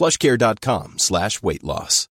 plushcare.com 0.00 0.94
slash 0.96 1.30
weight 1.42 1.62
loss. 1.62 2.06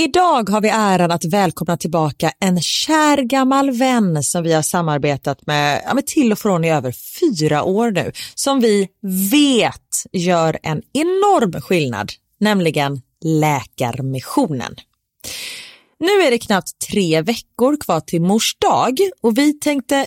Idag 0.00 0.48
har 0.48 0.60
vi 0.60 0.68
äran 0.68 1.10
att 1.10 1.24
välkomna 1.24 1.76
tillbaka 1.76 2.32
en 2.40 2.60
kär 2.60 3.22
gammal 3.22 3.70
vän 3.70 4.22
som 4.22 4.42
vi 4.42 4.52
har 4.52 4.62
samarbetat 4.62 5.46
med, 5.46 5.82
ja, 5.86 5.94
med 5.94 6.06
till 6.06 6.32
och 6.32 6.38
från 6.38 6.64
i 6.64 6.70
över 6.70 6.92
fyra 7.20 7.62
år 7.62 7.90
nu, 7.90 8.12
som 8.34 8.60
vi 8.60 8.88
vet 9.30 10.04
gör 10.12 10.58
en 10.62 10.82
enorm 10.92 11.60
skillnad, 11.60 12.12
nämligen 12.40 13.02
Läkarmissionen. 13.24 14.74
Nu 16.00 16.26
är 16.26 16.30
det 16.30 16.38
knappt 16.38 16.78
tre 16.90 17.22
veckor 17.22 17.76
kvar 17.80 18.00
till 18.00 18.22
mors 18.22 18.56
dag 18.58 18.98
och 19.22 19.38
vi 19.38 19.52
tänkte 19.52 20.06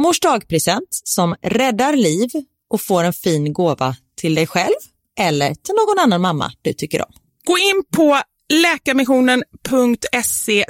mors 0.00 0.20
dagpresent 0.20 0.88
som 0.90 1.34
räddar 1.42 1.96
liv 1.96 2.30
och 2.70 2.80
får 2.80 3.04
en 3.04 3.12
fin 3.12 3.52
gåva 3.52 3.96
till 4.16 4.34
dig 4.34 4.46
själv 4.46 4.74
eller 5.18 5.54
till 5.54 5.74
någon 5.74 5.98
annan 5.98 6.20
mamma 6.20 6.52
du 6.62 6.72
tycker 6.72 7.02
om. 7.02 7.12
Gå 7.44 7.58
in 7.58 7.82
på 7.96 8.20
läkarmissionen.se 8.52 10.64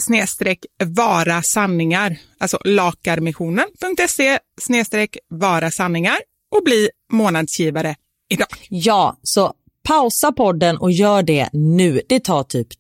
vara 0.84 1.42
sanningar, 1.42 2.16
alltså 2.38 2.58
lakarmissionen.se 2.64 4.38
vara 5.28 5.70
sanningar 5.70 6.18
och 6.56 6.64
bli 6.64 6.90
månadsgivare 7.12 7.96
idag. 8.30 8.48
Ja, 8.68 9.18
så 9.22 9.54
pausa 9.82 10.32
podden 10.32 10.78
och 10.78 10.92
gör 10.92 11.22
det 11.22 11.48
nu. 11.52 12.02
Det 12.08 12.20
tar 12.20 12.44
typ 12.44 12.79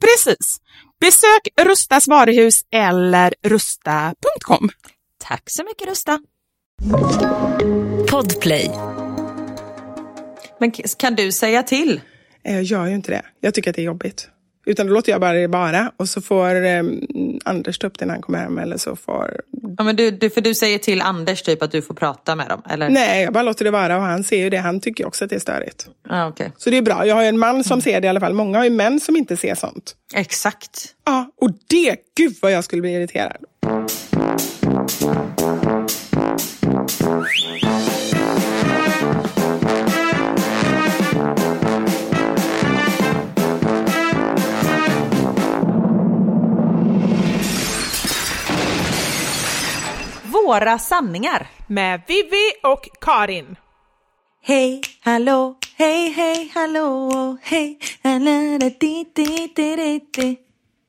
Precis. 0.00 0.60
Besök 1.00 1.48
Rustas 1.66 2.08
varuhus 2.08 2.60
eller 2.72 3.34
rusta.com. 3.42 4.68
Tack 5.18 5.42
så 5.50 5.64
mycket 5.64 5.88
Rusta. 5.88 6.20
Podplay. 8.10 8.70
Men 10.60 10.70
kan 10.98 11.14
du 11.14 11.32
säga 11.32 11.62
till? 11.62 12.00
Eh, 12.44 12.54
Jag 12.54 12.62
gör 12.62 12.86
ju 12.86 12.94
inte 12.94 13.10
det. 13.12 13.22
Jag 13.40 13.54
tycker 13.54 13.70
att 13.70 13.76
det 13.76 13.82
är 13.82 13.86
jobbigt. 13.86 14.28
Utan 14.68 14.86
då 14.86 14.92
låter 14.92 15.12
jag 15.12 15.20
bara 15.20 15.32
det 15.32 15.46
vara 15.46 15.92
och 15.96 16.08
så 16.08 16.20
får 16.20 16.64
eh, 16.64 16.82
Anders 17.44 17.78
ta 17.78 17.86
upp 17.86 17.98
det 17.98 18.06
när 18.06 18.14
han 18.14 18.22
kommer 18.22 18.38
hem 18.38 18.58
eller 18.58 18.76
så 18.76 18.96
får... 18.96 19.40
Ja, 19.78 19.84
men 19.84 19.96
du, 19.96 20.10
du, 20.10 20.30
för 20.30 20.40
du 20.40 20.54
säger 20.54 20.78
till 20.78 21.02
Anders 21.02 21.42
typ 21.42 21.62
att 21.62 21.72
du 21.72 21.82
får 21.82 21.94
prata 21.94 22.36
med 22.36 22.48
dem, 22.48 22.62
eller? 22.70 22.88
Nej, 22.88 23.22
jag 23.22 23.32
bara 23.32 23.42
låter 23.42 23.64
det 23.64 23.70
vara 23.70 23.96
och 23.96 24.02
han 24.02 24.24
ser 24.24 24.38
ju 24.38 24.50
det. 24.50 24.56
Han 24.56 24.80
tycker 24.80 25.06
också 25.06 25.24
att 25.24 25.30
det 25.30 25.36
är 25.36 25.40
störigt. 25.40 25.88
Ja, 26.08 26.28
okej. 26.28 26.52
Så 26.56 26.70
det 26.70 26.76
är 26.76 26.82
bra. 26.82 27.06
Jag 27.06 27.14
har 27.14 27.24
en 27.24 27.38
man 27.38 27.64
som 27.64 27.80
ser 27.80 28.00
det 28.00 28.06
i 28.06 28.08
alla 28.08 28.20
fall. 28.20 28.34
Många 28.34 28.58
har 28.58 28.64
ju 28.64 28.70
män 28.70 29.00
som 29.00 29.16
inte 29.16 29.36
ser 29.36 29.54
sånt. 29.54 29.94
Exakt. 30.14 30.94
Ja, 31.04 31.30
och 31.36 31.50
det, 31.66 31.96
gud 32.16 32.36
vad 32.42 32.52
jag 32.52 32.64
skulle 32.64 32.82
bli 32.82 32.94
irriterad. 32.94 33.44
Våra 50.48 50.78
sanningar. 50.78 51.46
Med 51.66 52.00
Vivi 52.06 52.52
och 52.62 52.88
Karin. 53.00 53.56
Hej, 54.42 54.80
hallå, 55.00 55.58
hej, 55.76 56.10
hej, 56.10 56.50
hallå, 56.54 57.36
hej, 57.42 57.78
hallå, 58.02 58.58
di, 58.58 59.06
di, 59.14 59.52
di, 59.56 59.76
di, 59.76 60.00
di. 60.12 60.36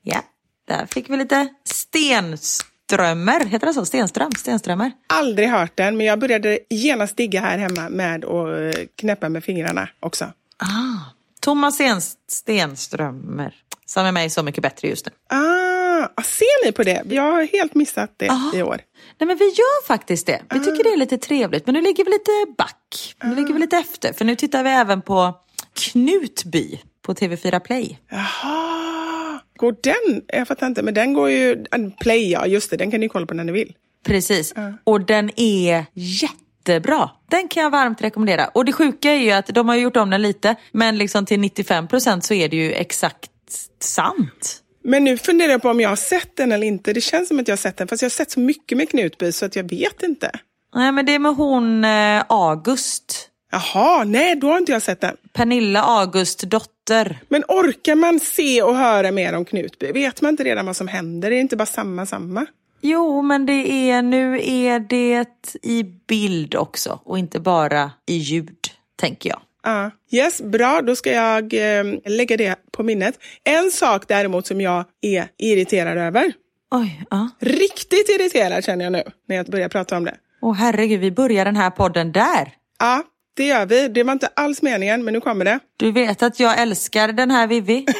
Ja, 0.03 0.21
där 0.67 0.85
fick 0.85 1.09
vi 1.09 1.17
lite 1.17 1.47
stenströmmar. 1.63 3.45
Heter 3.45 3.67
det 3.67 3.73
så? 3.73 3.85
Stenström? 3.85 4.31
Stenströmmar? 4.31 4.91
Aldrig 5.07 5.50
hört 5.50 5.77
den, 5.77 5.97
men 5.97 6.06
jag 6.06 6.19
började 6.19 6.59
genast 6.69 7.17
digga 7.17 7.41
här 7.41 7.57
hemma 7.57 7.89
med 7.89 8.25
att 8.25 8.75
eh, 8.75 8.83
knäppa 8.95 9.29
med 9.29 9.44
fingrarna 9.44 9.89
också. 10.00 10.25
Ah, 10.57 11.13
Thomas 11.39 11.75
Sten, 11.75 12.01
Stenströmer, 12.27 13.56
som 13.85 14.06
är 14.06 14.11
mig 14.11 14.29
Så 14.29 14.44
mycket 14.44 14.61
bättre 14.61 14.88
just 14.88 15.06
nu. 15.06 15.38
Ah, 15.38 15.79
ser 16.24 16.66
ni 16.66 16.72
på 16.72 16.84
det? 16.84 17.04
Jag 17.10 17.24
har 17.24 17.44
helt 17.44 17.75
missat 17.75 18.13
det 18.18 18.30
Aha. 18.30 18.51
i 18.56 18.62
år. 18.63 18.81
Nej 19.19 19.28
men 19.28 19.38
vi 19.38 19.46
gör 19.46 19.88
faktiskt 19.88 20.28
det. 20.28 20.42
Vi 20.54 20.60
tycker 20.60 20.84
det 20.84 20.90
är 20.90 20.98
lite 20.98 21.18
trevligt. 21.18 21.66
Men 21.66 21.75
nu 21.75 21.81
ligger 21.81 22.06
vi 22.06 22.12
lite 22.12 22.31
back. 22.57 23.16
Nu 23.24 23.36
ligger 23.36 23.54
vi 23.54 23.60
lite 23.60 23.78
efter. 23.78 24.13
För 24.13 24.25
nu 24.25 24.36
tittar 24.36 24.63
vi 24.63 24.69
även 24.69 25.01
på 25.01 25.34
Knutby 25.74 26.80
på 27.01 27.13
TV4 27.13 27.60
Play. 27.60 28.00
Jaha, 28.10 29.40
går 29.57 29.75
den? 29.84 30.22
Jag 30.28 30.48
fattar 30.48 30.68
inte, 30.68 30.84
men 30.84 30.94
den 30.94 31.13
går 31.13 31.30
ju... 31.30 31.66
ah, 31.72 31.78
Play, 32.00 32.31
ja 32.31 32.45
just 32.45 32.69
det, 32.69 32.78
den 32.78 32.92
kan 32.92 33.00
ni 33.00 33.09
kolla 33.09 33.26
på 33.26 33.33
när 33.33 33.44
ni 33.44 33.52
vill. 33.52 33.73
Precis. 34.06 34.54
Och 34.83 35.02
den 35.02 35.31
är 35.35 35.85
jättebra. 35.94 37.09
Den 37.30 37.47
kan 37.47 37.64
jag 37.64 37.69
varmt 37.69 38.02
rekommendera. 38.02 38.47
Och 38.47 38.66
det 38.66 38.73
sjuka 38.73 39.12
är 39.12 39.18
ju 39.19 39.31
att 39.31 39.47
de 39.47 39.69
har 39.69 39.76
gjort 39.76 39.97
om 39.97 40.09
den 40.09 40.21
lite. 40.21 40.56
Men 40.71 40.97
liksom 40.97 41.26
till 41.26 41.40
95% 41.40 42.19
så 42.19 42.33
är 42.33 42.50
det 42.50 42.57
ju 42.57 42.71
exakt 42.73 43.31
sant. 43.80 44.64
Men 44.90 45.04
nu 45.04 45.18
funderar 45.18 45.52
jag 45.52 45.62
på 45.62 45.69
om 45.69 45.80
jag 45.80 45.90
har 45.90 45.96
sett 45.96 46.36
den 46.36 46.52
eller 46.52 46.68
inte. 46.68 46.94
Det 46.94 47.02
känns 47.02 47.28
som 47.28 47.40
att 47.40 47.48
jag 47.48 47.54
har 47.54 47.58
sett 47.58 47.78
den, 47.78 47.88
fast 47.88 48.02
jag 48.02 48.06
har 48.10 48.12
sett 48.12 48.31
så 48.31 48.40
mycket 48.40 48.78
med 48.78 48.90
Knutby 48.90 49.31
så 49.31 49.46
att 49.46 49.56
jag 49.56 49.69
vet 49.69 50.04
inte. 50.04 50.31
Nej 50.76 50.92
men 50.92 51.06
det 51.06 51.16
är 51.16 51.19
med 51.19 51.36
hon 51.36 51.86
eh, 51.86 52.24
August. 52.30 53.30
Jaha, 53.52 54.04
nej 54.04 54.36
då 54.36 54.48
har 54.48 54.58
inte 54.58 54.72
jag 54.72 54.81
sett 54.81 55.02
den. 55.02 55.18
Pernilla 55.34 55.84
August 55.84 56.42
dotter. 56.42 57.19
Men 57.28 57.44
orkar 57.48 57.96
man 57.96 58.19
se 58.19 58.62
och 58.62 58.76
höra 58.76 59.12
mer 59.12 59.34
om 59.34 59.46
Knutby? 59.46 59.92
Vet 59.92 60.22
man 60.22 60.30
inte 60.30 60.44
redan 60.44 60.66
vad 60.66 60.76
som 60.76 60.88
händer? 60.88 61.28
Är 61.28 61.36
det 61.36 61.42
inte 61.42 61.58
bara 61.58 61.66
samma, 61.66 62.06
samma? 62.06 62.46
Jo, 62.81 63.22
men 63.22 63.46
det 63.46 63.90
är, 63.92 64.02
nu 64.02 64.40
är 64.44 64.80
det 64.80 65.26
i 65.62 65.84
bild 65.84 66.56
också 66.56 67.00
och 67.04 67.19
inte 67.19 67.40
bara 67.40 67.92
i 68.06 68.16
ljud, 68.16 68.68
tänker 68.96 69.30
jag. 69.30 69.40
Ja. 69.63 69.92
Yes, 70.11 70.42
bra. 70.42 70.81
Då 70.81 70.95
ska 70.95 71.11
jag 71.11 71.54
eh, 71.54 71.83
lägga 72.06 72.37
det 72.37 72.56
på 72.71 72.83
minnet. 72.83 73.19
En 73.44 73.71
sak 73.71 74.07
däremot 74.07 74.47
som 74.47 74.61
jag 74.61 74.85
är 75.01 75.28
irriterad 75.37 75.97
över. 75.97 76.33
Oj, 76.71 77.04
ja. 77.09 77.30
Riktigt 77.39 78.09
irriterad 78.09 78.63
känner 78.63 78.85
jag 78.85 78.92
nu 78.92 79.04
när 79.28 79.35
jag 79.35 79.45
börjar 79.45 79.69
prata 79.69 79.97
om 79.97 80.06
det. 80.06 80.16
Åh 80.42 80.54
herregud, 80.54 80.99
vi 80.99 81.11
börjar 81.11 81.45
den 81.45 81.56
här 81.56 81.69
podden 81.69 82.11
där. 82.11 82.54
Ja, 82.80 83.04
det 83.33 83.45
gör 83.45 83.66
vi. 83.66 83.87
Det 83.87 84.04
var 84.04 84.13
inte 84.13 84.30
alls 84.33 84.61
meningen, 84.61 85.06
men 85.06 85.13
nu 85.13 85.21
kommer 85.21 85.45
det. 85.45 85.59
Du 85.78 85.92
vet 85.92 86.23
att 86.23 86.39
jag 86.39 86.59
älskar 86.61 87.07
den 87.07 87.31
här 87.31 87.47
Vivi. 87.47 87.85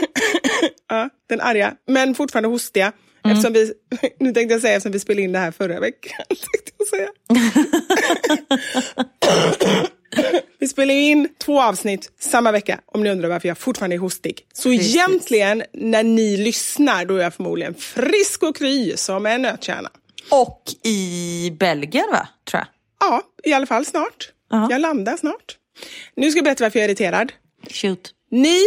Ja, 0.92 1.10
den 1.30 1.42
arga, 1.42 1.74
men 1.88 2.16
fortfarande 2.16 2.50
hostiga. 2.50 2.92
Eftersom 3.26 3.54
vi, 3.54 3.74
nu 4.20 4.32
tänkte 4.34 4.54
jag 4.54 4.62
säga 4.62 4.76
eftersom 4.76 4.92
vi 4.92 5.00
spelade 5.00 5.22
in 5.22 5.32
det 5.32 5.40
här 5.40 5.52
förra 5.52 5.80
veckan. 5.80 6.26
Tänkte 6.28 6.72
jag 6.78 6.88
säga. 6.88 7.10
Vi 10.60 10.68
spelar 10.68 10.94
in 10.94 11.30
två 11.38 11.62
avsnitt 11.62 12.12
samma 12.20 12.52
vecka 12.52 12.80
om 12.86 13.04
ni 13.04 13.10
undrar 13.10 13.30
varför 13.30 13.48
jag 13.48 13.58
fortfarande 13.58 13.96
är 13.96 14.00
hostig. 14.00 14.46
Så 14.54 14.70
Precis. 14.70 14.96
egentligen 14.96 15.64
när 15.74 16.04
ni 16.04 16.38
lyssnar 16.38 17.06
då 17.06 17.16
är 17.16 17.24
jag 17.24 17.34
förmodligen 17.34 17.74
frisk 17.74 18.44
och 18.44 18.56
kry 18.56 18.98
som 18.98 19.26
en 19.26 19.42
nötkärna. 19.42 19.90
Och 20.32 20.64
i 20.84 21.52
Belgien 21.60 22.06
va, 22.12 22.28
tror 22.52 22.60
jag. 22.60 22.68
Ja, 23.10 23.22
i 23.44 23.54
alla 23.54 23.66
fall 23.66 23.86
snart. 23.86 24.32
Ja. 24.50 24.68
Jag 24.72 24.82
landar 24.82 25.18
snart. 25.18 25.58
Nu 26.16 26.32
ska 26.32 26.38
jag 26.38 26.46
berätta 26.46 26.64
varför 26.64 26.80
jag 26.80 26.84
är 26.86 26.90
irriterad. 26.90 27.32
Shoot. 27.70 28.12
Ni 28.32 28.60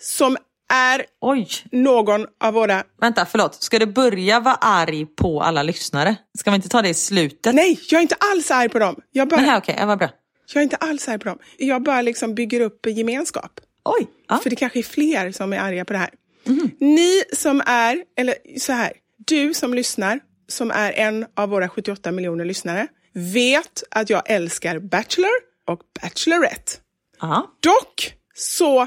som 0.00 0.36
är 0.72 1.04
Oj, 1.20 1.48
någon 1.72 2.26
av 2.44 2.54
våra... 2.54 2.84
vänta 3.00 3.26
förlåt. 3.26 3.54
Ska 3.62 3.78
du 3.78 3.86
börja 3.86 4.40
vara 4.40 4.54
arg 4.54 5.06
på 5.06 5.42
alla 5.42 5.62
lyssnare? 5.62 6.16
Ska 6.38 6.50
vi 6.50 6.54
inte 6.54 6.68
ta 6.68 6.82
det 6.82 6.88
i 6.88 6.94
slutet? 6.94 7.54
Nej, 7.54 7.80
jag 7.90 7.98
är 7.98 8.02
inte 8.02 8.16
alls 8.32 8.50
arg 8.50 8.68
på 8.68 8.78
dem. 8.78 8.96
Jag, 9.12 9.28
bara, 9.28 9.40
Nej, 9.40 9.56
okej, 9.58 9.76
ja, 9.78 9.86
vad 9.86 9.98
bra. 9.98 10.08
Jag 10.52 10.60
är 10.60 10.64
inte 10.64 10.76
alls 10.76 11.08
arg 11.08 11.18
på 11.18 11.28
dem. 11.28 11.38
Jag 11.58 11.82
bara 11.82 12.02
liksom 12.02 12.34
bygger 12.34 12.60
upp 12.60 12.86
gemenskap. 12.86 13.60
Oj, 13.84 14.06
ja. 14.28 14.38
För 14.42 14.50
det 14.50 14.56
kanske 14.56 14.78
är 14.78 14.82
fler 14.82 15.32
som 15.32 15.52
är 15.52 15.58
arga 15.58 15.84
på 15.84 15.92
det 15.92 15.98
här. 15.98 16.10
Ni 16.78 17.22
som 17.32 17.62
är, 17.66 18.04
eller 18.16 18.34
så 18.58 18.72
här, 18.72 18.92
du 19.26 19.54
som 19.54 19.74
lyssnar, 19.74 20.20
som 20.48 20.70
är 20.70 20.92
en 20.92 21.26
av 21.36 21.48
våra 21.48 21.68
78 21.68 22.12
miljoner 22.12 22.44
lyssnare, 22.44 22.86
vet 23.12 23.82
att 23.90 24.10
jag 24.10 24.22
älskar 24.30 24.78
Bachelor 24.78 25.30
och 25.66 25.80
Bachelorette. 26.02 26.72
ja. 27.20 27.50
Dock 27.60 28.14
så 28.34 28.80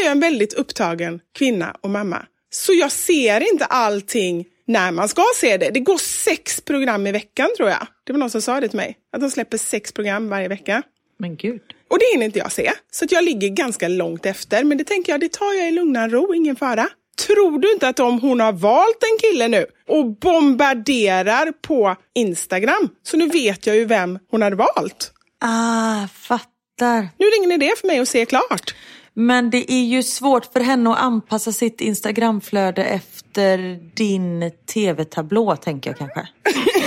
är 0.00 0.04
jag 0.04 0.12
en 0.12 0.20
väldigt 0.20 0.52
upptagen 0.52 1.20
kvinna 1.38 1.76
och 1.80 1.90
mamma. 1.90 2.26
Så 2.50 2.72
jag 2.72 2.92
ser 2.92 3.52
inte 3.52 3.64
allting 3.64 4.46
när 4.66 4.92
man 4.92 5.08
ska 5.08 5.24
se 5.36 5.56
det. 5.56 5.70
Det 5.70 5.80
går 5.80 5.98
sex 5.98 6.60
program 6.60 7.06
i 7.06 7.12
veckan 7.12 7.48
tror 7.56 7.68
jag. 7.68 7.86
Det 8.04 8.12
var 8.12 8.20
någon 8.20 8.30
som 8.30 8.42
sa 8.42 8.60
det 8.60 8.68
till 8.68 8.76
mig. 8.76 8.96
Att 9.12 9.20
de 9.20 9.30
släpper 9.30 9.58
sex 9.58 9.92
program 9.92 10.28
varje 10.28 10.48
vecka. 10.48 10.82
Men 11.20 11.36
gud. 11.36 11.60
Och 11.90 11.98
det 11.98 12.04
hinner 12.12 12.26
inte 12.26 12.38
jag 12.38 12.52
se. 12.52 12.72
Så 12.90 13.06
jag 13.08 13.24
ligger 13.24 13.48
ganska 13.48 13.88
långt 13.88 14.26
efter. 14.26 14.64
Men 14.64 14.78
det 14.78 14.84
tänker 14.84 15.12
jag, 15.12 15.20
det 15.20 15.32
tar 15.32 15.52
jag 15.52 15.68
i 15.68 15.70
lugnan 15.70 16.10
ro, 16.10 16.34
ingen 16.34 16.56
fara. 16.56 16.88
Tror 17.26 17.58
du 17.58 17.72
inte 17.72 17.88
att 17.88 18.00
om 18.00 18.20
hon 18.20 18.40
har 18.40 18.52
valt 18.52 19.02
en 19.12 19.30
kille 19.30 19.48
nu 19.48 19.66
och 19.88 20.18
bombarderar 20.18 21.52
på 21.52 21.96
Instagram, 22.14 22.88
så 23.02 23.16
nu 23.16 23.28
vet 23.28 23.66
jag 23.66 23.76
ju 23.76 23.84
vem 23.84 24.18
hon 24.30 24.42
hade 24.42 24.56
valt. 24.56 25.12
Ah, 25.40 26.08
fattar. 26.08 27.08
Nu 27.18 27.26
är 27.26 27.30
det 27.30 27.36
ingen 27.36 27.62
idé 27.62 27.72
för 27.80 27.86
mig 27.86 27.98
att 27.98 28.08
se 28.08 28.26
klart. 28.26 28.74
Men 29.14 29.50
det 29.50 29.72
är 29.72 29.84
ju 29.84 30.02
svårt 30.02 30.52
för 30.52 30.60
henne 30.60 30.90
att 30.90 30.98
anpassa 30.98 31.52
sitt 31.52 31.80
Instagramflöde 31.80 32.84
efter 32.84 33.78
din 33.94 34.50
tv-tablå, 34.74 35.56
tänker 35.56 35.90
jag 35.90 35.98
kanske. 35.98 36.28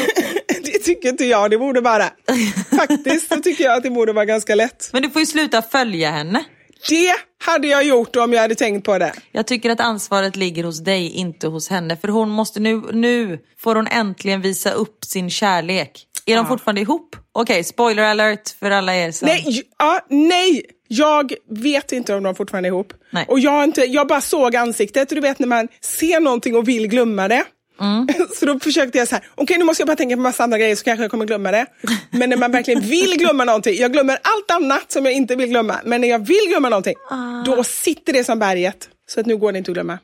Tycker 0.84 1.10
inte 1.10 1.26
jag 1.26 1.52
det 1.52 1.58
borde 1.58 1.82
vara. 1.82 2.10
Faktiskt 2.78 3.30
så 3.30 3.36
tycker 3.36 3.64
jag 3.64 3.78
att 3.78 3.84
det 3.84 3.90
borde 3.90 4.14
vara 4.14 4.26
ganska 4.26 4.56
lätt. 4.56 4.90
Men 4.94 5.02
du 5.02 5.10
får 5.10 5.20
ju 5.20 5.26
sluta 5.26 5.62
följa 5.62 6.12
henne. 6.12 6.44
Det 6.90 7.16
hade 7.46 7.68
jag 7.68 7.84
gjort 7.84 8.16
om 8.16 8.34
jag 8.34 8.42
hade 8.42 8.56
tänkt 8.56 8.86
på 8.86 8.98
det. 8.98 9.14
Jag 9.32 9.48
tycker 9.48 9.70
att 9.70 9.80
ansvaret 9.80 10.36
ligger 10.36 10.64
hos 10.64 10.84
dig, 10.84 11.10
inte 11.10 11.48
hos 11.48 11.70
henne. 11.70 11.98
För 11.98 12.08
hon 12.08 12.30
måste 12.30 12.60
nu, 12.60 12.82
nu 12.92 13.40
får 13.60 13.76
hon 13.76 13.88
äntligen 13.88 14.42
visa 14.42 14.72
upp 14.72 15.06
sin 15.06 15.30
kärlek. 15.30 16.08
Är 16.26 16.36
de 16.36 16.48
fortfarande 16.48 16.82
ihop? 16.82 17.16
Okej, 17.32 17.64
spoiler 17.64 18.04
alert 18.04 18.50
för 18.60 18.72
alla 18.72 18.96
er 18.96 19.12
som... 19.12 19.28
Nej, 19.28 19.64
ja, 19.80 20.06
nej! 20.10 20.66
Jag 20.88 21.34
vet 21.50 21.92
inte 21.92 22.16
om 22.16 22.24
de 22.24 22.36
fortfarande 22.36 22.70
är 22.70 22.72
ihop. 22.72 22.94
Nej. 23.12 23.26
Och 23.28 23.40
jag, 23.40 23.64
inte, 23.64 23.82
jag 23.82 24.08
bara 24.08 24.22
såg 24.22 24.56
ansiktet. 24.56 25.10
Du 25.10 25.20
vet 25.20 25.40
när 25.40 25.48
man 25.48 25.68
ser 25.82 26.20
någonting 26.20 26.56
och 26.56 26.68
vill 26.68 26.88
glömma 26.88 27.28
det. 27.28 27.44
Mm. 27.82 28.08
Så 28.36 28.46
då 28.46 28.60
försökte 28.60 28.98
jag 28.98 29.08
så 29.08 29.16
här, 29.16 29.24
okej 29.36 29.58
nu 29.58 29.64
måste 29.64 29.82
jag 29.82 29.88
bara 29.88 29.96
tänka 29.96 30.16
på 30.16 30.22
massa 30.22 30.44
andra 30.44 30.58
grejer 30.58 30.76
så 30.76 30.84
kanske 30.84 31.04
jag 31.04 31.12
kommer 31.12 31.26
glömma 31.26 31.52
det. 31.52 31.66
Men 32.12 32.30
när 32.30 32.38
man 32.38 32.52
verkligen 32.52 32.82
vill 32.82 33.18
glömma 33.18 33.46
någonting, 33.46 33.76
jag 33.80 33.94
glömmer 33.94 34.18
allt 34.22 34.52
annat 34.64 34.92
som 34.92 35.06
jag 35.06 35.14
inte 35.14 35.36
vill 35.36 35.50
glömma, 35.50 35.80
men 35.86 36.02
när 36.02 36.08
jag 36.08 36.28
vill 36.28 36.48
glömma 36.50 36.70
någonting, 36.70 36.96
Ah. 37.10 37.44
då 37.46 37.64
sitter 37.64 38.14
det 38.14 38.24
som 38.24 38.40
berget. 38.40 38.90
Så 39.06 39.20
att 39.20 39.26
nu 39.26 39.38
går 39.38 39.52
det 39.52 39.58
inte 39.58 39.72
att 39.72 39.76
glömma. 39.76 40.00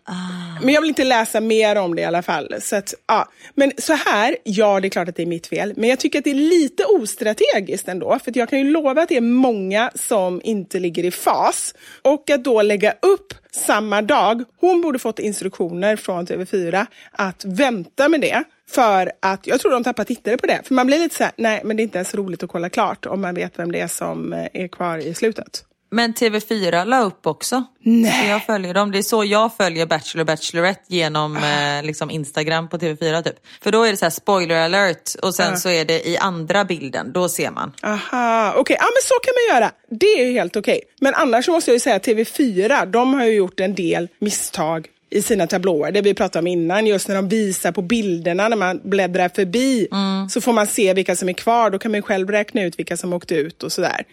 Men 0.61 0.73
jag 0.73 0.81
vill 0.81 0.89
inte 0.89 1.03
läsa 1.03 1.39
mer 1.39 1.75
om 1.75 1.95
det 1.95 2.01
i 2.01 2.05
alla 2.05 2.21
fall. 2.21 2.55
Så 2.61 2.75
att, 2.75 2.93
ja. 3.07 3.29
Men 3.55 3.71
så 3.77 3.93
här, 3.93 4.37
ja 4.43 4.79
det 4.79 4.87
är 4.87 4.89
klart 4.89 5.09
att 5.09 5.15
det 5.15 5.23
är 5.23 5.27
mitt 5.27 5.47
fel. 5.47 5.73
Men 5.77 5.89
jag 5.89 5.99
tycker 5.99 6.19
att 6.19 6.25
det 6.25 6.31
är 6.31 6.35
lite 6.35 6.85
ostrategiskt 6.85 7.87
ändå. 7.87 8.19
För 8.23 8.37
jag 8.37 8.49
kan 8.49 8.59
ju 8.59 8.71
lova 8.71 9.01
att 9.01 9.09
det 9.09 9.17
är 9.17 9.21
många 9.21 9.91
som 9.95 10.41
inte 10.43 10.79
ligger 10.79 11.05
i 11.05 11.11
fas. 11.11 11.73
Och 12.01 12.29
att 12.29 12.43
då 12.43 12.61
lägga 12.61 12.91
upp 12.91 13.33
samma 13.51 14.01
dag, 14.01 14.43
hon 14.59 14.81
borde 14.81 14.99
fått 14.99 15.19
instruktioner 15.19 15.95
från 15.95 16.27
TV4 16.27 16.85
att 17.11 17.45
vänta 17.45 18.09
med 18.09 18.21
det. 18.21 18.43
För 18.69 19.11
att 19.19 19.47
jag 19.47 19.59
tror 19.59 19.71
de 19.71 19.83
tappar 19.83 20.03
tittare 20.03 20.37
på 20.37 20.47
det. 20.47 20.61
För 20.63 20.73
man 20.73 20.87
blir 20.87 20.99
lite 20.99 21.15
så 21.15 21.23
här, 21.23 21.33
nej 21.35 21.61
men 21.63 21.77
det 21.77 21.81
är 21.81 21.83
inte 21.83 21.97
ens 21.97 22.15
roligt 22.15 22.43
att 22.43 22.49
kolla 22.49 22.69
klart 22.69 23.05
om 23.05 23.21
man 23.21 23.35
vet 23.35 23.59
vem 23.59 23.71
det 23.71 23.79
är 23.79 23.87
som 23.87 24.33
eh, 24.33 24.47
är 24.53 24.67
kvar 24.67 24.97
i 24.97 25.13
slutet. 25.13 25.63
Men 25.91 26.13
TV4 26.13 26.85
la 26.85 27.01
upp 27.01 27.27
också. 27.27 27.63
Nej. 27.79 28.23
Så 28.23 28.29
jag 28.29 28.45
följer 28.45 28.73
dem. 28.73 28.91
Det 28.91 28.97
är 28.97 29.01
så 29.01 29.25
jag 29.25 29.55
följer 29.57 29.85
Bachelor 29.85 30.23
Bachelorette 30.25 30.83
genom 30.87 31.37
eh, 31.37 31.83
liksom 31.83 32.11
Instagram 32.11 32.69
på 32.69 32.77
TV4 32.77 33.21
typ. 33.23 33.35
För 33.61 33.71
då 33.71 33.83
är 33.83 33.91
det 33.91 33.97
så 33.97 34.05
här 34.05 34.09
spoiler 34.09 34.55
alert 34.55 35.15
och 35.21 35.35
sen 35.35 35.57
så 35.57 35.69
är 35.69 35.85
det 35.85 36.07
i 36.07 36.17
andra 36.17 36.65
bilden, 36.65 37.11
då 37.11 37.29
ser 37.29 37.51
man. 37.51 37.73
Aha, 37.83 38.53
okej. 38.57 38.77
Ja, 38.79 38.85
men 38.85 39.01
så 39.03 39.15
kan 39.23 39.33
man 39.37 39.55
göra. 39.55 39.71
Det 39.99 40.05
är 40.05 40.25
ju 40.25 40.31
helt 40.31 40.55
okej. 40.55 40.81
Men 41.01 41.13
annars 41.15 41.47
måste 41.47 41.71
jag 41.71 41.75
ju 41.75 41.79
säga 41.79 41.95
att 41.95 42.07
TV4, 42.07 42.85
de 42.85 43.13
har 43.13 43.25
ju 43.25 43.33
gjort 43.33 43.59
en 43.59 43.75
del 43.75 44.07
misstag 44.19 44.87
i 45.11 45.21
sina 45.21 45.47
tablåer. 45.47 45.91
Det 45.91 46.01
vi 46.01 46.13
pratade 46.13 46.39
om 46.39 46.47
innan, 46.47 46.87
just 46.87 47.07
när 47.07 47.15
de 47.15 47.29
visar 47.29 47.71
på 47.71 47.81
bilderna 47.81 48.47
när 48.47 48.57
man 48.57 48.81
bläddrar 48.83 49.29
förbi. 49.29 49.87
Så 50.29 50.41
får 50.41 50.53
man 50.53 50.67
se 50.67 50.93
vilka 50.93 51.15
som 51.15 51.29
är 51.29 51.33
kvar. 51.33 51.69
Då 51.69 51.79
kan 51.79 51.91
man 51.91 52.01
själv 52.01 52.29
räkna 52.29 52.63
ut 52.63 52.79
vilka 52.79 52.97
som 52.97 53.13
åkt 53.13 53.31
ut 53.31 53.63
och 53.63 53.71
sådär. 53.71 54.03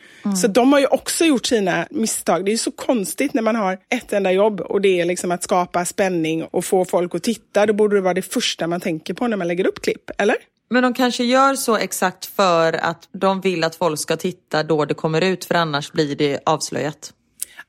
Så 0.42 0.46
de 0.46 0.72
har 0.72 0.80
ju 0.80 0.86
också 0.86 1.24
gjort 1.24 1.46
sina 1.46 1.86
misstag. 1.90 2.44
Det 2.44 2.48
är 2.50 2.52
ju 2.52 2.58
så 2.58 2.70
konstigt 2.70 3.34
när 3.34 3.42
man 3.42 3.56
har 3.56 3.78
ett 3.88 4.12
enda 4.12 4.32
jobb 4.32 4.60
och 4.60 4.80
det 4.80 5.00
är 5.00 5.04
liksom 5.04 5.30
att 5.30 5.42
skapa 5.42 5.84
spänning 5.84 6.44
och 6.44 6.64
få 6.64 6.84
folk 6.84 7.14
att 7.14 7.22
titta. 7.22 7.66
Då 7.66 7.72
borde 7.72 7.96
det 7.96 8.00
vara 8.02 8.14
det 8.14 8.22
första 8.22 8.66
man 8.66 8.80
tänker 8.80 9.14
på 9.14 9.28
när 9.28 9.36
man 9.36 9.48
lägger 9.48 9.66
upp 9.66 9.82
klipp, 9.82 10.10
eller? 10.18 10.36
Men 10.70 10.82
de 10.82 10.94
kanske 10.94 11.24
gör 11.24 11.54
så 11.54 11.76
exakt 11.76 12.26
för 12.26 12.72
att 12.72 13.08
de 13.12 13.40
vill 13.40 13.64
att 13.64 13.76
folk 13.76 14.00
ska 14.00 14.16
titta 14.16 14.62
då 14.62 14.84
det 14.84 14.94
kommer 14.94 15.20
ut 15.20 15.44
för 15.44 15.54
annars 15.54 15.92
blir 15.92 16.16
det 16.16 16.40
avslöjat. 16.46 17.12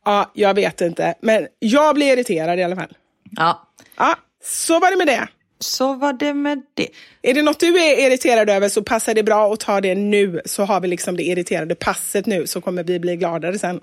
Ja, 0.06 0.32
jag 0.34 0.54
vet 0.54 0.82
inte. 0.82 1.16
Men 1.22 1.48
jag 1.60 1.96
blir 1.96 2.14
irriterad 2.14 2.60
i 2.60 2.64
alla 2.64 2.76
fall. 2.76 2.94
Ja, 3.32 3.68
Ja, 3.98 4.16
så 4.44 4.80
var 4.80 4.92
det 4.92 4.98
med 4.98 5.08
det. 5.08 5.28
så 5.60 5.94
var 5.94 6.14
det 6.14 6.34
med 6.34 6.62
det. 6.74 6.88
Är 7.22 7.34
det 7.34 7.42
något 7.42 7.60
du 7.60 7.78
är 7.78 8.08
irriterad 8.08 8.50
över 8.50 8.70
så 8.70 8.84
passar 8.84 9.14
det 9.14 9.24
bra 9.24 9.54
att 9.54 9.60
ta 9.60 9.82
det 9.82 9.96
nu. 9.96 10.42
Så 10.46 10.64
har 10.64 10.82
vi 10.82 10.88
liksom 10.88 11.18
det 11.18 11.24
irriterade 11.24 11.76
passet 11.76 12.26
nu 12.26 12.48
så 12.48 12.62
kommer 12.62 12.84
vi 12.84 13.00
bli 13.00 13.16
gladare 13.16 13.60
sen. 13.60 13.80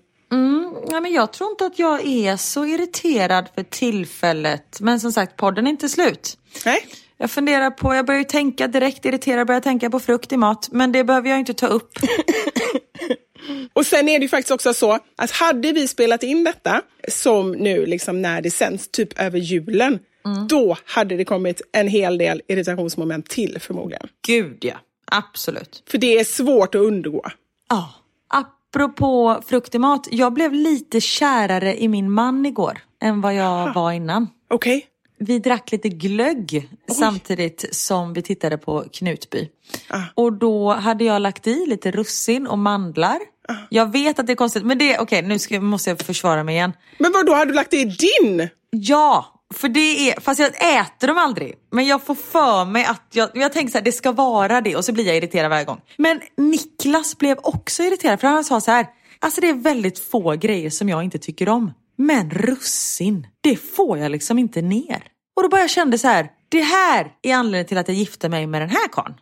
Nej, 0.91 1.01
men 1.01 1.13
jag 1.13 1.33
tror 1.33 1.51
inte 1.51 1.67
att 1.67 1.79
jag 1.79 2.07
är 2.07 2.37
så 2.37 2.67
irriterad 2.67 3.49
för 3.55 3.63
tillfället. 3.63 4.81
Men 4.81 5.01
som 5.01 5.13
sagt, 5.13 5.37
podden 5.37 5.67
är 5.67 5.71
inte 5.71 5.89
slut. 5.89 6.39
Nej? 6.65 6.87
Jag 7.17 7.31
funderar 7.31 7.71
på, 7.71 7.95
jag 7.95 8.07
börjar 8.07 8.19
ju 8.19 8.25
tänka 8.25 8.67
direkt 8.69 9.05
irriterad, 9.05 9.47
börjar 9.47 9.61
tänka 9.61 9.91
på 9.91 10.01
frukt 10.01 10.33
i 10.33 10.37
mat. 10.37 10.69
Men 10.73 10.93
det 10.93 11.05
behöver 11.05 11.31
jag 11.31 11.39
inte 11.39 11.55
ta 11.55 11.67
upp. 11.67 11.91
Och 13.73 13.87
sen 13.87 14.09
är 14.09 14.19
det 14.19 14.23
ju 14.23 14.29
faktiskt 14.29 14.51
också 14.51 14.75
så 14.75 14.99
att 15.17 15.31
hade 15.31 15.73
vi 15.73 15.89
spelat 15.89 16.23
in 16.23 16.45
detta 16.45 16.83
som 17.09 17.53
nu 17.53 17.87
liksom 17.87 18.23
när 18.23 18.41
det 18.43 18.51
sänds, 18.51 18.89
typ 18.89 19.21
över 19.21 19.39
julen, 19.39 19.99
då 20.49 20.77
hade 20.85 21.17
det 21.17 21.25
kommit 21.25 21.63
en 21.73 21.89
hel 21.89 22.19
del 22.19 22.43
irritationsmoment 22.49 23.29
till 23.29 23.59
förmodligen. 23.61 24.09
Gud 24.27 24.65
ja, 24.65 24.75
absolut. 25.07 25.83
För 25.87 25.99
det 25.99 26.19
är 26.19 26.25
svårt 26.25 26.75
att 26.75 26.81
undgå. 26.81 27.25
Ja. 27.69 27.95
Apropå 28.29 29.43
frukt 29.47 29.75
i 29.75 29.79
mat, 29.79 30.09
jag 30.11 30.33
blev 30.33 30.53
lite 30.53 31.01
kärare 31.01 31.83
i 31.83 31.89
min 31.89 32.11
man 32.11 32.47
igår 32.47 32.79
än 33.03 33.21
vad 33.21 33.35
jag 33.35 33.75
var 33.75 33.93
innan. 33.93 34.29
Okej? 34.51 34.87
Vi 35.27 35.39
drack 35.39 35.73
lite 35.73 35.89
glögg 35.89 36.69
samtidigt 36.89 37.75
som 37.75 38.13
vi 38.13 38.23
tittade 38.23 38.59
på 38.59 38.85
Knutby. 38.93 39.49
Och 40.15 40.33
då 40.33 40.73
hade 40.73 41.05
jag 41.05 41.23
lagt 41.23 41.47
i 41.47 41.67
lite 41.67 41.91
russin 41.91 42.47
och 42.47 42.59
mandlar. 42.59 43.19
Jag 43.69 43.93
vet 43.93 44.19
att 44.19 44.27
det 44.27 44.33
är 44.33 44.37
konstigt, 44.37 44.65
men 44.65 44.79
det 44.79 44.99
okej 44.99 45.23
nu 45.23 45.39
ska, 45.39 45.61
måste 45.61 45.91
jag 45.91 46.01
försvara 46.01 46.45
mig 46.45 46.55
igen. 46.55 46.73
Men 46.99 47.13
vad 47.13 47.27
då 47.27 47.35
hade 47.35 47.51
du 47.51 47.55
lagt 47.55 47.75
i 47.75 47.85
din? 47.85 48.49
Ja, 48.71 49.43
för 49.55 49.69
det 49.69 50.11
är, 50.11 50.21
fast 50.21 50.41
jag 50.41 50.49
äter 50.49 51.07
dem 51.07 51.19
aldrig. 51.19 51.55
Men 51.73 51.87
jag 51.87 52.03
får 52.03 52.15
för 52.15 52.65
mig 52.65 52.85
att 52.85 53.03
jag, 53.13 53.31
jag 53.35 53.53
tänker 53.53 53.73
så 53.73 53.79
här, 53.79 53.85
det 53.85 53.93
ska 53.93 54.13
vara 54.13 54.61
det 54.61 54.77
och 54.77 54.85
så 54.85 54.93
blir 54.93 55.07
jag 55.07 55.17
irriterad 55.17 55.51
varje 55.51 55.65
gång. 55.65 55.81
Men 55.97 56.21
Niklas 56.37 57.19
blev 57.19 57.39
också 57.43 57.83
irriterad 57.83 58.21
för 58.21 58.29
han 58.29 58.45
sa 58.45 58.61
så 58.61 58.71
här, 58.71 58.87
alltså 59.19 59.41
det 59.41 59.49
är 59.49 59.55
väldigt 59.55 59.99
få 59.99 60.33
grejer 60.33 60.71
som 60.71 60.89
jag 60.89 61.05
inte 61.05 61.19
tycker 61.19 61.49
om. 61.49 61.73
Men 61.97 62.31
russin, 62.31 63.27
det 63.41 63.57
får 63.57 63.99
jag 63.99 64.11
liksom 64.11 64.39
inte 64.39 64.63
ner. 64.63 65.03
Och 65.37 65.43
då 65.43 65.49
bara 65.49 65.61
jag 65.61 65.71
kände 65.71 65.99
så 65.99 66.09
här, 66.09 66.31
det 66.49 66.61
här 66.61 67.13
är 67.23 67.35
anledningen 67.35 67.67
till 67.67 67.79
att 67.79 67.89
jag 67.89 67.97
gifte 67.97 68.29
mig 68.29 68.47
med 68.47 68.63
den 68.63 68.71
här 68.71 68.89
karln. 68.93 69.15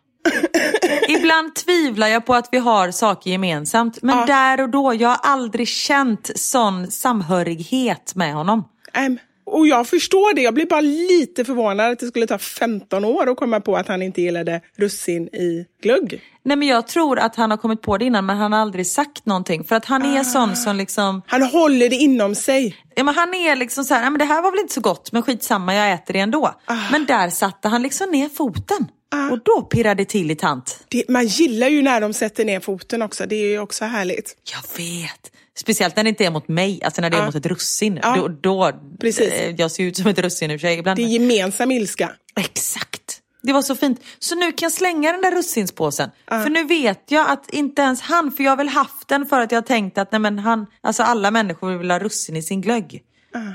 Ibland 1.08 1.54
tvivlar 1.54 2.08
jag 2.08 2.26
på 2.26 2.34
att 2.34 2.48
vi 2.52 2.58
har 2.58 2.90
saker 2.90 3.30
gemensamt, 3.30 4.02
men 4.02 4.26
där 4.26 4.60
och 4.60 4.68
då, 4.68 4.94
jag 4.94 5.08
har 5.08 5.20
aldrig 5.22 5.68
känt 5.68 6.30
sån 6.34 6.90
samhörighet 6.90 8.14
med 8.14 8.34
honom. 8.34 8.64
Äm, 8.94 9.18
och 9.52 9.66
jag 9.66 9.86
förstår 9.88 10.34
det. 10.34 10.42
Jag 10.42 10.54
blir 10.54 10.66
bara 10.66 10.80
lite 10.80 11.44
förvånad 11.44 11.92
att 11.92 11.98
det 11.98 12.06
skulle 12.06 12.26
ta 12.26 12.38
15 12.38 13.04
år 13.04 13.30
att 13.30 13.36
komma 13.36 13.60
på 13.60 13.76
att 13.76 13.88
han 13.88 14.02
inte 14.02 14.22
gillade 14.22 14.60
russin 14.76 15.26
i 15.28 15.66
glögg. 15.82 16.20
Nej 16.44 16.56
men 16.56 16.68
jag 16.68 16.86
tror 16.86 17.18
att 17.18 17.36
han 17.36 17.50
har 17.50 17.58
kommit 17.58 17.82
på 17.82 17.98
det 17.98 18.04
innan 18.04 18.26
men 18.26 18.36
han 18.36 18.52
har 18.52 18.60
aldrig 18.60 18.86
sagt 18.86 19.26
någonting. 19.26 19.64
För 19.64 19.76
att 19.76 19.84
han 19.84 20.02
är 20.16 20.24
sån 20.24 20.56
som 20.56 20.76
liksom, 20.76 21.22
Han 21.26 21.42
håller 21.42 21.88
det 21.88 21.96
inom 21.96 22.34
sig. 22.34 22.76
ja, 22.94 23.04
men 23.04 23.14
han 23.14 23.34
är 23.34 23.56
liksom 23.56 23.84
så 23.84 23.94
här, 23.94 24.02
"Ja, 24.04 24.10
men 24.10 24.18
det 24.18 24.24
här 24.24 24.42
var 24.42 24.50
väl 24.50 24.60
inte 24.60 24.74
så 24.74 24.80
gott 24.80 25.12
men 25.12 25.22
skitsamma 25.22 25.74
jag 25.74 25.92
äter 25.92 26.12
det 26.14 26.20
ändå. 26.20 26.54
Men 26.90 27.06
där 27.06 27.30
satte 27.30 27.68
han 27.68 27.82
liksom 27.82 28.10
ner 28.10 28.28
foten. 28.28 28.86
Och 29.30 29.38
då 29.44 29.62
pirrade 29.62 29.94
det 30.02 30.08
till 30.08 30.30
i 30.30 30.36
tant. 30.36 30.84
Det, 30.88 31.08
man 31.08 31.26
gillar 31.26 31.68
ju 31.68 31.82
när 31.82 32.00
de 32.00 32.12
sätter 32.12 32.44
ner 32.44 32.60
foten 32.60 33.02
också. 33.02 33.26
Det 33.26 33.36
är 33.36 33.46
ju 33.48 33.58
också 33.58 33.84
härligt. 33.84 34.36
Jag 34.52 34.84
vet. 34.84 35.32
Speciellt 35.58 35.96
när 35.96 36.02
det 36.02 36.08
inte 36.08 36.24
är 36.24 36.30
mot 36.30 36.48
mig, 36.48 36.80
alltså 36.84 37.00
när 37.00 37.10
det 37.10 37.16
är 37.16 37.18
Ja. 37.20 37.26
mot 37.26 37.34
ett 37.34 37.46
russin. 37.46 37.98
Ja. 38.02 38.16
Då, 38.16 38.28
då, 38.28 38.72
Precis. 39.00 39.32
eh, 39.32 39.54
Jag 39.58 39.70
ser 39.70 39.84
ut 39.84 39.96
som 39.96 40.06
ett 40.06 40.18
russin 40.18 40.50
i 40.50 40.56
och 40.56 40.60
för 40.60 40.68
sig 40.68 40.78
ibland. 40.78 40.98
Det 40.98 41.02
är 41.02 41.06
gemensam 41.06 41.70
ilska. 41.70 42.10
Exakt. 42.40 43.18
Det 43.42 43.52
var 43.52 43.62
så 43.62 43.76
fint. 43.76 44.00
Så 44.18 44.34
nu 44.34 44.52
kan 44.52 44.66
jag 44.66 44.72
slänga 44.72 45.12
den 45.12 45.22
där 45.22 45.30
russinspåsen. 45.30 46.10
För 46.28 46.50
nu 46.50 46.64
vet 46.64 47.04
jag 47.08 47.30
att 47.30 47.50
inte 47.50 47.82
ens 47.82 48.00
han, 48.00 48.32
för 48.32 48.44
jag 48.44 48.50
har 48.50 48.56
väl 48.56 48.68
haft 48.68 49.08
den 49.08 49.26
för 49.26 49.40
att 49.40 49.52
jag 49.52 49.56
har 49.56 49.62
tänkt 49.66 49.98
att 49.98 50.12
nej 50.12 50.18
men 50.18 50.38
han, 50.38 50.66
alltså 50.80 51.02
alla 51.02 51.30
människor 51.30 51.76
vill 51.78 51.90
ha 51.90 51.98
russin 51.98 52.36
i 52.36 52.42
sin 52.42 52.60
glögg. 52.60 53.02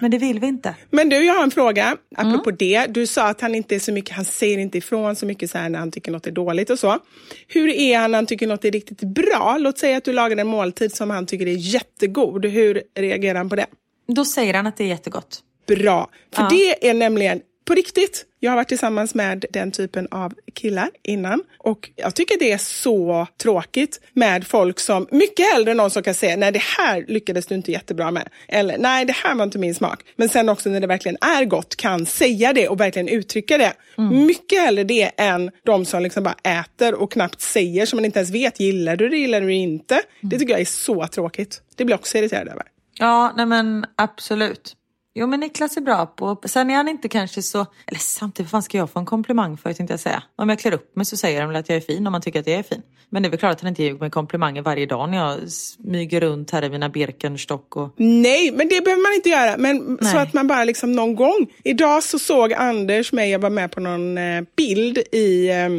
Men 0.01 0.11
det 0.11 0.17
vill 0.17 0.39
vi 0.39 0.47
inte. 0.47 0.75
Men 0.89 1.09
du, 1.09 1.25
jag 1.25 1.33
har 1.33 1.43
en 1.43 1.51
fråga 1.51 1.97
apropå 2.15 2.49
Mm. 2.49 2.57
det. 2.59 2.85
Du 2.89 3.07
sa 3.07 3.27
att 3.27 3.41
han 3.41 3.55
inte 3.55 3.75
är 3.75 3.79
så 3.79 3.91
mycket, 3.91 4.15
han 4.15 4.25
säger 4.25 4.57
inte 4.57 4.77
ifrån 4.77 5.15
så 5.15 5.25
mycket 5.25 5.49
så 5.51 5.57
här 5.57 5.69
när 5.69 5.79
han 5.79 5.91
tycker 5.91 6.11
något 6.11 6.27
är 6.27 6.31
dåligt 6.31 6.69
och 6.69 6.79
så. 6.79 6.99
Hur 7.47 7.69
är 7.69 7.97
han 7.99 8.11
när 8.11 8.17
han 8.17 8.25
tycker 8.25 8.47
något 8.47 8.65
är 8.65 8.71
riktigt 8.71 8.99
bra? 9.01 9.57
Låt 9.59 9.77
säga 9.77 9.97
att 9.97 10.03
du 10.03 10.13
lagar 10.13 10.37
en 10.37 10.47
måltid 10.47 10.95
som 10.95 11.09
han 11.09 11.25
tycker 11.25 11.47
är 11.47 11.51
jättegod. 11.57 12.45
Hur 12.45 12.81
reagerar 12.99 13.37
han 13.37 13.49
på 13.49 13.55
det? 13.55 13.65
Då 14.07 14.25
säger 14.25 14.53
han 14.53 14.67
att 14.67 14.77
det 14.77 14.83
är 14.83 14.87
jättegott. 14.87 15.39
Bra. 15.67 16.09
För 16.33 16.41
Ja. 16.43 16.49
det 16.49 16.89
är 16.89 16.93
nämligen 16.93 17.41
på 17.65 17.73
riktigt. 17.73 18.25
Jag 18.39 18.51
har 18.51 18.55
varit 18.55 18.67
tillsammans 18.67 19.15
med 19.15 19.45
den 19.49 19.71
typen 19.71 20.07
av 20.11 20.33
killar 20.53 20.89
innan 21.03 21.43
och 21.57 21.89
jag 21.95 22.15
tycker 22.15 22.39
det 22.39 22.51
är 22.51 22.57
så 22.57 23.27
tråkigt 23.41 24.01
med 24.13 24.47
folk 24.47 24.79
som 24.79 25.07
mycket 25.11 25.53
hellre 25.53 25.73
någon 25.73 25.91
som 25.91 26.03
kan 26.03 26.13
säga 26.13 26.35
nej 26.35 26.51
det 26.51 26.61
här 26.77 27.05
lyckades 27.07 27.45
du 27.45 27.55
inte 27.55 27.71
jättebra 27.71 28.11
med 28.11 28.29
eller 28.47 28.77
nej 28.77 29.05
det 29.05 29.13
här 29.13 29.35
var 29.35 29.43
inte 29.43 29.59
min 29.59 29.75
smak. 29.75 30.03
Men 30.15 30.29
sen 30.29 30.49
också 30.49 30.69
när 30.69 30.79
det 30.79 30.87
verkligen 30.87 31.17
är 31.21 31.45
gott 31.45 31.75
kan 31.75 32.05
säga 32.05 32.53
det 32.53 32.67
och 32.67 32.79
verkligen 32.79 33.07
uttrycka 33.07 33.57
det. 33.57 33.73
Mycket 34.11 34.61
hellre 34.61 34.83
det 34.83 35.11
än 35.17 35.51
de 35.63 35.85
som 35.85 36.03
liksom 36.03 36.23
bara 36.23 36.35
äter 36.43 36.93
och 36.95 37.11
knappt 37.11 37.41
säger 37.41 37.85
som 37.85 37.97
man 37.97 38.05
inte 38.05 38.19
ens 38.19 38.31
vet 38.31 38.59
gillar 38.59 38.95
du 38.95 39.09
det 39.09 39.17
gillar 39.17 39.41
du 39.41 39.47
det 39.47 39.53
inte. 39.53 40.01
Det 40.21 40.39
tycker 40.39 40.53
jag 40.53 40.61
är 40.61 40.65
så 40.65 41.07
tråkigt. 41.07 41.61
Det 41.75 41.85
blir 41.85 41.93
jag 41.93 41.99
också 41.99 42.17
irriterad 42.17 42.47
över. 42.47 42.63
Ja, 42.99 43.33
nej 43.37 43.45
men 43.45 43.85
absolut. 43.95 44.76
Jo 45.19 45.27
men 45.27 45.39
Niklas 45.39 45.77
är 45.77 45.81
bra 45.81 46.05
på, 46.05 46.41
sen 46.45 46.69
är 46.69 46.75
han 46.75 46.87
inte 46.87 47.09
kanske 47.09 47.41
så, 47.41 47.65
eller 47.85 47.99
samtidigt 47.99 48.51
vad 48.51 48.51
fan 48.51 48.63
ska 48.63 48.77
jag 48.77 48.89
få 48.89 48.99
en 48.99 49.05
komplimang 49.05 49.57
för 49.57 49.73
tänkte 49.73 49.93
jag 49.93 49.99
säga. 49.99 50.23
Om 50.35 50.49
jag 50.49 50.59
klär 50.59 50.73
upp 50.73 50.95
mig 50.95 51.05
så 51.05 51.17
säger 51.17 51.41
han 51.41 51.49
väl 51.49 51.57
att 51.57 51.69
jag 51.69 51.75
är 51.75 51.81
fin 51.81 52.07
om 52.07 52.11
man 52.11 52.21
tycker 52.21 52.39
att 52.39 52.47
jag 52.47 52.59
är 52.59 52.63
fin. 52.63 52.81
Men 53.09 53.23
det 53.23 53.27
är 53.27 53.29
väl 53.29 53.39
klart 53.39 53.51
att 53.51 53.61
han 53.61 53.69
inte 53.69 53.83
ger 53.83 53.93
mig 53.93 54.09
komplimanger 54.09 54.61
varje 54.61 54.85
dag 54.85 55.09
när 55.09 55.17
jag 55.17 55.51
smyger 55.51 56.21
runt 56.21 56.51
här 56.51 56.63
i 56.63 56.69
mina 56.69 56.89
Birkenstock 56.89 57.75
och... 57.75 57.93
Nej, 57.97 58.51
men 58.51 58.69
det 58.69 58.83
behöver 58.83 59.03
man 59.03 59.15
inte 59.15 59.29
göra. 59.29 59.57
Men 59.57 59.97
så 60.01 60.13
Nej. 60.13 60.17
att 60.17 60.33
man 60.33 60.47
bara 60.47 60.63
liksom 60.63 60.91
någon 60.91 61.15
gång. 61.15 61.47
Idag 61.63 62.03
så 62.03 62.19
såg 62.19 62.53
Anders 62.53 63.11
mig, 63.11 63.31
jag 63.31 63.39
var 63.39 63.49
med 63.49 63.71
på 63.71 63.79
någon 63.79 64.17
eh, 64.17 64.43
bild 64.57 64.97
i, 64.97 65.49
eh, 65.49 65.69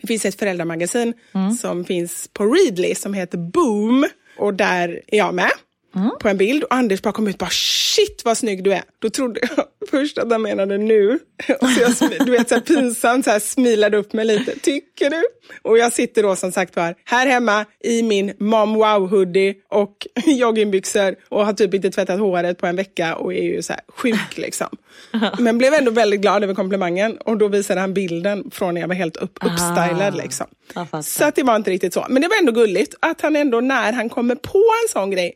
det 0.00 0.06
finns 0.06 0.24
ett 0.24 0.38
föräldramagasin 0.38 1.14
som 1.60 1.84
finns 1.84 2.28
på 2.32 2.44
Readly 2.44 2.94
som 2.94 3.14
heter 3.14 3.38
Boom. 3.38 4.06
Och 4.38 4.54
där 4.54 5.00
är 5.06 5.18
jag 5.18 5.34
med 5.34 5.50
på 6.20 6.28
en 6.28 6.36
bild 6.36 6.64
och 6.64 6.74
Anders 6.74 7.02
bara 7.02 7.12
kom 7.12 7.28
ut 7.28 7.34
och 7.34 7.38
bara 7.38 7.50
shit 7.50 8.22
vad 8.24 8.38
snygg 8.38 8.64
du 8.64 8.72
är. 8.72 8.82
Då 8.98 9.10
trodde 9.10 9.40
jag 9.42 9.64
först 9.90 10.18
att 10.18 10.32
han 10.32 10.42
menade 10.42 10.78
nu. 10.78 11.18
Och 11.60 11.68
så 11.68 11.80
jag, 11.80 12.26
du 12.26 12.32
vet 12.32 12.48
så 12.48 12.54
här 12.54 12.62
pinsamt 12.62 13.24
så 13.24 13.30
här 13.30 13.40
smilade 13.40 13.96
upp 13.96 14.12
mig 14.12 14.24
lite. 14.24 14.58
Tycker 14.58 15.10
du? 15.10 15.22
Och 15.62 15.78
jag 15.78 15.92
sitter 15.92 16.22
då 16.22 16.36
som 16.36 16.52
sagt 16.52 16.76
var 16.76 16.94
här 17.04 17.26
hemma 17.26 17.64
i 17.84 18.02
min 18.02 18.32
mom 18.38 18.74
wow 18.74 19.08
hoodie 19.10 19.54
och 19.68 20.06
joggingbyxor 20.26 21.14
och 21.28 21.46
har 21.46 21.52
typ 21.52 21.74
inte 21.74 21.90
tvättat 21.90 22.20
håret 22.20 22.58
på 22.58 22.66
en 22.66 22.76
vecka 22.76 23.16
och 23.16 23.34
är 23.34 23.42
ju 23.42 23.62
så 23.62 23.72
här 23.72 23.82
sjuk 23.88 24.36
liksom. 24.36 24.68
Men 25.38 25.58
blev 25.58 25.74
ändå 25.74 25.90
väldigt 25.90 26.20
glad 26.20 26.44
över 26.44 26.54
komplimangen 26.54 27.16
och 27.18 27.36
då 27.36 27.48
visade 27.48 27.80
han 27.80 27.94
bilden 27.94 28.50
från 28.50 28.74
när 28.74 28.80
jag 28.80 28.88
var 28.88 28.94
helt 28.94 29.16
upp, 29.16 29.38
uppstylad 29.44 30.16
liksom. 30.16 30.46
Så 31.02 31.24
att 31.24 31.34
det 31.34 31.42
var 31.42 31.56
inte 31.56 31.70
riktigt 31.70 31.94
så. 31.94 32.06
Men 32.08 32.22
det 32.22 32.28
var 32.28 32.36
ändå 32.36 32.52
gulligt 32.52 32.94
att 33.00 33.20
han 33.20 33.36
ändå 33.36 33.60
när 33.60 33.92
han 33.92 34.08
kommer 34.08 34.34
på 34.34 34.58
en 34.58 34.88
sån 34.92 35.10
grej 35.10 35.32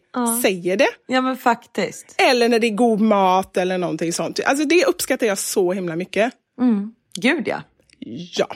säger 0.50 0.76
det. 0.76 0.88
Ja 1.07 1.21
men 1.21 1.37
faktiskt. 1.37 2.14
Eller 2.19 2.49
när 2.49 2.59
det 2.59 2.66
är 2.66 2.75
god 2.75 3.00
mat 3.00 3.57
eller 3.57 3.78
någonting 3.78 4.12
sånt. 4.12 4.40
Alltså 4.47 4.64
det 4.64 4.85
uppskattar 4.85 5.26
jag 5.26 5.38
så 5.38 5.73
himla 5.73 5.97
mycket. 5.97 6.33
Gud 7.21 7.49
ja. 7.49 7.62
Ja. 8.37 8.47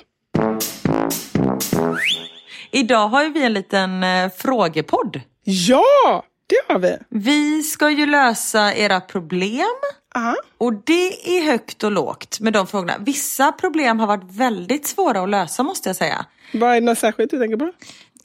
Idag 2.71 3.09
har 3.09 3.23
ju 3.23 3.33
vi 3.33 3.43
en 3.43 3.53
liten 3.53 4.03
eh, 4.03 4.31
frågepodd. 4.37 5.21
Ja, 5.45 6.25
det 6.47 6.73
har 6.73 6.79
vi. 6.79 6.97
Vi 7.09 7.63
ska 7.63 7.91
ju 7.91 8.07
lösa 8.07 8.75
era 8.75 9.01
problem. 9.01 9.67
Aha. 10.15 10.37
Och 10.59 10.73
det 10.75 11.37
är 11.39 11.45
högt 11.45 11.85
och 11.85 11.93
lågt 11.93 12.41
med 12.41 12.53
de 12.53 12.67
frågorna. 12.67 12.95
Vissa 12.99 13.53
problem 13.53 14.01
har 14.01 14.07
varit 14.07 14.37
väldigt 14.37 14.87
svåra 14.87 15.21
att 15.21 15.29
lösa 15.29 15.63
måste 15.63 15.89
jag 15.89 15.97
säga. 15.97 16.27
Vad 16.53 16.71
är 16.71 16.75
det 16.75 16.87
något 16.87 16.99
särskilt 16.99 17.31
du 17.31 17.39
tänker 17.39 17.57
på? 17.57 17.73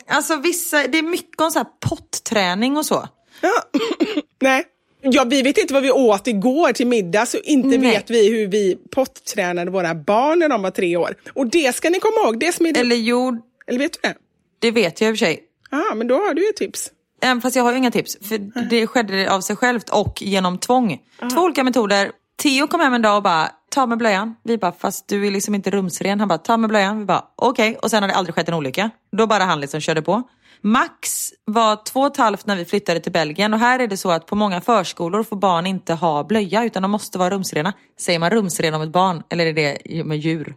Alltså 0.08 0.36
vissa, 0.36 0.88
det 0.88 0.98
är 0.98 1.04
mycket 1.04 1.42
om 1.42 1.52
så 1.52 1.60
här 1.60 1.68
potträning 1.90 2.78
och 2.78 2.86
så. 2.86 3.08
Nej. 4.42 4.66
Ja, 5.02 5.24
vi 5.24 5.42
vet 5.42 5.58
inte 5.58 5.74
vad 5.74 5.84
vi 5.84 5.92
åt 5.92 6.28
igår 6.28 6.72
till 6.72 6.88
middag, 6.88 7.26
så 7.26 7.38
inte 7.38 7.68
Nej. 7.68 7.78
vet 7.78 8.10
vi 8.10 8.30
hur 8.30 8.48
vi 8.48 8.78
pottränade 8.92 9.72
våra 9.72 9.96
barn 9.96 10.40
när 10.40 10.50
de 10.50 10.62
var 10.62 10.72
tre 10.72 10.98
år. 10.98 11.16
Och 11.34 11.48
det 11.48 11.76
ska 11.76 11.90
ni 11.90 12.00
komma 12.00 12.16
ihåg. 12.26 12.40
Det 12.40 12.52
som 12.52 12.66
är 12.66 12.72
det... 12.74 12.80
Eller 12.80 12.96
jo, 12.96 13.38
Eller 13.68 13.80
vet 13.80 13.94
du 13.94 14.00
det? 14.10 14.16
det 14.60 14.72
vet 14.72 15.02
jag 15.02 15.10
i 15.10 15.14
och 15.14 15.18
för 15.18 15.26
sig. 15.26 15.40
Ja, 15.72 15.96
men 15.96 16.08
då 16.08 16.16
har 16.16 16.34
du 16.34 16.46
ju 16.48 16.52
tips. 16.52 16.92
Även 17.22 17.42
fast 17.42 17.56
jag 17.56 17.64
har 17.64 17.72
ju 17.72 17.78
inga 17.78 17.92
tips. 17.92 18.18
För 18.30 18.70
det 18.70 18.88
skedde 18.88 19.32
av 19.32 19.42
sig 19.42 19.56
självt 19.56 19.90
och 19.90 20.22
genom 20.22 20.58
tvång. 20.58 20.98
Två 21.34 21.42
olika 21.42 21.64
metoder. 21.64 22.12
Theo 22.42 22.68
kom 22.68 22.80
hem 22.80 22.94
en 22.94 23.02
dag 23.02 23.18
och 23.18 23.24
bara, 23.24 23.52
ta 23.70 23.86
med 23.86 23.98
blöjan. 23.98 24.36
Vi 24.44 24.58
bara, 24.58 24.72
fast 24.72 25.08
du 25.08 25.28
är 25.28 25.32
liksom 25.32 25.56
inte 25.56 25.72
rumsren. 25.72 26.20
Han 26.20 26.28
bara, 26.28 26.38
ta 26.38 26.58
med 26.58 26.70
blöjan. 26.70 27.00
Vi 27.00 27.06
bara, 27.06 27.24
okej. 27.36 27.78
Och 27.82 27.90
sen 27.90 28.04
har 28.04 28.08
det 28.08 28.16
aldrig 28.16 28.36
skett 28.36 28.48
en 28.48 28.54
olycka. 28.54 28.90
Då 29.12 29.28
bara 29.28 29.44
han 29.44 29.60
liksom 29.62 29.80
körde 29.82 30.02
på. 30.02 30.24
Max 30.62 31.34
var 31.46 31.84
två 31.86 32.00
och 32.00 32.08
ett 32.08 32.18
halvt 32.18 32.46
när 32.46 32.56
vi 32.56 32.66
flyttade 32.66 33.00
till 33.00 33.12
Belgien 33.12 33.54
och 33.54 33.60
här 33.60 33.80
är 33.80 33.88
det 33.88 33.98
så 33.98 34.12
att 34.12 34.26
på 34.26 34.36
många 34.36 34.62
förskolor 34.62 35.24
får 35.24 35.36
barn 35.36 35.66
inte 35.68 35.94
ha 35.94 36.24
blöja 36.24 36.64
utan 36.66 36.82
de 36.82 36.92
måste 36.92 37.18
vara 37.18 37.30
rumsrena. 37.30 37.74
Säger 38.00 38.20
man 38.20 38.30
rumsren 38.30 38.74
om 38.74 38.82
ett 38.82 38.92
barn 38.92 39.24
eller 39.30 39.46
är 39.46 39.54
det 39.54 40.04
med 40.06 40.18
djur? 40.18 40.56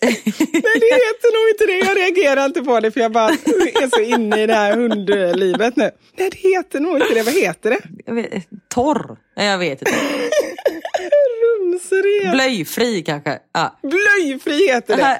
Nej, 0.00 0.22
det 0.80 0.94
heter 0.94 1.32
nog 1.34 1.50
inte 1.50 1.66
det. 1.66 1.78
Jag 1.78 1.96
reagerar 1.96 2.44
inte 2.44 2.62
på 2.62 2.80
det 2.80 2.90
för 2.90 3.00
jag 3.00 3.12
bara 3.12 3.28
är 3.28 3.88
så 3.96 4.00
inne 4.00 4.42
i 4.42 4.46
det 4.46 4.54
här 4.54 4.76
hundlivet 4.76 5.76
nu. 5.76 5.90
Nej, 6.18 6.30
det 6.30 6.38
heter 6.48 6.80
nog 6.80 6.96
inte 6.96 7.14
det. 7.14 7.22
Vad 7.22 7.34
heter 7.34 7.70
det? 7.70 8.12
Vet, 8.12 8.46
torr? 8.74 9.16
Nej, 9.36 9.46
Jag 9.46 9.58
vet 9.58 9.82
inte. 9.82 9.92
Rumsren. 11.42 12.32
Blöjfri 12.32 13.02
kanske? 13.02 13.38
Ja. 13.52 13.78
Blöjfri 13.82 14.68
heter 14.68 14.96
det. 14.96 15.18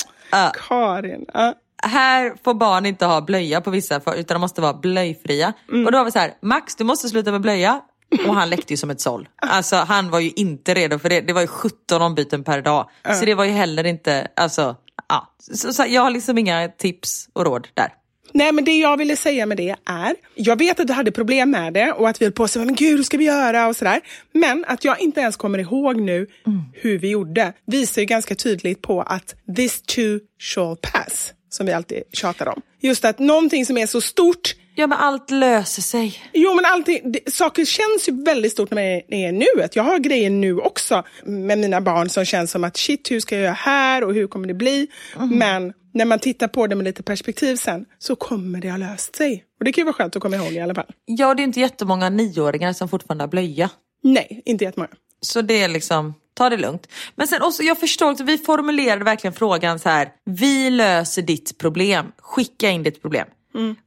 Karin. 0.69 1.25
Ja. 1.35 1.55
Här 1.83 2.35
får 2.45 2.55
barn 2.55 2.87
inte 2.87 3.07
ha 3.07 3.21
blöja 3.21 3.61
på 3.61 3.71
vissa 3.71 4.01
för, 4.01 4.15
utan 4.15 4.35
de 4.35 4.41
måste 4.41 4.61
vara 4.61 4.75
blöjfria. 4.75 5.53
Och 5.87 5.93
då 5.93 5.99
var 5.99 6.05
vi 6.05 6.11
så 6.11 6.19
här, 6.19 6.35
Max 6.43 6.77
du 6.77 6.85
måste 6.85 7.09
sluta 7.09 7.33
med 7.33 7.41
blöja. 7.41 7.81
Och 8.27 8.35
han 8.35 8.51
läckte 8.51 8.73
ju 8.73 8.77
som 8.77 8.91
ett 8.91 9.01
såll. 9.01 9.29
Alltså 9.43 9.77
han 9.77 10.11
var 10.11 10.21
ju 10.21 10.31
inte 10.31 10.75
redo 10.75 10.99
för 10.99 11.09
det. 11.09 11.21
Det 11.21 11.33
var 11.33 11.41
ju 11.41 11.47
17 11.47 12.03
ombyten 12.03 12.45
per 12.45 12.63
dag. 12.63 12.89
Så 13.15 13.25
det 13.25 13.35
var 13.35 13.45
ju 13.45 13.51
heller 13.51 13.85
inte, 13.85 14.29
alltså, 14.37 14.77
ja. 15.09 15.35
Så, 15.53 15.73
så 15.73 15.85
jag 15.89 16.03
har 16.03 16.11
liksom 16.11 16.39
inga 16.39 16.69
tips 16.69 17.29
och 17.33 17.45
råd 17.45 17.69
där. 17.75 17.93
Nej, 18.33 18.53
men 18.53 18.65
det 18.65 18.79
jag 18.79 18.97
ville 18.97 19.17
säga 19.17 19.47
med 19.47 19.57
det 19.57 19.77
är, 19.85 20.15
jag 20.35 20.59
vet 20.59 20.81
att 20.81 20.87
du 20.87 20.93
hade 20.93 21.13
problem 21.13 21.51
med 21.51 21.73
det 21.73 21.93
och 21.93 22.09
att 22.09 22.21
vi 22.21 22.27
höll 22.27 22.33
på 22.33 22.45
att 22.45 22.51
säga, 22.51 22.65
men 22.65 22.75
gud, 22.75 22.97
hur 22.97 23.03
ska 23.03 23.17
vi 23.17 23.25
göra 23.25 23.67
och 23.67 23.77
sådär. 23.77 24.01
Men 24.33 24.65
att 24.69 24.85
jag 24.85 25.01
inte 25.01 25.21
ens 25.21 25.37
kommer 25.37 25.59
ihåg 25.59 26.01
nu 26.01 26.27
hur 26.73 26.99
vi 26.99 27.11
gjorde 27.11 27.53
visar 27.67 28.03
ju 28.03 28.07
ganska 28.07 28.35
tydligt 28.35 28.83
på 28.83 29.03
att 29.03 29.35
this 29.57 29.83
too 29.83 30.21
shall 30.39 30.77
pass, 30.77 31.33
som 31.49 31.67
vi 31.67 31.73
alltid 31.73 32.03
tjatar 32.13 32.49
om. 32.49 32.63
Just 32.81 33.05
att 33.05 33.19
någonting 33.19 33.67
som 33.67 33.79
är 33.79 33.87
så 33.87 34.01
stort 34.01 34.55
Ja 34.79 34.87
men 34.87 34.99
allt 34.99 35.31
löser 35.31 35.83
sig. 35.83 36.23
Jo, 36.33 36.55
men 36.55 36.65
allting, 36.65 37.13
det, 37.13 37.33
saker 37.33 37.65
känns 37.65 38.09
ju 38.09 38.25
väldigt 38.25 38.53
stort 38.53 38.71
när 38.71 38.77
man 38.77 38.85
är, 38.85 39.27
är 39.29 39.33
nuet. 39.33 39.77
Jag 39.77 39.83
har 39.83 39.99
grejer 39.99 40.31
nu 40.31 40.59
också 40.59 41.05
med 41.25 41.59
mina 41.59 41.81
barn 41.81 42.09
som 42.09 42.25
känns 42.25 42.51
som 42.51 42.65
att 42.65 42.77
shit, 42.77 43.11
hur 43.11 43.21
ska 43.21 43.35
jag 43.35 43.45
göra 43.45 43.53
här 43.53 44.05
och 44.05 44.15
hur 44.15 44.27
kommer 44.27 44.49
det 44.49 44.55
bli? 44.55 44.87
Men 45.31 45.73
när 45.95 46.05
man 46.05 46.19
tittar 46.19 46.49
på 46.49 46.67
det 46.67 46.75
med 46.75 46.85
lite 46.85 47.03
perspektiv 47.03 47.57
sen 47.57 47.85
så 47.99 48.17
kommer 48.17 48.61
det 48.61 48.71
ha 48.71 48.77
löst 48.77 49.17
sig. 49.17 49.45
Och 49.59 49.65
det 49.65 49.73
kan 49.73 49.83
ju 49.83 49.85
vara 49.85 49.95
skönt 49.95 50.17
att 50.17 50.23
komma 50.23 50.37
ihåg 50.37 50.53
i 50.53 50.61
alla 50.61 50.75
fall. 50.75 50.91
Ja 51.05 51.35
det 51.35 51.43
är 51.43 51.45
inte 51.45 51.61
jättemånga 51.61 52.09
nioåringar 52.09 52.73
som 52.73 52.89
fortfarande 52.89 53.25
har 53.25 53.29
blöja. 53.29 53.71
Nej, 54.03 54.43
inte 54.45 54.65
jättemånga. 54.65 54.91
Så 55.21 55.43
det 55.43 55.63
är 55.63 55.69
liksom, 55.69 56.15
ta 56.39 56.51
det 56.51 56.57
lugnt. 56.57 56.89
Men 57.15 57.27
sen 57.27 57.43
också, 57.43 57.63
jag 57.63 57.79
förstår 57.81 58.11
också, 58.11 58.25
vi 58.25 58.39
formulerade 58.39 59.05
verkligen 59.05 59.35
frågan 59.35 59.79
så 59.79 59.89
här. 59.89 60.09
Vi 60.25 60.71
löser 60.71 61.23
ditt 61.23 61.59
problem. 61.59 62.07
Skicka 62.19 62.71
in 62.71 62.83
ditt 62.83 63.03
problem. 63.03 63.27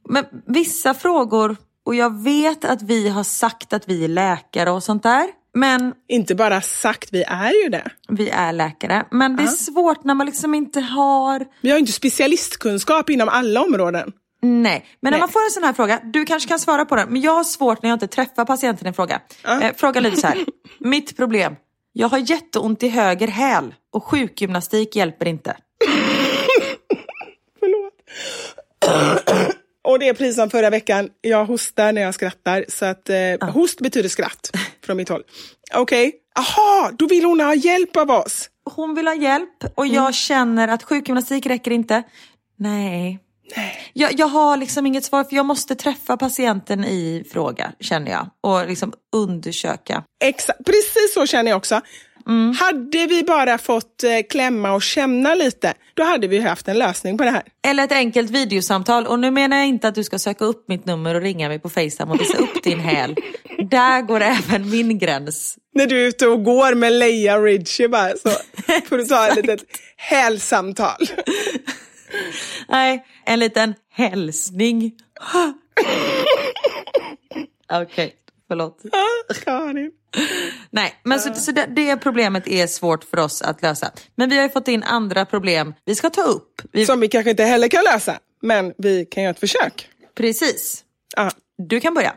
Men 0.08 0.24
vissa 0.46 0.94
frågor, 0.94 1.56
och 1.86 1.94
jag 1.94 2.22
vet 2.22 2.64
att 2.64 2.82
vi 2.82 3.08
har 3.08 3.24
sagt 3.24 3.72
att 3.72 3.88
vi 3.88 4.04
är 4.04 4.08
läkare 4.08 4.70
och 4.70 4.82
sånt 4.82 5.02
där. 5.02 5.28
Men 5.54 5.94
Inte 6.08 6.34
bara 6.34 6.60
sagt, 6.60 7.08
vi 7.12 7.22
är 7.22 7.62
ju 7.64 7.68
det. 7.68 7.90
vi 8.08 8.28
är 8.28 8.52
läkare. 8.52 9.04
Men 9.10 9.36
det 9.36 9.42
är 9.42 9.46
svårt 9.46 10.04
när 10.04 10.14
man 10.14 10.26
liksom 10.26 10.54
inte 10.54 10.80
har... 10.80 11.46
Vi 11.60 11.70
har 11.70 11.76
ju 11.76 11.80
inte 11.80 11.92
specialistkunskap 11.92 13.10
inom 13.10 13.28
alla 13.28 13.62
områden. 13.62 14.12
Nej, 14.44 14.86
men 15.00 15.10
när 15.10 15.10
Nej. 15.10 15.20
man 15.20 15.28
får 15.28 15.44
en 15.44 15.50
sån 15.50 15.62
här 15.62 15.72
fråga, 15.72 16.00
du 16.04 16.24
kanske 16.24 16.48
kan 16.48 16.58
svara 16.58 16.84
på 16.84 16.96
den, 16.96 17.08
men 17.08 17.20
jag 17.20 17.34
har 17.34 17.44
svårt 17.44 17.82
när 17.82 17.90
jag 17.90 17.96
inte 17.96 18.06
träffar 18.06 18.44
patienten 18.44 18.88
i 18.88 18.92
fråga. 18.92 19.20
Eh, 19.44 19.70
frågan 19.76 20.02
lyder 20.02 20.16
så 20.16 20.26
här, 20.26 20.38
mitt 20.78 21.16
problem, 21.16 21.56
jag 21.92 22.08
har 22.08 22.18
jätteont 22.18 22.82
i 22.82 22.88
höger 22.88 23.28
häl 23.28 23.74
och 23.92 24.04
sjukgymnastik 24.04 24.96
hjälper 24.96 25.26
inte. 25.26 25.56
Förlåt. 27.60 27.92
Och 29.84 29.98
det 29.98 30.08
är 30.08 30.14
precis 30.14 30.36
som 30.36 30.50
förra 30.50 30.70
veckan, 30.70 31.08
jag 31.20 31.44
hostar 31.44 31.92
när 31.92 32.02
jag 32.02 32.14
skrattar. 32.14 32.64
Så 32.68 32.84
att 32.84 33.10
eh, 33.10 33.16
ah. 33.40 33.46
host 33.46 33.80
betyder 33.80 34.08
skratt 34.08 34.50
från 34.84 34.96
mitt 34.96 35.08
håll. 35.08 35.22
Okej, 35.74 36.08
okay. 36.08 36.20
aha, 36.38 36.90
då 36.98 37.06
vill 37.06 37.24
hon 37.24 37.40
ha 37.40 37.54
hjälp 37.54 37.96
av 37.96 38.10
oss. 38.10 38.48
Hon 38.64 38.94
vill 38.94 39.06
ha 39.06 39.14
hjälp 39.14 39.64
och 39.74 39.86
jag 39.86 39.96
mm. 39.96 40.12
känner 40.12 40.68
att 40.68 40.82
sjukgymnastik 40.82 41.46
räcker 41.46 41.70
inte. 41.70 42.02
Nej. 42.56 43.18
Jag, 43.92 44.18
jag 44.18 44.26
har 44.26 44.56
liksom 44.56 44.86
inget 44.86 45.04
svar 45.04 45.24
för 45.24 45.36
jag 45.36 45.46
måste 45.46 45.74
träffa 45.74 46.16
patienten 46.16 46.84
i 46.84 47.24
fråga 47.32 47.72
känner 47.80 48.10
jag 48.10 48.26
och 48.40 48.68
liksom 48.68 48.92
undersöka. 49.16 50.04
Exakt, 50.24 50.58
precis 50.64 51.14
så 51.14 51.26
känner 51.26 51.50
jag 51.50 51.56
också. 51.56 51.80
Mm. 52.28 52.54
Hade 52.54 53.06
vi 53.06 53.22
bara 53.22 53.58
fått 53.58 54.04
eh, 54.04 54.10
klämma 54.30 54.72
och 54.72 54.82
känna 54.82 55.34
lite, 55.34 55.74
då 55.94 56.02
hade 56.02 56.28
vi 56.28 56.40
haft 56.40 56.68
en 56.68 56.78
lösning 56.78 57.18
på 57.18 57.24
det 57.24 57.30
här. 57.30 57.42
Eller 57.66 57.84
ett 57.84 57.92
enkelt 57.92 58.30
videosamtal. 58.30 59.06
Och 59.06 59.18
nu 59.18 59.30
menar 59.30 59.56
jag 59.56 59.66
inte 59.66 59.88
att 59.88 59.94
du 59.94 60.04
ska 60.04 60.18
söka 60.18 60.44
upp 60.44 60.68
mitt 60.68 60.86
nummer 60.86 61.14
och 61.14 61.22
ringa 61.22 61.48
mig 61.48 61.58
på 61.58 61.68
Facetime 61.68 62.12
och 62.12 62.20
visa 62.20 62.38
upp 62.38 62.62
din 62.62 62.80
häl. 62.80 63.16
Där 63.70 64.02
går 64.02 64.20
även 64.20 64.70
min 64.70 64.98
gräns. 64.98 65.56
När 65.74 65.86
du 65.86 66.02
är 66.02 66.08
ute 66.08 66.26
och 66.26 66.44
går 66.44 66.74
med 66.74 66.92
Leia 66.92 67.38
Ritchie 67.38 67.88
bara, 67.88 68.10
så 68.16 68.30
får 68.88 68.96
du 68.96 69.04
ta 69.04 69.28
ett 69.28 69.36
litet 69.36 69.64
hälsamtal. 69.96 71.08
Nej, 72.68 73.04
en 73.24 73.38
liten 73.38 73.74
hälsning. 73.90 74.92
Okej, 77.70 77.82
okay, 77.82 78.10
förlåt. 78.48 78.82
Nej, 80.70 80.94
men 81.02 81.20
så, 81.20 81.34
så 81.34 81.52
det, 81.52 81.66
det, 81.66 81.96
problemet 81.96 82.48
är 82.48 82.66
svårt 82.66 83.04
för 83.04 83.18
oss 83.18 83.42
att 83.42 83.62
lösa. 83.62 83.92
Men 84.14 84.30
vi 84.30 84.38
har 84.38 84.48
fått 84.48 84.68
in 84.68 84.82
andra 84.82 85.24
problem 85.24 85.74
vi 85.84 85.94
ska 85.94 86.10
ta 86.10 86.22
upp. 86.22 86.62
Vi... 86.72 86.86
Som 86.86 87.00
vi 87.00 87.08
kanske 87.08 87.30
inte 87.30 87.44
heller 87.44 87.68
kan 87.68 87.84
lösa, 87.84 88.18
men 88.42 88.74
vi 88.78 89.04
kan 89.04 89.22
göra 89.22 89.30
ett 89.30 89.40
försök. 89.40 89.88
Precis. 90.14 90.84
Ja. 91.16 91.30
Du 91.58 91.80
kan 91.80 91.94
börja. 91.94 92.14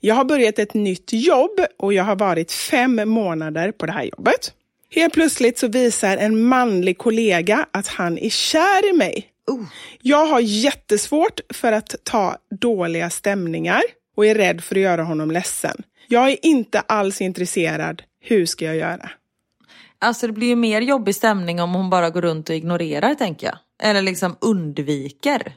Jag 0.00 0.14
har 0.14 0.24
börjat 0.24 0.58
ett 0.58 0.74
nytt 0.74 1.12
jobb 1.12 1.60
och 1.78 1.92
jag 1.92 2.04
har 2.04 2.16
varit 2.16 2.52
fem 2.52 3.00
månader 3.08 3.72
på 3.72 3.86
det 3.86 3.92
här 3.92 4.04
jobbet. 4.04 4.54
Helt 4.90 5.14
plötsligt 5.14 5.58
så 5.58 5.68
visar 5.68 6.16
en 6.16 6.42
manlig 6.42 6.98
kollega 6.98 7.66
att 7.70 7.86
han 7.86 8.18
är 8.18 8.30
kär 8.30 8.90
i 8.90 8.92
mig. 8.92 9.29
Uh. 9.50 9.66
Jag 10.00 10.26
har 10.26 10.40
jättesvårt 10.40 11.40
för 11.54 11.72
att 11.72 11.94
ta 12.04 12.36
dåliga 12.60 13.10
stämningar 13.10 13.82
och 14.16 14.26
är 14.26 14.34
rädd 14.34 14.64
för 14.64 14.76
att 14.76 14.82
göra 14.82 15.02
honom 15.02 15.30
ledsen. 15.30 15.82
Jag 16.08 16.30
är 16.30 16.46
inte 16.46 16.80
alls 16.80 17.20
intresserad. 17.20 18.02
Hur 18.20 18.46
ska 18.46 18.64
jag 18.64 18.76
göra? 18.76 19.10
Alltså 19.98 20.26
det 20.26 20.32
blir 20.32 20.48
ju 20.48 20.56
mer 20.56 20.80
jobbig 20.80 21.14
stämning 21.14 21.60
om 21.60 21.74
hon 21.74 21.90
bara 21.90 22.10
går 22.10 22.22
runt 22.22 22.48
och 22.48 22.54
ignorerar 22.54 23.14
tänker 23.14 23.46
jag. 23.46 23.58
Eller 23.82 24.02
liksom 24.02 24.36
undviker. 24.40 25.52